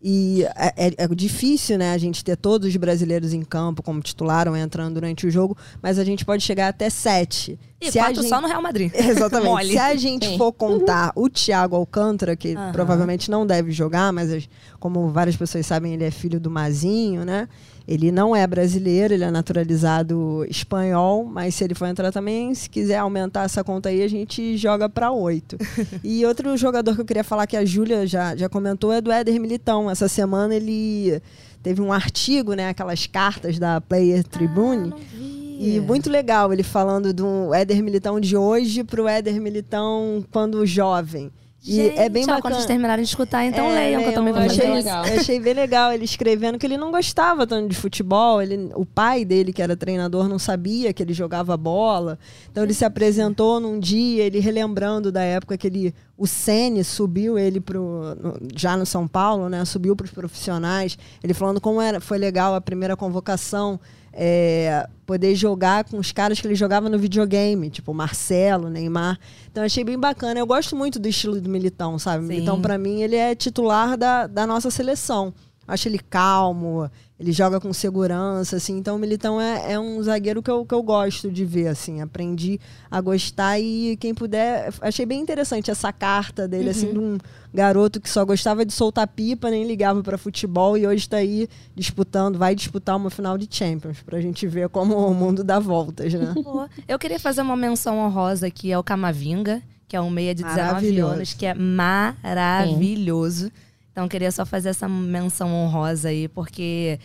E 0.00 0.44
é, 0.54 0.86
é, 0.86 0.94
é, 0.96 1.08
difícil, 1.08 1.76
né, 1.76 1.92
a 1.92 1.98
gente 1.98 2.24
ter 2.24 2.36
todos 2.36 2.68
os 2.68 2.76
brasileiros 2.76 3.32
em 3.32 3.42
campo 3.42 3.82
como 3.82 4.00
titularam 4.00 4.56
entrando 4.56 4.94
durante 4.94 5.26
o 5.26 5.30
jogo, 5.30 5.56
mas 5.82 5.98
a 5.98 6.04
gente 6.04 6.24
pode 6.24 6.42
chegar 6.44 6.68
até 6.68 6.88
sete. 6.88 7.58
E 7.80 7.90
Se 7.90 7.98
quatro 7.98 8.22
gente... 8.22 8.28
só 8.28 8.40
no 8.40 8.46
Real 8.46 8.62
Madrid. 8.62 8.92
Exatamente. 8.94 9.72
Se 9.72 9.78
a 9.78 9.96
gente 9.96 10.26
Sim. 10.26 10.38
for 10.38 10.52
contar 10.52 11.12
o 11.16 11.28
Thiago 11.28 11.74
Alcântara, 11.74 12.36
que 12.36 12.54
uhum. 12.54 12.72
provavelmente 12.72 13.28
não 13.28 13.44
deve 13.44 13.72
jogar, 13.72 14.12
mas 14.12 14.48
como 14.78 15.08
várias 15.10 15.36
pessoas 15.36 15.66
sabem, 15.66 15.94
ele 15.94 16.04
é 16.04 16.10
filho 16.12 16.38
do 16.38 16.50
Mazinho, 16.50 17.24
né? 17.24 17.48
Ele 17.88 18.12
não 18.12 18.36
é 18.36 18.46
brasileiro, 18.46 19.14
ele 19.14 19.24
é 19.24 19.30
naturalizado 19.30 20.44
espanhol, 20.46 21.24
mas 21.24 21.54
se 21.54 21.64
ele 21.64 21.74
for 21.74 21.86
entrar 21.86 22.12
também, 22.12 22.54
se 22.54 22.68
quiser 22.68 22.98
aumentar 22.98 23.44
essa 23.44 23.64
conta 23.64 23.88
aí, 23.88 24.02
a 24.02 24.08
gente 24.08 24.58
joga 24.58 24.90
para 24.90 25.10
oito. 25.10 25.56
e 26.04 26.22
outro 26.26 26.54
jogador 26.58 26.94
que 26.94 27.00
eu 27.00 27.04
queria 27.06 27.24
falar 27.24 27.46
que 27.46 27.56
a 27.56 27.64
Júlia 27.64 28.06
já, 28.06 28.36
já 28.36 28.46
comentou 28.46 28.92
é 28.92 29.00
do 29.00 29.10
Éder 29.10 29.40
Militão. 29.40 29.90
Essa 29.90 30.06
semana 30.06 30.54
ele 30.54 31.22
teve 31.62 31.80
um 31.80 31.90
artigo, 31.90 32.52
né, 32.52 32.68
aquelas 32.68 33.06
cartas 33.06 33.58
da 33.58 33.80
Player 33.80 34.22
Tribune. 34.22 34.92
Ah, 34.94 35.18
e 35.58 35.80
muito 35.80 36.10
legal 36.10 36.52
ele 36.52 36.62
falando 36.62 37.14
do 37.14 37.54
Éder 37.54 37.82
Militão 37.82 38.20
de 38.20 38.36
hoje 38.36 38.84
pro 38.84 39.08
Éder 39.08 39.40
Militão 39.40 40.22
quando 40.30 40.66
jovem. 40.66 41.32
Gente, 41.60 41.96
e 41.96 41.98
é 41.98 42.08
bem 42.08 42.22
ó, 42.22 42.26
bacana. 42.26 42.42
Quando 42.42 42.54
vocês 42.54 42.66
terminarem 42.66 43.02
de 43.02 43.08
escutar, 43.08 43.44
então 43.44 43.66
é, 43.66 43.74
leiam, 43.74 44.02
que 44.02 44.08
eu 44.08 44.14
também 44.14 44.32
vou 44.32 44.42
achei, 44.42 44.72
legal. 44.72 45.04
Eu 45.06 45.20
achei 45.20 45.40
bem 45.40 45.54
legal 45.54 45.92
ele 45.92 46.04
escrevendo 46.04 46.56
que 46.56 46.64
ele 46.64 46.76
não 46.76 46.92
gostava 46.92 47.46
tanto 47.46 47.68
de 47.68 47.76
futebol. 47.76 48.40
Ele, 48.40 48.70
o 48.74 48.86
pai 48.86 49.24
dele, 49.24 49.52
que 49.52 49.60
era 49.60 49.76
treinador, 49.76 50.28
não 50.28 50.38
sabia 50.38 50.92
que 50.92 51.02
ele 51.02 51.12
jogava 51.12 51.56
bola. 51.56 52.18
Então 52.50 52.62
ele 52.62 52.74
se 52.74 52.84
apresentou 52.84 53.58
num 53.58 53.80
dia, 53.80 54.22
ele 54.24 54.38
relembrando 54.38 55.10
da 55.10 55.22
época 55.22 55.58
que 55.58 55.66
ele, 55.66 55.94
o 56.16 56.28
Sene 56.28 56.84
subiu 56.84 57.36
ele 57.36 57.60
pro, 57.60 58.14
no, 58.14 58.38
já 58.54 58.76
no 58.76 58.86
São 58.86 59.08
Paulo, 59.08 59.48
né? 59.48 59.64
Subiu 59.64 59.96
para 59.96 60.04
os 60.04 60.12
profissionais. 60.12 60.96
Ele 61.22 61.34
falando 61.34 61.60
como 61.60 61.80
era, 61.80 62.00
foi 62.00 62.18
legal 62.18 62.54
a 62.54 62.60
primeira 62.60 62.96
convocação 62.96 63.80
é, 64.20 64.84
poder 65.06 65.36
jogar 65.36 65.84
com 65.84 65.96
os 65.96 66.10
caras 66.10 66.40
que 66.40 66.46
ele 66.48 66.56
jogava 66.56 66.88
no 66.88 66.98
videogame, 66.98 67.70
tipo 67.70 67.94
Marcelo, 67.94 68.68
Neymar. 68.68 69.16
Então 69.48 69.62
achei 69.62 69.84
bem 69.84 69.96
bacana. 69.96 70.40
Eu 70.40 70.46
gosto 70.46 70.74
muito 70.74 70.98
do 70.98 71.06
estilo 71.06 71.40
do 71.40 71.48
Militão, 71.48 72.00
sabe? 72.00 72.22
Sim. 72.22 72.28
Militão, 72.28 72.60
para 72.60 72.76
mim, 72.76 73.00
ele 73.00 73.14
é 73.14 73.36
titular 73.36 73.96
da, 73.96 74.26
da 74.26 74.44
nossa 74.44 74.72
seleção. 74.72 75.32
Acho 75.68 75.86
ele 75.86 75.98
calmo, 75.98 76.90
ele 77.20 77.30
joga 77.30 77.60
com 77.60 77.70
segurança, 77.74 78.56
assim. 78.56 78.78
Então 78.78 78.96
o 78.96 78.98
Militão 78.98 79.38
é, 79.38 79.72
é 79.72 79.78
um 79.78 80.02
zagueiro 80.02 80.42
que 80.42 80.50
eu, 80.50 80.64
que 80.64 80.72
eu 80.72 80.82
gosto 80.82 81.30
de 81.30 81.44
ver, 81.44 81.68
assim. 81.68 82.00
Aprendi 82.00 82.58
a 82.90 82.98
gostar 83.02 83.60
e 83.60 83.94
quem 84.00 84.14
puder... 84.14 84.72
Achei 84.80 85.04
bem 85.04 85.20
interessante 85.20 85.70
essa 85.70 85.92
carta 85.92 86.48
dele, 86.48 86.70
assim, 86.70 86.86
uhum. 86.86 86.92
assim, 86.92 87.00
de 87.00 87.04
um 87.04 87.18
garoto 87.52 88.00
que 88.00 88.08
só 88.08 88.24
gostava 88.24 88.64
de 88.64 88.72
soltar 88.72 89.06
pipa, 89.08 89.50
nem 89.50 89.66
ligava 89.66 90.02
para 90.02 90.16
futebol 90.16 90.78
e 90.78 90.86
hoje 90.86 91.02
está 91.02 91.18
aí 91.18 91.48
disputando, 91.74 92.38
vai 92.38 92.54
disputar 92.54 92.96
uma 92.96 93.10
final 93.10 93.36
de 93.36 93.46
Champions, 93.50 94.00
pra 94.02 94.20
gente 94.20 94.46
ver 94.46 94.70
como 94.70 94.96
o 94.96 95.12
mundo 95.12 95.44
dá 95.44 95.58
voltas, 95.58 96.14
né? 96.14 96.34
Eu 96.88 96.98
queria 96.98 97.20
fazer 97.20 97.42
uma 97.42 97.56
menção 97.56 97.98
honrosa 97.98 98.46
aqui 98.46 98.72
ao 98.72 98.82
Camavinga, 98.82 99.62
que 99.86 99.96
é 99.96 100.00
um 100.00 100.08
meia 100.08 100.34
de 100.34 100.44
19 100.44 100.98
anos, 101.00 101.34
que 101.34 101.44
é 101.46 101.54
maravilhoso. 101.54 103.46
Sim 103.46 103.67
então 103.98 104.06
queria 104.06 104.30
só 104.30 104.46
fazer 104.46 104.68
essa 104.68 104.88
menção 104.88 105.52
honrosa 105.52 106.10
aí, 106.10 106.28
porque 106.28 107.00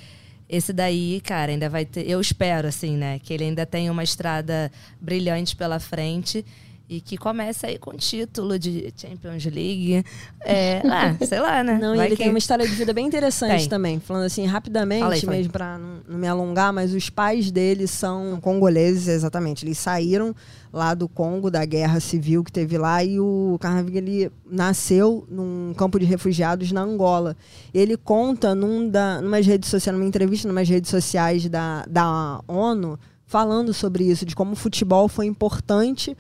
esse 0.48 0.72
daí, 0.72 1.20
cara, 1.22 1.52
ainda 1.52 1.68
vai 1.68 1.86
ter. 1.86 2.08
Eu 2.08 2.22
espero, 2.22 2.68
assim, 2.68 2.96
né? 2.96 3.18
Que 3.18 3.34
ele 3.34 3.46
ainda 3.46 3.66
tenha 3.66 3.92
uma 3.92 4.04
estrada 4.04 4.72
brilhante 5.02 5.56
pela 5.56 5.80
frente 5.80 6.46
e 6.94 7.02
que 7.02 7.18
comece 7.18 7.66
aí 7.66 7.80
com 7.80 7.92
título 7.94 8.60
de 8.60 8.94
Champions 8.96 9.46
League. 9.46 10.06
É, 10.42 10.80
ah, 10.86 11.16
sei 11.26 11.40
lá, 11.40 11.64
né? 11.64 11.80
Não, 11.82 11.96
Vai 11.96 12.06
ele 12.06 12.16
que... 12.16 12.22
tem 12.22 12.30
uma 12.30 12.38
história 12.38 12.68
de 12.68 12.76
vida 12.76 12.94
bem 12.94 13.08
interessante 13.08 13.62
tem. 13.62 13.70
também. 13.70 14.00
Falando 14.00 14.26
assim, 14.26 14.46
rapidamente, 14.46 15.26
mesmo 15.26 15.52
para 15.52 15.80
não, 15.80 16.02
não, 16.08 16.20
me 16.20 16.28
alongar, 16.28 16.72
mas 16.72 16.94
os 16.94 17.10
pais 17.10 17.50
dele 17.50 17.88
são 17.88 18.40
congoleses, 18.40 19.08
exatamente. 19.08 19.66
Eles 19.66 19.80
saíram 19.80 20.36
lá 20.72 20.94
do 20.94 21.08
Congo, 21.10 21.50
da 21.50 21.66
guerra 21.66 22.00
civil 22.00 22.44
que 22.44 22.52
teve 22.52 22.78
lá, 22.78 23.04
e 23.04 23.20
o 23.20 23.58
Carnaviga, 23.60 23.98
ele 23.98 24.32
nasceu 24.46 25.26
num 25.28 25.74
campo 25.76 26.00
de 26.00 26.06
refugiados 26.06 26.72
na 26.72 26.82
Angola. 26.82 27.36
Ele 27.74 27.98
conta 27.98 28.54
num 28.54 28.88
da, 28.88 29.20
numas 29.20 29.48
redes 29.48 29.68
sociais, 29.68 29.98
numa 29.98 30.08
entrevista 30.08 30.48
numas 30.48 30.70
redes 30.70 30.92
sociais 30.92 31.50
da, 31.50 31.84
da 31.90 32.40
ONU, 32.48 33.00
falando 33.26 33.74
sobre 33.74 34.04
isso, 34.04 34.28
de 34.28 34.36
como 34.36 34.52
o 34.52 34.56
futebol 34.56 35.08
foi 35.08 35.26
importante 35.26 36.16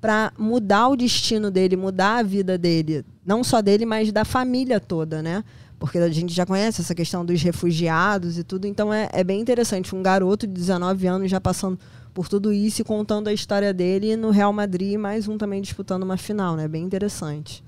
para 0.00 0.32
mudar 0.38 0.88
o 0.88 0.96
destino 0.96 1.50
dele, 1.50 1.76
mudar 1.76 2.18
a 2.18 2.22
vida 2.22 2.56
dele, 2.56 3.04
não 3.24 3.42
só 3.42 3.60
dele, 3.60 3.84
mas 3.84 4.12
da 4.12 4.24
família 4.24 4.78
toda, 4.78 5.22
né? 5.22 5.44
Porque 5.78 5.98
a 5.98 6.08
gente 6.08 6.32
já 6.32 6.44
conhece 6.44 6.80
essa 6.80 6.94
questão 6.94 7.24
dos 7.24 7.40
refugiados 7.42 8.38
e 8.38 8.44
tudo, 8.44 8.66
então 8.66 8.92
é, 8.92 9.08
é 9.12 9.22
bem 9.22 9.40
interessante. 9.40 9.94
Um 9.94 10.02
garoto 10.02 10.46
de 10.46 10.52
19 10.52 11.06
anos 11.06 11.30
já 11.30 11.40
passando 11.40 11.78
por 12.12 12.28
tudo 12.28 12.52
isso 12.52 12.82
e 12.82 12.84
contando 12.84 13.28
a 13.28 13.32
história 13.32 13.72
dele 13.72 14.16
no 14.16 14.30
Real 14.30 14.52
Madrid, 14.52 14.98
mais 14.98 15.28
um 15.28 15.38
também 15.38 15.60
disputando 15.60 16.02
uma 16.02 16.16
final, 16.16 16.56
né? 16.56 16.66
Bem 16.66 16.82
interessante. 16.82 17.62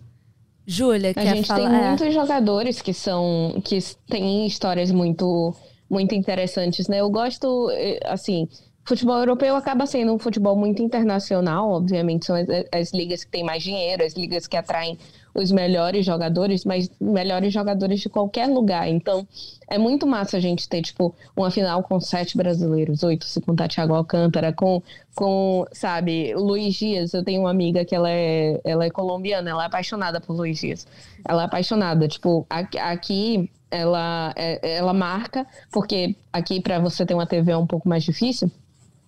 Júlia, 0.67 1.13
a 1.17 1.25
gente 1.25 1.49
falar... 1.49 1.71
tem 1.71 1.89
muitos 1.89 2.15
jogadores 2.15 2.81
que 2.83 2.93
são 2.93 3.61
que 3.65 3.79
têm 4.09 4.47
histórias 4.47 4.91
muito 4.91 5.55
muito 5.89 6.15
interessantes, 6.15 6.87
né? 6.87 7.01
Eu 7.01 7.11
gosto 7.11 7.69
eh, 7.73 7.99
assim, 8.05 8.49
futebol 8.85 9.19
europeu 9.19 9.55
acaba 9.57 9.87
sendo 9.87 10.13
um 10.13 10.19
futebol 10.19 10.57
muito 10.57 10.83
internacional, 10.83 11.71
obviamente, 11.71 12.27
são 12.27 12.37
as, 12.37 12.47
as, 12.73 12.93
ligas 12.93 13.25
que 13.25 13.31
têm 13.31 13.45
mais 13.45 13.63
dinheiro, 13.63 14.05
as 14.05 14.15
ligas 14.15 14.47
que 14.47 14.57
atraem 14.57 14.99
os 15.35 15.53
melhores 15.53 16.05
jogadores, 16.05 16.65
mas 16.65 16.91
melhores 17.01 17.53
jogadores 17.53 18.01
de 18.01 18.09
qualquer 18.09 18.49
lugar. 18.49 18.89
Então, 18.89 19.27
é 19.69 19.79
muito 19.79 20.07
massa 20.07 20.39
a 20.39 20.41
gente 20.41 20.69
ter, 20.69 20.83
tipo, 20.83 21.15
uma 21.37 21.51
final 21.51 21.83
com 21.83 22.01
sete 22.01 22.37
brasileiros, 22.37 23.03
oito, 23.03 23.25
se 23.27 23.41
contar 23.41 23.69
Thiago 23.69 23.95
Alcântara, 23.95 24.53
com, 24.53 24.83
com 25.15 25.65
sabe, 25.73 26.35
Luiz 26.35 26.75
Dias. 26.75 27.15
Eu 27.15 27.23
tenho 27.23 27.43
uma 27.43 27.51
amiga 27.51 27.85
que 27.85 27.95
ela 27.95 28.11
é, 28.11 28.61
ela 28.65 28.85
é 28.85 28.91
colombiana, 28.91 29.51
ela 29.51 29.63
é 29.63 29.67
apaixonada 29.67 30.21
por 30.21 30.35
Luiz 30.35 30.59
Dias. 30.59 30.87
Ela 31.25 31.43
é 31.43 31.45
apaixonada, 31.45 32.09
tipo, 32.09 32.45
aqui 32.49 33.49
ela, 33.71 34.33
é, 34.37 34.77
ela 34.77 34.93
marca, 34.93 35.47
porque 35.71 36.17
aqui 36.33 36.61
para 36.61 36.79
você 36.81 37.07
ter 37.07 37.15
uma 37.15 37.27
TV 37.27 37.53
é 37.53 37.57
um 37.57 37.67
pouco 37.67 37.89
mais 37.89 38.03
difícil, 38.03 38.51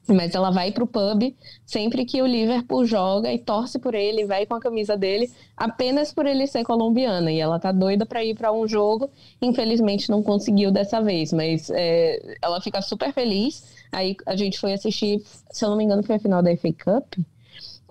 Mas 0.08 0.34
ela 0.34 0.50
vai 0.50 0.72
pro 0.72 0.86
pub 0.86 1.34
sempre 1.64 2.04
que 2.04 2.20
o 2.20 2.26
Liverpool 2.26 2.84
joga 2.84 3.32
e 3.32 3.38
torce 3.38 3.78
por 3.78 3.94
ele, 3.94 4.24
vai 4.24 4.44
com 4.44 4.54
a 4.54 4.60
camisa 4.60 4.96
dele, 4.96 5.30
apenas 5.56 6.12
por 6.12 6.26
ele 6.26 6.46
ser 6.46 6.64
colombiana. 6.64 7.30
E 7.30 7.38
ela 7.38 7.58
tá 7.58 7.70
doida 7.70 8.04
para 8.04 8.24
ir 8.24 8.34
para 8.34 8.52
um 8.52 8.66
jogo. 8.66 9.08
Infelizmente 9.40 10.10
não 10.10 10.22
conseguiu 10.22 10.72
dessa 10.72 11.00
vez, 11.00 11.32
mas 11.32 11.70
é, 11.70 12.36
ela 12.42 12.60
fica 12.60 12.82
super 12.82 13.12
feliz. 13.12 13.62
Aí 13.92 14.16
a 14.26 14.34
gente 14.34 14.58
foi 14.58 14.72
assistir, 14.72 15.22
se 15.50 15.64
eu 15.64 15.70
não 15.70 15.76
me 15.76 15.84
engano, 15.84 16.02
foi 16.02 16.16
a 16.16 16.20
final 16.20 16.42
da 16.42 16.54
FA 16.56 16.72
Cup. 16.72 17.24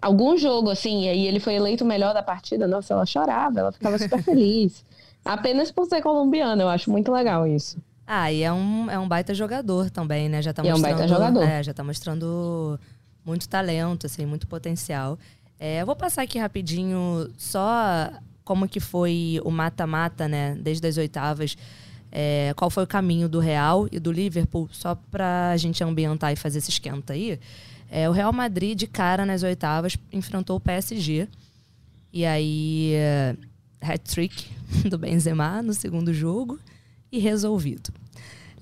Algum 0.02 0.36
jogo 0.36 0.70
assim, 0.70 1.04
e 1.04 1.10
aí 1.10 1.28
ele 1.28 1.40
foi 1.40 1.54
eleito 1.54 1.84
o 1.84 1.88
melhor 1.88 2.14
da 2.14 2.24
partida. 2.24 2.68
Nossa, 2.68 2.94
ela 2.94 3.06
chorava, 3.06 3.60
ela 3.60 3.72
ficava 3.72 3.98
super 3.98 4.22
feliz. 4.24 4.84
Apenas 5.24 5.72
por 5.72 5.86
ser 5.86 6.02
colombiana, 6.02 6.62
eu 6.64 6.68
acho 6.68 6.92
muito 6.92 7.12
legal 7.12 7.48
isso. 7.48 7.78
Ah, 8.14 8.30
e 8.30 8.44
é 8.44 8.52
um, 8.52 8.92
é 8.92 9.00
um 9.00 9.08
baita 9.08 9.34
jogador 9.34 9.90
também, 9.90 10.28
né? 10.28 10.42
Já 10.42 10.52
tá 10.52 10.62
E 10.66 10.68
é 10.68 10.74
um 10.74 10.74
mostrando, 10.74 10.98
baita 10.98 11.08
jogador. 11.08 11.44
É, 11.44 11.64
já 11.64 11.74
tá 11.74 11.82
mostrando 11.82 12.78
muito 13.24 13.48
talento, 13.48 14.06
assim, 14.06 14.26
muito 14.26 14.48
potencial. 14.48 15.18
É, 15.58 15.82
eu 15.82 15.86
vou 15.86 15.96
passar 15.96 16.24
aqui 16.24 16.38
rapidinho 16.38 17.32
só 17.38 18.12
como 18.44 18.68
que 18.68 18.82
foi 18.82 19.40
o 19.46 19.50
mata-mata, 19.50 20.28
né? 20.28 20.58
Desde 20.60 20.86
as 20.86 20.98
oitavas. 20.98 21.56
É, 22.12 22.54
qual 22.58 22.70
foi 22.70 22.84
o 22.84 22.88
caminho 22.88 23.30
do 23.30 23.40
Real 23.40 23.88
e 23.90 23.98
do 23.98 24.12
Liverpool, 24.12 24.68
só 24.74 24.94
pra 24.94 25.56
gente 25.56 25.82
ambientar 25.82 26.34
e 26.34 26.36
fazer 26.36 26.58
esse 26.58 26.70
esquenta 26.70 27.14
aí. 27.14 27.40
É, 27.90 28.10
o 28.10 28.12
Real 28.12 28.34
Madrid, 28.34 28.78
de 28.78 28.88
cara 28.88 29.26
nas 29.26 29.42
oitavas, 29.42 29.96
enfrentou 30.12 30.58
o 30.58 30.60
PSG. 30.60 31.30
E 32.12 32.26
aí, 32.26 32.92
é, 32.94 33.38
hat-trick 33.82 34.52
do 34.90 34.98
Benzema 34.98 35.62
no 35.62 35.74
segundo 35.74 36.14
jogo 36.14 36.60
e 37.10 37.18
resolvido. 37.18 38.01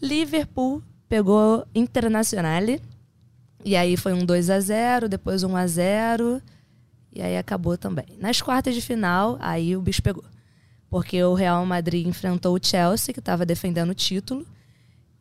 Liverpool 0.02 0.82
pegou 1.08 1.66
Internazionale 1.74 2.82
e 3.64 3.76
aí 3.76 3.98
foi 3.98 4.14
um 4.14 4.26
2 4.26 4.50
a 4.50 4.60
0 4.60 5.10
depois 5.10 5.44
um 5.44 5.56
a 5.56 5.68
0 5.68 6.42
e 7.12 7.22
aí 7.22 7.38
acabou 7.38 7.78
também. 7.78 8.06
Nas 8.20 8.42
quartas 8.42 8.76
de 8.76 8.82
final, 8.82 9.38
aí 9.42 9.76
o 9.76 9.82
bicho 9.82 10.02
pegou. 10.02 10.24
Porque 10.90 11.22
o 11.24 11.34
Real 11.34 11.66
Madrid 11.66 12.08
enfrentou 12.08 12.56
o 12.56 12.60
Chelsea, 12.64 13.14
que 13.14 13.20
estava 13.20 13.46
defendendo 13.46 13.90
o 13.90 13.96
título, 13.96 14.46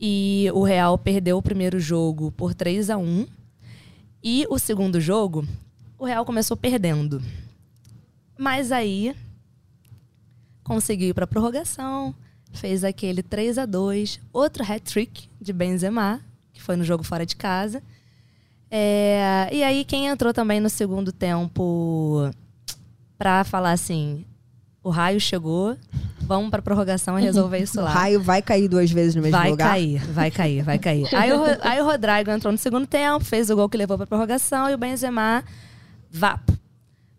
e 0.00 0.48
o 0.54 0.62
Real 0.62 0.96
perdeu 0.96 1.38
o 1.38 1.42
primeiro 1.42 1.80
jogo 1.80 2.30
por 2.32 2.54
3 2.54 2.90
a 2.90 2.96
1 2.96 3.26
e 4.22 4.46
o 4.48 4.58
segundo 4.58 5.00
jogo, 5.00 5.46
o 5.98 6.04
Real 6.04 6.24
começou 6.24 6.56
perdendo. 6.56 7.22
Mas 8.38 8.70
aí 8.70 9.14
conseguiu 10.62 11.08
ir 11.08 11.14
para 11.14 11.26
prorrogação, 11.26 12.14
fez 12.52 12.82
aquele 12.84 13.22
3 13.22 13.58
a 13.58 13.66
2 13.66 14.20
outro 14.32 14.62
hat-trick 14.64 15.28
de 15.40 15.52
Benzema, 15.52 16.20
que 16.52 16.62
foi 16.62 16.76
no 16.76 16.84
jogo 16.84 17.02
fora 17.04 17.24
de 17.26 17.36
casa. 17.36 17.82
É, 18.70 19.48
e 19.52 19.62
aí 19.62 19.84
quem 19.84 20.06
entrou 20.08 20.32
também 20.34 20.60
no 20.60 20.68
segundo 20.68 21.10
tempo 21.12 22.30
pra 23.16 23.42
falar 23.44 23.72
assim, 23.72 24.24
o 24.82 24.90
raio 24.90 25.18
chegou, 25.20 25.76
vamos 26.20 26.50
pra 26.50 26.60
prorrogação 26.60 27.18
e 27.18 27.22
resolver 27.22 27.58
isso 27.58 27.78
O 27.80 27.84
lá. 27.84 27.90
raio 27.90 28.20
vai 28.22 28.42
cair 28.42 28.68
duas 28.68 28.90
vezes 28.90 29.14
no 29.14 29.22
mesmo 29.22 29.38
Vai 29.38 29.50
lugar. 29.50 29.70
cair, 29.70 29.98
vai 30.12 30.30
cair, 30.30 30.62
vai 30.62 30.78
cair. 30.78 31.06
Aí 31.14 31.32
o, 31.32 31.42
aí 31.62 31.80
o 31.80 31.84
Rodrigo 31.84 32.30
entrou 32.30 32.52
no 32.52 32.58
segundo 32.58 32.86
tempo, 32.86 33.24
fez 33.24 33.48
o 33.50 33.56
gol 33.56 33.68
que 33.68 33.76
levou 33.76 33.96
pra 33.96 34.06
prorrogação 34.06 34.68
e 34.68 34.74
o 34.74 34.78
Benzema, 34.78 35.42
vapo. 36.10 36.52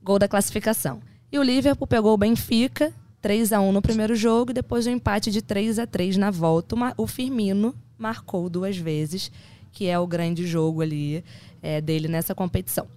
Gol 0.03 0.19
da 0.19 0.27
classificação. 0.27 1.01
E 1.31 1.37
o 1.37 1.43
Liverpool 1.43 1.85
pegou 1.87 2.13
o 2.13 2.17
Benfica, 2.17 2.93
3 3.21 3.53
a 3.53 3.59
1 3.59 3.71
no 3.71 3.81
primeiro 3.81 4.15
jogo, 4.15 4.51
e 4.51 4.53
depois 4.53 4.85
o 4.85 4.89
empate 4.89 5.31
de 5.31 5.41
3 5.41 5.79
a 5.79 5.87
3 5.87 6.17
na 6.17 6.31
volta. 6.31 6.75
O 6.97 7.05
Firmino 7.05 7.75
marcou 7.97 8.49
duas 8.49 8.77
vezes, 8.77 9.31
que 9.71 9.87
é 9.87 9.99
o 9.99 10.07
grande 10.07 10.47
jogo 10.47 10.81
ali 10.81 11.23
é, 11.61 11.81
dele 11.81 12.07
nessa 12.07 12.33
competição. 12.33 12.87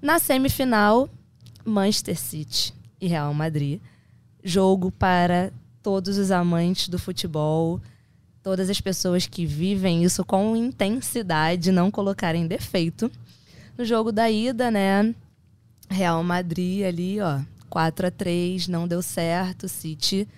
Na 0.00 0.18
semifinal, 0.18 1.08
Manchester 1.64 2.18
City 2.18 2.74
e 3.00 3.06
Real 3.06 3.34
Madrid. 3.34 3.80
Jogo 4.42 4.90
para 4.90 5.52
todos 5.82 6.16
os 6.16 6.30
amantes 6.30 6.88
do 6.88 6.98
futebol, 6.98 7.80
todas 8.42 8.70
as 8.70 8.80
pessoas 8.80 9.26
que 9.26 9.44
vivem 9.44 10.02
isso 10.02 10.24
com 10.24 10.56
intensidade, 10.56 11.70
não 11.70 11.90
colocarem 11.90 12.46
defeito. 12.46 13.10
No 13.76 13.84
jogo 13.84 14.10
da 14.10 14.30
ida, 14.30 14.70
né? 14.70 15.14
Real 15.88 16.22
Madrid 16.22 16.84
ali, 16.84 17.20
ó, 17.20 17.40
4 17.70 18.08
a 18.08 18.10
3 18.10 18.68
não 18.68 18.86
deu 18.86 19.00
certo. 19.00 19.68
City. 19.68 20.28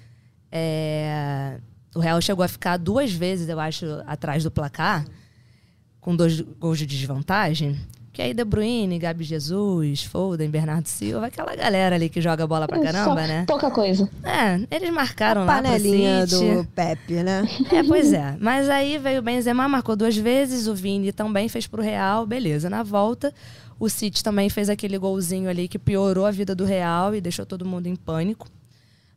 é, 0.50 1.58
O 1.94 1.98
Real 2.00 2.20
chegou 2.20 2.44
a 2.44 2.48
ficar 2.48 2.76
duas 2.76 3.12
vezes, 3.12 3.48
eu 3.48 3.58
acho, 3.58 3.86
atrás 4.06 4.44
do 4.44 4.50
placar, 4.50 5.04
com 6.00 6.14
dois 6.14 6.40
gols 6.40 6.78
de 6.78 6.86
desvantagem. 6.86 7.78
Que 8.12 8.20
aí 8.20 8.34
De 8.34 8.44
Bruyne, 8.44 8.98
Gabi 8.98 9.24
Jesus, 9.24 10.04
Foden, 10.04 10.50
Bernardo 10.50 10.86
Silva, 10.86 11.28
aquela 11.28 11.56
galera 11.56 11.94
ali 11.96 12.10
que 12.10 12.20
joga 12.20 12.46
bola 12.46 12.68
pra 12.68 12.78
caramba, 12.78 13.04
Só 13.04 13.14
né? 13.14 13.44
Pouca 13.46 13.70
coisa. 13.70 14.06
É, 14.22 14.60
eles 14.70 14.90
marcaram 14.90 15.46
lá 15.46 15.54
pro 15.54 15.62
Panelinha 15.62 16.26
City. 16.26 16.54
do 16.56 16.64
Pepe, 16.66 17.14
né? 17.22 17.42
É, 17.72 17.82
pois 17.82 18.12
é. 18.12 18.36
Mas 18.38 18.68
aí 18.68 18.98
veio 18.98 19.20
o 19.20 19.22
Benzema, 19.22 19.66
marcou 19.66 19.96
duas 19.96 20.14
vezes, 20.14 20.66
o 20.66 20.74
Vini 20.74 21.10
também 21.10 21.48
fez 21.48 21.66
pro 21.66 21.80
Real, 21.80 22.26
beleza. 22.26 22.68
Na 22.68 22.82
volta, 22.82 23.32
o 23.82 23.88
City 23.88 24.22
também 24.22 24.48
fez 24.48 24.70
aquele 24.70 24.96
golzinho 24.96 25.50
ali 25.50 25.66
que 25.66 25.76
piorou 25.76 26.24
a 26.24 26.30
vida 26.30 26.54
do 26.54 26.64
Real 26.64 27.16
e 27.16 27.20
deixou 27.20 27.44
todo 27.44 27.64
mundo 27.64 27.88
em 27.88 27.96
pânico. 27.96 28.48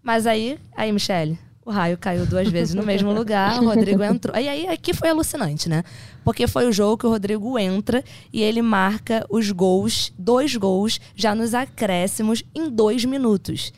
Mas 0.01 0.25
aí, 0.25 0.57
aí, 0.75 0.91
Michele, 0.91 1.37
o 1.63 1.69
raio 1.69 1.99
caiu 1.99 2.25
duas 2.25 2.47
vezes 2.47 2.73
no 2.73 2.81
mesmo 2.81 3.13
lugar, 3.13 3.61
o 3.61 3.65
Rodrigo 3.65 4.01
entrou. 4.01 4.35
E 4.35 4.49
aí, 4.49 4.67
aqui 4.67 4.91
foi 4.91 5.09
alucinante, 5.09 5.69
né? 5.69 5.83
Porque 6.23 6.47
foi 6.47 6.65
o 6.65 6.71
jogo 6.71 6.97
que 6.97 7.05
o 7.05 7.11
Rodrigo 7.11 7.59
entra 7.59 8.03
e 8.33 8.41
ele 8.41 8.59
marca 8.63 9.23
os 9.29 9.51
gols, 9.51 10.11
dois 10.17 10.55
gols, 10.55 10.99
já 11.15 11.35
nos 11.35 11.53
acréscimos, 11.53 12.43
em 12.55 12.67
dois 12.67 13.05
minutos. 13.05 13.71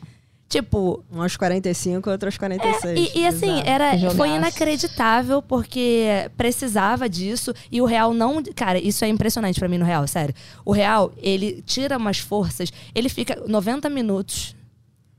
Tipo, 0.48 1.04
Um 1.12 1.20
aos 1.22 1.36
45, 1.36 2.08
outro 2.10 2.26
aos 2.28 2.38
46. 2.38 3.10
e, 3.14 3.18
e 3.18 3.26
assim, 3.26 3.52
Exato. 3.52 3.68
era, 3.68 3.96
Jogaço. 3.96 4.16
foi 4.16 4.28
inacreditável 4.30 5.42
porque 5.42 6.30
precisava 6.38 7.06
disso 7.08 7.52
e 7.70 7.82
o 7.82 7.84
Real 7.84 8.14
não. 8.14 8.42
Cara, 8.56 8.78
isso 8.78 9.04
é 9.04 9.08
impressionante 9.08 9.58
pra 9.60 9.68
mim 9.68 9.76
no 9.76 9.84
Real, 9.84 10.06
sério. 10.06 10.34
O 10.64 10.72
Real, 10.72 11.12
ele 11.18 11.62
tira 11.66 11.98
umas 11.98 12.18
forças, 12.18 12.72
ele 12.94 13.10
fica 13.10 13.42
90 13.46 13.90
minutos. 13.90 14.56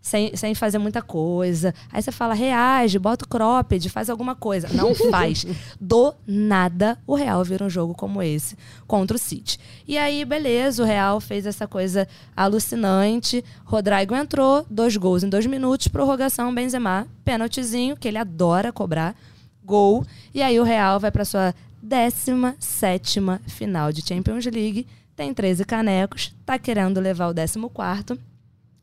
Sem, 0.01 0.35
sem 0.35 0.55
fazer 0.55 0.77
muita 0.77 1.01
coisa. 1.01 1.73
Aí 1.91 2.01
você 2.01 2.11
fala, 2.11 2.33
reage, 2.33 2.97
bota 2.97 3.25
o 3.25 3.27
cropped, 3.27 3.89
faz 3.89 4.09
alguma 4.09 4.33
coisa. 4.33 4.69
Não 4.73 4.95
faz. 5.11 5.45
Do 5.79 6.13
nada, 6.25 6.97
o 7.05 7.15
Real 7.15 7.43
vira 7.43 7.65
um 7.65 7.69
jogo 7.69 7.93
como 7.93 8.23
esse 8.23 8.57
contra 8.87 9.17
o 9.17 9.19
City. 9.19 9.59
E 9.87 9.97
aí, 9.97 10.23
beleza, 10.23 10.81
o 10.81 10.85
Real 10.85 11.19
fez 11.19 11.45
essa 11.45 11.67
coisa 11.67 12.07
alucinante. 12.35 13.43
Rodrigo 13.65 14.15
entrou, 14.15 14.65
dois 14.69 14.95
gols 14.95 15.23
em 15.23 15.29
dois 15.29 15.45
minutos, 15.45 15.89
prorrogação, 15.89 16.53
Benzema, 16.53 17.07
pênaltizinho, 17.23 17.97
que 17.97 18.07
ele 18.07 18.17
adora 18.17 18.71
cobrar, 18.71 19.15
gol. 19.63 20.05
E 20.33 20.41
aí 20.41 20.59
o 20.59 20.63
Real 20.63 20.99
vai 20.99 21.11
para 21.11 21.25
sua 21.25 21.53
17 21.81 23.19
final 23.47 23.91
de 23.91 24.01
Champions 24.01 24.45
League, 24.45 24.87
tem 25.15 25.33
13 25.33 25.65
canecos, 25.65 26.33
tá 26.45 26.57
querendo 26.57 26.99
levar 26.99 27.29
o 27.29 27.33
14 27.33 27.59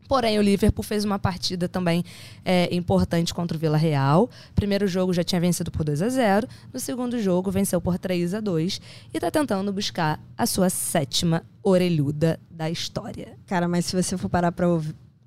Porém, 0.09 0.39
o 0.39 0.43
Liverpool 0.43 0.83
fez 0.83 1.05
uma 1.05 1.19
partida 1.19 1.69
também 1.69 2.05
é, 2.45 2.75
importante 2.75 3.35
contra 3.35 3.57
o 3.57 3.61
Vila 3.61 3.77
Real. 3.77 4.31
Primeiro 4.55 4.87
jogo 4.87 5.13
já 5.13 5.25
tinha 5.25 5.41
vencido 5.41 5.71
por 5.71 5.85
2 5.85 6.03
a 6.03 6.09
0 6.09 6.49
No 6.73 6.81
segundo 6.81 7.21
jogo, 7.21 7.51
venceu 7.51 7.81
por 7.81 7.99
3 7.99 8.35
a 8.35 8.41
2 8.41 8.81
E 9.13 9.17
está 9.17 9.31
tentando 9.31 9.73
buscar 9.73 10.21
a 10.37 10.47
sua 10.47 10.71
sétima 10.71 11.43
orelhuda 11.63 12.39
da 12.51 12.71
história. 12.71 13.37
Cara, 13.47 13.67
mas 13.67 13.87
se 13.87 14.01
você 14.01 14.17
for 14.17 14.29
parar 14.29 14.53
pra, 14.53 14.67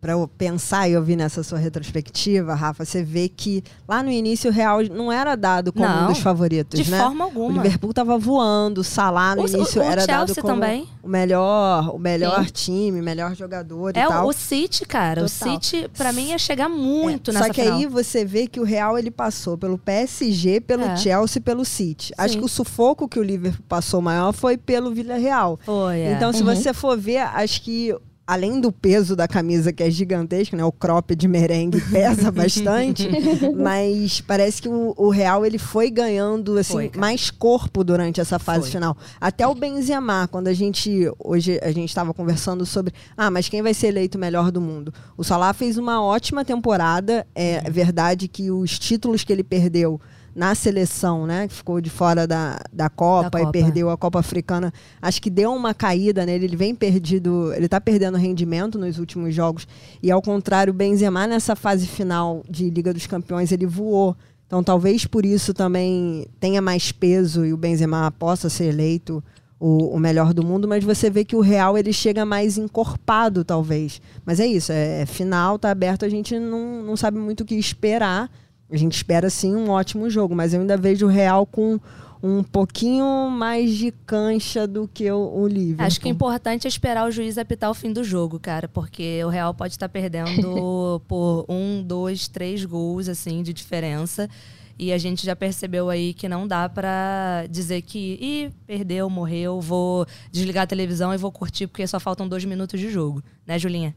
pra 0.02 0.14
eu 0.14 0.28
pensar 0.38 0.88
e 0.88 0.96
ouvir 0.96 1.16
nessa 1.16 1.44
sua 1.44 1.58
retrospectiva, 1.58 2.54
Rafa, 2.56 2.86
você 2.86 3.04
vê 3.04 3.28
que 3.28 3.64
lá 3.88 4.02
no 4.02 4.10
início 4.10 4.50
o 4.50 4.54
Real 4.54 4.82
não 4.84 5.12
era 5.12 5.36
dado 5.36 5.74
como 5.74 5.86
Não, 5.88 6.06
um 6.06 6.08
dos 6.08 6.20
favoritos, 6.20 6.80
De 6.80 6.90
né? 6.90 6.98
forma 7.00 7.26
O 7.26 7.28
alguma. 7.28 7.64
Liverpool 7.64 7.94
tava 7.94 8.18
voando, 8.18 8.82
o 8.82 8.84
Salah 8.84 9.36
no 9.36 9.44
O- 9.44 9.48
início 9.48 9.82
o- 9.82 9.86
o 9.86 9.88
era 9.88 10.06
dado 10.08 10.28
Chelsea 10.28 10.42
como 10.42 10.54
também. 10.56 10.88
o 11.04 11.08
melhor, 11.08 11.94
o 11.94 12.00
melhor 12.00 12.46
Sim. 12.46 12.52
time, 12.54 13.02
melhor 13.02 13.36
jogador 13.36 13.96
e 13.96 14.00
É, 14.00 14.08
tal. 14.08 14.28
o 14.28 14.32
City, 14.34 14.86
cara. 14.86 15.22
Total. 15.26 15.26
O 15.26 15.62
City, 15.62 15.90
pra 15.98 16.14
mim, 16.14 16.30
ia 16.30 16.38
chegar 16.40 16.70
muito 16.70 17.32
É, 17.32 17.34
nessa 17.34 17.48
Só 17.48 17.54
que 17.54 17.62
final. 17.62 17.78
aí 17.78 17.86
você 17.86 18.24
vê 18.24 18.48
que 18.48 18.60
o 18.60 18.64
Real 18.64 18.98
ele 18.98 19.12
passou 19.12 19.58
pelo 19.58 19.78
PSG, 19.78 20.62
pelo 20.62 20.84
É. 20.84 20.96
Chelsea 20.98 21.40
e 21.40 21.44
pelo 21.44 21.66
City. 21.66 22.14
Acho 22.18 22.34
Sim. 22.36 22.40
que 22.40 22.46
o 22.46 22.50
sufoco 22.50 23.08
que 23.08 23.20
o 23.20 23.24
Liverpool 23.24 23.66
passou 23.68 24.02
maior 24.02 24.32
foi 24.32 24.58
pelo 24.58 24.92
Villarreal. 24.92 25.60
Foi, 25.66 26.00
é. 26.00 26.14
Então, 26.14 26.32
se 26.32 26.42
Uhum. 26.42 26.56
você 26.56 26.74
for 26.74 26.98
ver, 26.98 27.18
acho 27.20 27.62
que 27.62 27.94
além 28.30 28.62
do 28.62 28.72
peso 28.72 29.16
da 29.16 29.28
camisa, 29.28 29.74
que 29.74 29.82
é 29.82 29.90
gigantesco, 29.90 30.56
né? 30.56 30.64
O 30.64 30.72
crop 30.72 31.16
de 31.16 31.28
merengue 31.28 31.82
pesa 31.90 32.32
bastante, 32.32 33.10
mas 33.56 34.22
parece 34.22 34.62
que 34.62 34.70
o, 34.70 34.94
o 34.96 35.10
Real 35.10 35.44
ele 35.44 35.58
foi 35.58 35.90
ganhando 35.90 36.56
assim, 36.60 36.74
Foi, 36.74 36.92
mais 36.96 37.32
corpo 37.32 37.84
durante 37.84 38.22
essa 38.22 38.38
fase 38.38 38.62
Foi. 38.66 38.72
final. 38.72 38.96
Até 39.20 39.48
o 39.48 39.56
Benzema, 39.56 40.28
quando 40.32 40.48
a 40.48 40.54
gente 40.54 41.12
hoje 41.18 41.60
a 41.64 41.72
gente 41.72 41.90
estava 41.90 42.14
conversando 42.14 42.68
sobre, 42.68 42.94
ah, 43.18 43.32
mas 43.32 43.50
quem 43.50 43.64
vai 43.64 43.74
ser 43.74 43.88
eleito 43.88 44.18
o 44.18 44.22
melhor 44.22 44.52
do 44.52 44.62
mundo? 44.62 44.94
O 45.18 45.24
Salah 45.24 45.52
fez 45.52 45.76
uma 45.80 46.04
ótima 46.04 46.46
temporada, 46.46 47.26
é 47.34 47.64
Uhum. 47.66 47.72
verdade 47.72 48.28
que 48.28 48.52
os 48.52 48.78
títulos 48.78 49.24
que 49.24 49.34
ele 49.34 49.44
perdeu 49.44 50.00
na 50.36 50.56
seleção, 50.56 51.26
né? 51.26 51.48
Que 51.48 51.54
ficou 51.54 51.82
de 51.82 51.90
fora 51.90 52.26
da, 52.28 52.60
da 52.72 52.90
Copa, 52.90 53.32
Da 53.32 53.40
e 53.40 53.46
Copa. 53.46 53.52
perdeu 53.52 53.90
a 53.90 53.98
Copa 53.98 54.20
Africana. 54.20 54.74
Acho 55.02 55.22
que 55.22 55.30
deu 55.30 55.54
uma 55.54 55.74
caída 55.74 56.26
nele. 56.26 56.46
Ele 56.46 56.56
vem 56.56 56.76
perdido, 56.76 57.54
ele 57.54 57.68
tá 57.68 57.80
perdendo 57.82 58.18
rendimento 58.18 58.78
nos 58.78 59.00
últimos 59.00 59.34
jogos. 59.34 59.68
E 60.02 60.12
ao 60.12 60.22
contrário, 60.22 60.72
o 60.72 60.76
Benzema 60.76 61.28
nessa 61.28 61.56
fase 61.56 61.88
final 61.88 62.44
de 62.50 62.70
Liga 62.70 62.94
dos 62.94 63.08
Campeões, 63.08 63.52
ele 63.52 63.66
voou. 63.66 64.16
Então 64.48 64.64
talvez 64.64 65.06
por 65.06 65.26
isso 65.26 65.54
também 65.54 66.26
tenha 66.40 66.62
mais 66.62 66.92
peso 66.92 67.46
e 67.46 67.54
o 67.54 67.58
Benzema 67.58 68.12
possa 68.12 68.50
ser 68.50 68.66
eleito 68.66 69.24
o, 69.60 69.96
o 69.96 70.00
melhor 70.00 70.34
do 70.34 70.44
mundo, 70.44 70.68
mas 70.68 70.84
você 70.84 71.10
vê 71.10 71.26
que 71.26 71.36
o 71.36 71.42
Real 71.42 71.78
ele 71.78 71.92
chega 71.92 72.26
mais 72.26 72.58
encorpado, 72.58 73.44
talvez. 73.44 74.02
Mas 74.26 74.40
é 74.40 74.48
isso, 74.48 74.72
é, 74.72 75.02
é 75.02 75.06
final, 75.06 75.60
tá 75.60 75.70
aberto, 75.70 76.06
a 76.06 76.10
gente 76.10 76.40
não, 76.40 76.82
não 76.82 76.96
sabe 76.96 77.20
muito 77.20 77.42
o 77.42 77.46
que 77.46 77.56
esperar. 77.56 78.32
A 78.72 78.78
gente 78.78 78.96
espera 78.96 79.30
sim 79.30 79.56
um 79.56 79.70
ótimo 79.70 80.10
jogo, 80.10 80.36
mas 80.36 80.54
eu 80.54 80.62
ainda 80.62 80.78
vejo 80.78 81.06
o 81.06 81.10
Real 81.10 81.46
com 81.46 81.80
um 82.22 82.44
pouquinho 82.44 83.30
mais 83.30 83.76
de 83.76 83.92
cancha 84.06 84.68
do 84.68 84.88
que 84.88 85.10
o, 85.10 85.18
o 85.18 85.48
Liverpool. 85.48 85.86
Acho 85.86 86.02
que 86.02 86.08
o 86.08 86.12
importante 86.12 86.68
é 86.68 86.70
esperar 86.70 87.08
o 87.08 87.12
juiz 87.12 87.38
apitar 87.38 87.72
o 87.72 87.74
fim 87.74 87.94
do 87.94 88.04
jogo, 88.04 88.40
cara, 88.40 88.68
porque 88.68 89.24
o 89.24 89.30
Real 89.30 89.54
pode 89.54 89.74
estar 89.74 89.88
perdendo 89.88 91.02
por 91.08 91.46
um, 91.48 91.82
dois, 91.82 92.28
três 92.28 92.66
gols, 92.66 93.08
assim, 93.08 93.42
de 93.42 93.54
diferença. 93.54 94.30
E 94.78 94.94
a 94.94 94.98
gente 94.98 95.26
já 95.26 95.36
percebeu 95.36 95.90
aí 95.90 96.14
que 96.14 96.30
não 96.30 96.48
dá 96.48 96.70
pra 96.70 97.46
dizer 97.50 97.82
que, 97.82 98.18
ih, 98.22 98.52
perdeu, 98.66 99.10
morreu, 99.10 99.60
vou 99.60 100.06
desligar 100.32 100.64
a 100.64 100.68
televisão 100.68 101.14
e 101.14 101.18
vou 101.18 101.32
curtir 101.32 101.68
porque 101.68 101.86
só 101.86 102.00
faltam 102.00 102.28
dois 102.28 102.46
minutos 102.46 102.80
de 102.80 102.90
jogo. 102.90 103.22
Né, 103.46 103.60
Julinha? 103.60 103.94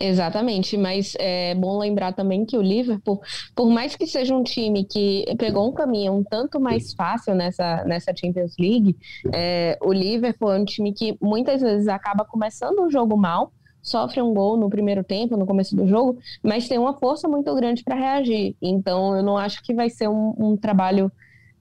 Exatamente, 0.00 0.76
mas 0.76 1.14
é 1.18 1.56
bom 1.56 1.76
lembrar 1.76 2.12
também 2.12 2.46
que 2.46 2.56
o 2.56 2.62
Liverpool, 2.62 3.20
por 3.54 3.68
mais 3.68 3.96
que 3.96 4.06
seja 4.06 4.32
um 4.32 4.44
time 4.44 4.84
que 4.84 5.24
pegou 5.36 5.68
um 5.68 5.72
caminho 5.72 6.12
um 6.12 6.22
tanto 6.22 6.60
mais 6.60 6.94
fácil 6.94 7.34
nessa, 7.34 7.84
nessa 7.84 8.14
Champions 8.14 8.54
League, 8.60 8.96
é, 9.32 9.76
o 9.82 9.92
Liverpool 9.92 10.52
é 10.52 10.60
um 10.60 10.64
time 10.64 10.92
que 10.92 11.18
muitas 11.20 11.60
vezes 11.60 11.88
acaba 11.88 12.24
começando 12.24 12.78
o 12.80 12.90
jogo 12.90 13.16
mal, 13.16 13.52
sofre 13.82 14.22
um 14.22 14.32
gol 14.32 14.56
no 14.56 14.70
primeiro 14.70 15.02
tempo, 15.02 15.36
no 15.36 15.46
começo 15.46 15.74
do 15.74 15.86
jogo, 15.88 16.18
mas 16.44 16.68
tem 16.68 16.78
uma 16.78 16.96
força 16.96 17.26
muito 17.26 17.52
grande 17.56 17.82
para 17.82 17.96
reagir. 17.96 18.54
Então, 18.62 19.16
eu 19.16 19.22
não 19.22 19.36
acho 19.36 19.62
que 19.64 19.74
vai 19.74 19.90
ser 19.90 20.08
um, 20.08 20.32
um 20.38 20.56
trabalho 20.56 21.10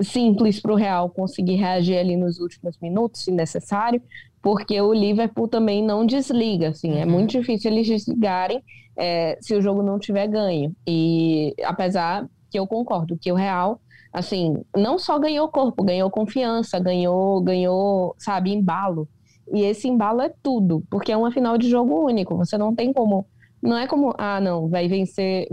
simples 0.01 0.59
para 0.59 0.71
o 0.71 0.75
Real 0.75 1.09
conseguir 1.09 1.55
reagir 1.55 1.97
ali 1.97 2.15
nos 2.15 2.39
últimos 2.39 2.77
minutos, 2.79 3.23
se 3.23 3.31
necessário, 3.31 4.01
porque 4.41 4.79
o 4.81 4.93
Liverpool 4.93 5.47
também 5.47 5.83
não 5.83 6.05
desliga, 6.05 6.69
assim, 6.69 6.97
é 6.99 7.05
Uhum. 7.05 7.11
muito 7.11 7.31
difícil 7.31 7.71
eles 7.71 7.87
desligarem 7.87 8.61
é, 8.97 9.37
se 9.41 9.53
o 9.55 9.61
jogo 9.61 9.83
não 9.83 9.99
tiver 9.99 10.27
ganho. 10.27 10.73
E 10.87 11.53
apesar 11.63 12.27
que 12.49 12.57
eu 12.59 12.65
concordo 12.67 13.17
que 13.19 13.31
o 13.31 13.35
Real, 13.35 13.79
assim, 14.13 14.55
não 14.75 14.97
só 14.97 15.19
ganhou 15.19 15.47
corpo, 15.49 15.83
ganhou 15.83 16.09
confiança, 16.09 16.79
ganhou, 16.79 17.41
ganhou, 17.41 18.15
sabe, 18.17 18.51
embalo. 18.53 19.07
E 19.53 19.61
esse 19.63 19.87
embalo 19.87 20.21
é 20.21 20.31
tudo, 20.41 20.83
porque 20.89 21.11
é 21.11 21.17
uma 21.17 21.31
final 21.31 21.57
de 21.57 21.69
jogo 21.69 22.05
único. 22.05 22.35
Você 22.37 22.57
não 22.57 22.73
tem 22.75 22.91
como, 22.91 23.25
não 23.61 23.77
é 23.77 23.87
como, 23.87 24.13
ah, 24.17 24.39
não, 24.41 24.67
vai 24.67 24.87
vencer, 24.87 25.47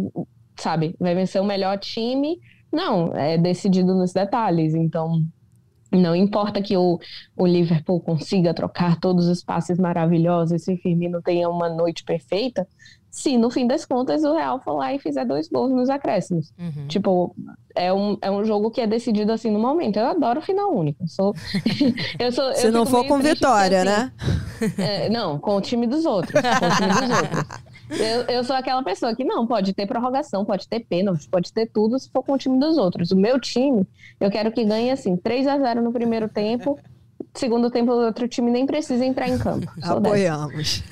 sabe, 0.58 0.94
vai 0.98 1.14
vencer 1.14 1.40
o 1.40 1.44
melhor 1.44 1.78
time. 1.78 2.38
Não, 2.72 3.14
é 3.14 3.38
decidido 3.38 3.94
nos 3.94 4.12
detalhes. 4.12 4.74
Então, 4.74 5.20
não 5.96 6.14
importa 6.14 6.60
que 6.62 6.76
o, 6.76 6.98
o 7.36 7.46
Liverpool 7.46 8.00
consiga 8.00 8.54
trocar 8.54 8.98
todos 8.98 9.28
os 9.28 9.42
passes 9.42 9.78
maravilhosos, 9.78 10.62
se 10.62 10.76
Firmino 10.76 11.22
tenha 11.22 11.48
uma 11.48 11.68
noite 11.68 12.04
perfeita, 12.04 12.66
se 13.14 13.38
no 13.38 13.48
fim 13.48 13.64
das 13.64 13.84
contas 13.84 14.24
o 14.24 14.34
Real 14.34 14.60
for 14.60 14.74
lá 14.74 14.92
e 14.92 14.98
fizer 14.98 15.24
dois 15.24 15.48
gols 15.48 15.70
nos 15.70 15.88
acréscimos. 15.88 16.52
Uhum. 16.58 16.88
Tipo, 16.88 17.36
é 17.72 17.92
um, 17.92 18.18
é 18.20 18.28
um 18.28 18.44
jogo 18.44 18.72
que 18.72 18.80
é 18.80 18.88
decidido 18.88 19.30
assim 19.30 19.52
no 19.52 19.60
momento. 19.60 19.98
Eu 19.98 20.06
adoro 20.06 20.42
final 20.42 20.74
único. 20.74 21.04
Eu 21.04 21.08
sou, 21.08 21.34
eu 22.18 22.32
sou, 22.32 22.44
eu 22.46 22.54
Se 22.56 22.70
não 22.72 22.84
fico 22.84 22.98
for 22.98 23.06
com 23.06 23.18
vitória, 23.20 23.84
porque, 23.84 23.90
né? 23.90 24.12
assim, 24.60 24.82
é, 24.82 25.08
não, 25.08 25.38
com 25.38 25.54
o 25.54 25.60
time 25.60 25.86
dos 25.86 26.04
outros. 26.04 26.40
Com 26.40 26.66
o 26.66 26.76
time 26.76 27.06
dos 27.06 27.18
outros. 27.18 27.44
Eu, 27.90 28.22
eu 28.36 28.44
sou 28.44 28.56
aquela 28.56 28.82
pessoa 28.82 29.14
que 29.14 29.24
não, 29.24 29.46
pode 29.46 29.72
ter 29.74 29.86
prorrogação, 29.86 30.44
pode 30.44 30.66
ter 30.68 30.80
pênalti, 30.80 31.28
pode 31.28 31.52
ter 31.52 31.66
tudo 31.66 31.98
se 31.98 32.10
for 32.10 32.22
com 32.22 32.32
o 32.32 32.38
time 32.38 32.58
dos 32.58 32.78
outros. 32.78 33.10
O 33.10 33.16
meu 33.16 33.38
time, 33.38 33.86
eu 34.18 34.30
quero 34.30 34.50
que 34.50 34.64
ganhe 34.64 34.90
assim, 34.90 35.16
3 35.16 35.46
a 35.46 35.58
0 35.58 35.82
no 35.82 35.92
primeiro 35.92 36.28
tempo. 36.28 36.78
Segundo 37.34 37.70
tempo, 37.70 37.92
o 37.92 38.04
outro 38.06 38.26
time 38.28 38.50
nem 38.50 38.64
precisa 38.64 39.04
entrar 39.04 39.28
em 39.28 39.38
campo. 39.38 39.70
Apoiamos. 39.82 40.82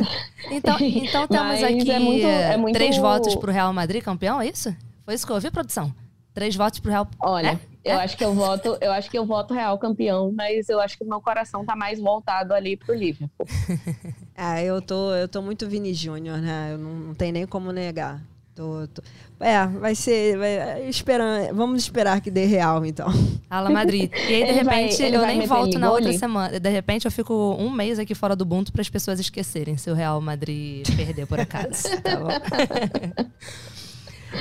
Então, 0.50 0.76
então 0.80 1.26
temos 1.28 1.46
Mas 1.46 1.62
aqui 1.62 1.90
é 1.90 1.98
muito- 1.98 2.26
é 2.26 2.56
muito- 2.56 2.74
três 2.74 2.96
votos 2.96 3.34
pro 3.36 3.50
Real 3.52 3.72
Madrid 3.72 4.02
campeão, 4.02 4.40
é 4.40 4.48
isso? 4.48 4.74
Foi 5.04 5.14
isso 5.14 5.24
que 5.26 5.32
eu 5.32 5.36
ouvi, 5.36 5.50
produção? 5.50 5.92
Três 6.34 6.56
votos 6.56 6.80
pro 6.80 6.90
Real. 6.90 7.06
Olha, 7.20 7.60
É? 7.84 7.92
eu 7.92 7.98
É? 7.98 8.04
acho 8.04 8.16
que 8.16 8.24
eu 8.24 8.32
voto, 8.32 8.78
eu 8.80 8.90
acho 8.92 9.10
que 9.10 9.18
eu 9.18 9.26
voto 9.26 9.52
Real 9.52 9.76
campeão, 9.78 10.32
mas 10.32 10.68
eu 10.68 10.80
acho 10.80 10.96
que 10.96 11.04
o 11.04 11.08
meu 11.08 11.20
coração 11.20 11.64
tá 11.64 11.76
mais 11.76 12.00
voltado 12.00 12.54
ali 12.54 12.76
pro 12.76 12.94
Liverpool. 12.94 13.46
Ah, 14.34 14.60
eu 14.62 14.80
tô, 14.80 15.12
eu 15.14 15.28
tô 15.28 15.40
muito 15.42 15.68
Vini 15.68 15.92
Júnior, 15.94 16.38
né? 16.38 16.70
Eu 16.72 16.78
não, 16.78 16.90
não 16.94 17.14
tem 17.14 17.30
nem 17.30 17.46
como 17.46 17.70
negar. 17.70 18.20
Tô, 18.54 18.86
tô- 18.88 19.02
É, 19.38 19.64
vai 19.66 19.94
ser. 19.94 20.36
Vai, 20.38 20.88
esperar, 20.88 21.52
vamos 21.54 21.82
esperar 21.82 22.20
que 22.20 22.30
dê 22.30 22.44
real, 22.46 22.84
então. 22.84 23.06
Ala 23.48 23.70
Madrid. 23.70 24.10
E 24.12 24.34
aí, 24.34 24.44
de 24.54 24.64
vai- 24.64 24.82
repente, 24.84 25.02
ele 25.02 25.16
eu 25.16 25.20
vai 25.20 25.36
nem 25.36 25.46
volto 25.46 25.78
na 25.78 25.88
outra 25.90 26.04
Ligoli? 26.04 26.18
semana. 26.18 26.58
De 26.58 26.68
repente, 26.70 27.04
eu 27.04 27.10
fico 27.10 27.32
um 27.58 27.70
mês 27.70 27.98
aqui 27.98 28.14
fora 28.14 28.34
do 28.34 28.42
Ubuntu 28.42 28.72
para 28.72 28.80
as 28.82 28.88
pessoas 28.90 29.20
esquecerem 29.20 29.76
se 29.76 29.90
o 29.90 29.94
Real 29.94 30.20
Madrid 30.20 30.84
perder 30.96 31.26
por 31.26 31.38
acaso. 31.38 31.88
Tá 32.02 32.16
bom? 32.16 32.28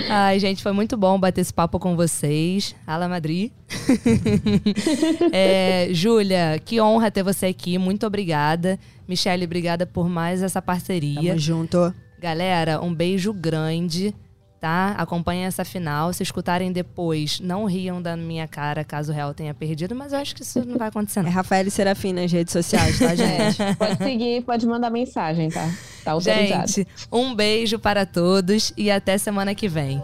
Ai, 0.10 0.40
gente, 0.40 0.64
foi 0.64 0.72
muito 0.72 0.96
bom 0.96 1.20
bater 1.20 1.42
esse 1.42 1.54
papo 1.54 1.80
com 1.80 1.96
vocês. 1.96 2.76
Ala 2.86 3.08
Madrid. 3.08 3.52
é, 5.32 5.90
Júlia, 5.92 6.62
que 6.64 6.80
honra 6.80 7.12
ter 7.12 7.24
você 7.24 7.48
aqui. 7.48 7.78
Muito 7.78 8.06
obrigada. 8.06 8.80
Michele, 9.08 9.46
obrigada 9.46 9.86
por 9.86 10.08
mais 10.08 10.42
essa 10.42 10.62
parceria. 10.62 11.32
Tamo 11.32 11.40
junto. 11.40 11.94
Galera, 12.20 12.82
um 12.82 12.94
beijo 12.94 13.34
grande, 13.34 14.14
tá? 14.62 14.94
Acompanhem 14.98 15.46
essa 15.46 15.66
final. 15.66 16.14
Se 16.14 16.22
escutarem 16.22 16.72
depois, 16.72 17.40
não 17.40 17.66
riam 17.66 18.00
da 18.00 18.16
minha 18.16 18.48
cara 18.48 18.84
caso 18.84 19.12
o 19.12 19.16
Real 19.16 19.34
tenha 19.34 19.56
perdido, 19.56 19.96
mas 19.96 20.14
eu 20.14 20.20
acho 20.20 20.36
que 20.36 20.44
isso 20.44 20.64
não 20.64 20.78
vai 20.78 20.90
acontecer, 20.90 21.22
É 21.22 21.24
não. 21.24 21.32
Rafael 21.32 21.70
Serafim 21.72 22.14
nas 22.14 22.32
redes 22.32 22.54
sociais, 22.54 23.00
tá, 23.00 23.14
gente? 23.16 23.60
É, 23.62 23.74
pode 23.74 23.98
seguir, 23.98 24.44
pode 24.44 24.68
mandar 24.68 24.92
mensagem, 24.92 25.50
tá? 25.50 25.68
Tá 26.04 26.12
autorizado. 26.12 26.68
Gente, 26.68 26.88
um 27.12 27.34
beijo 27.34 27.80
para 27.80 28.06
todos 28.06 28.72
e 28.78 28.92
até 28.92 29.18
semana 29.18 29.56
que 29.56 29.68
vem. 29.68 30.02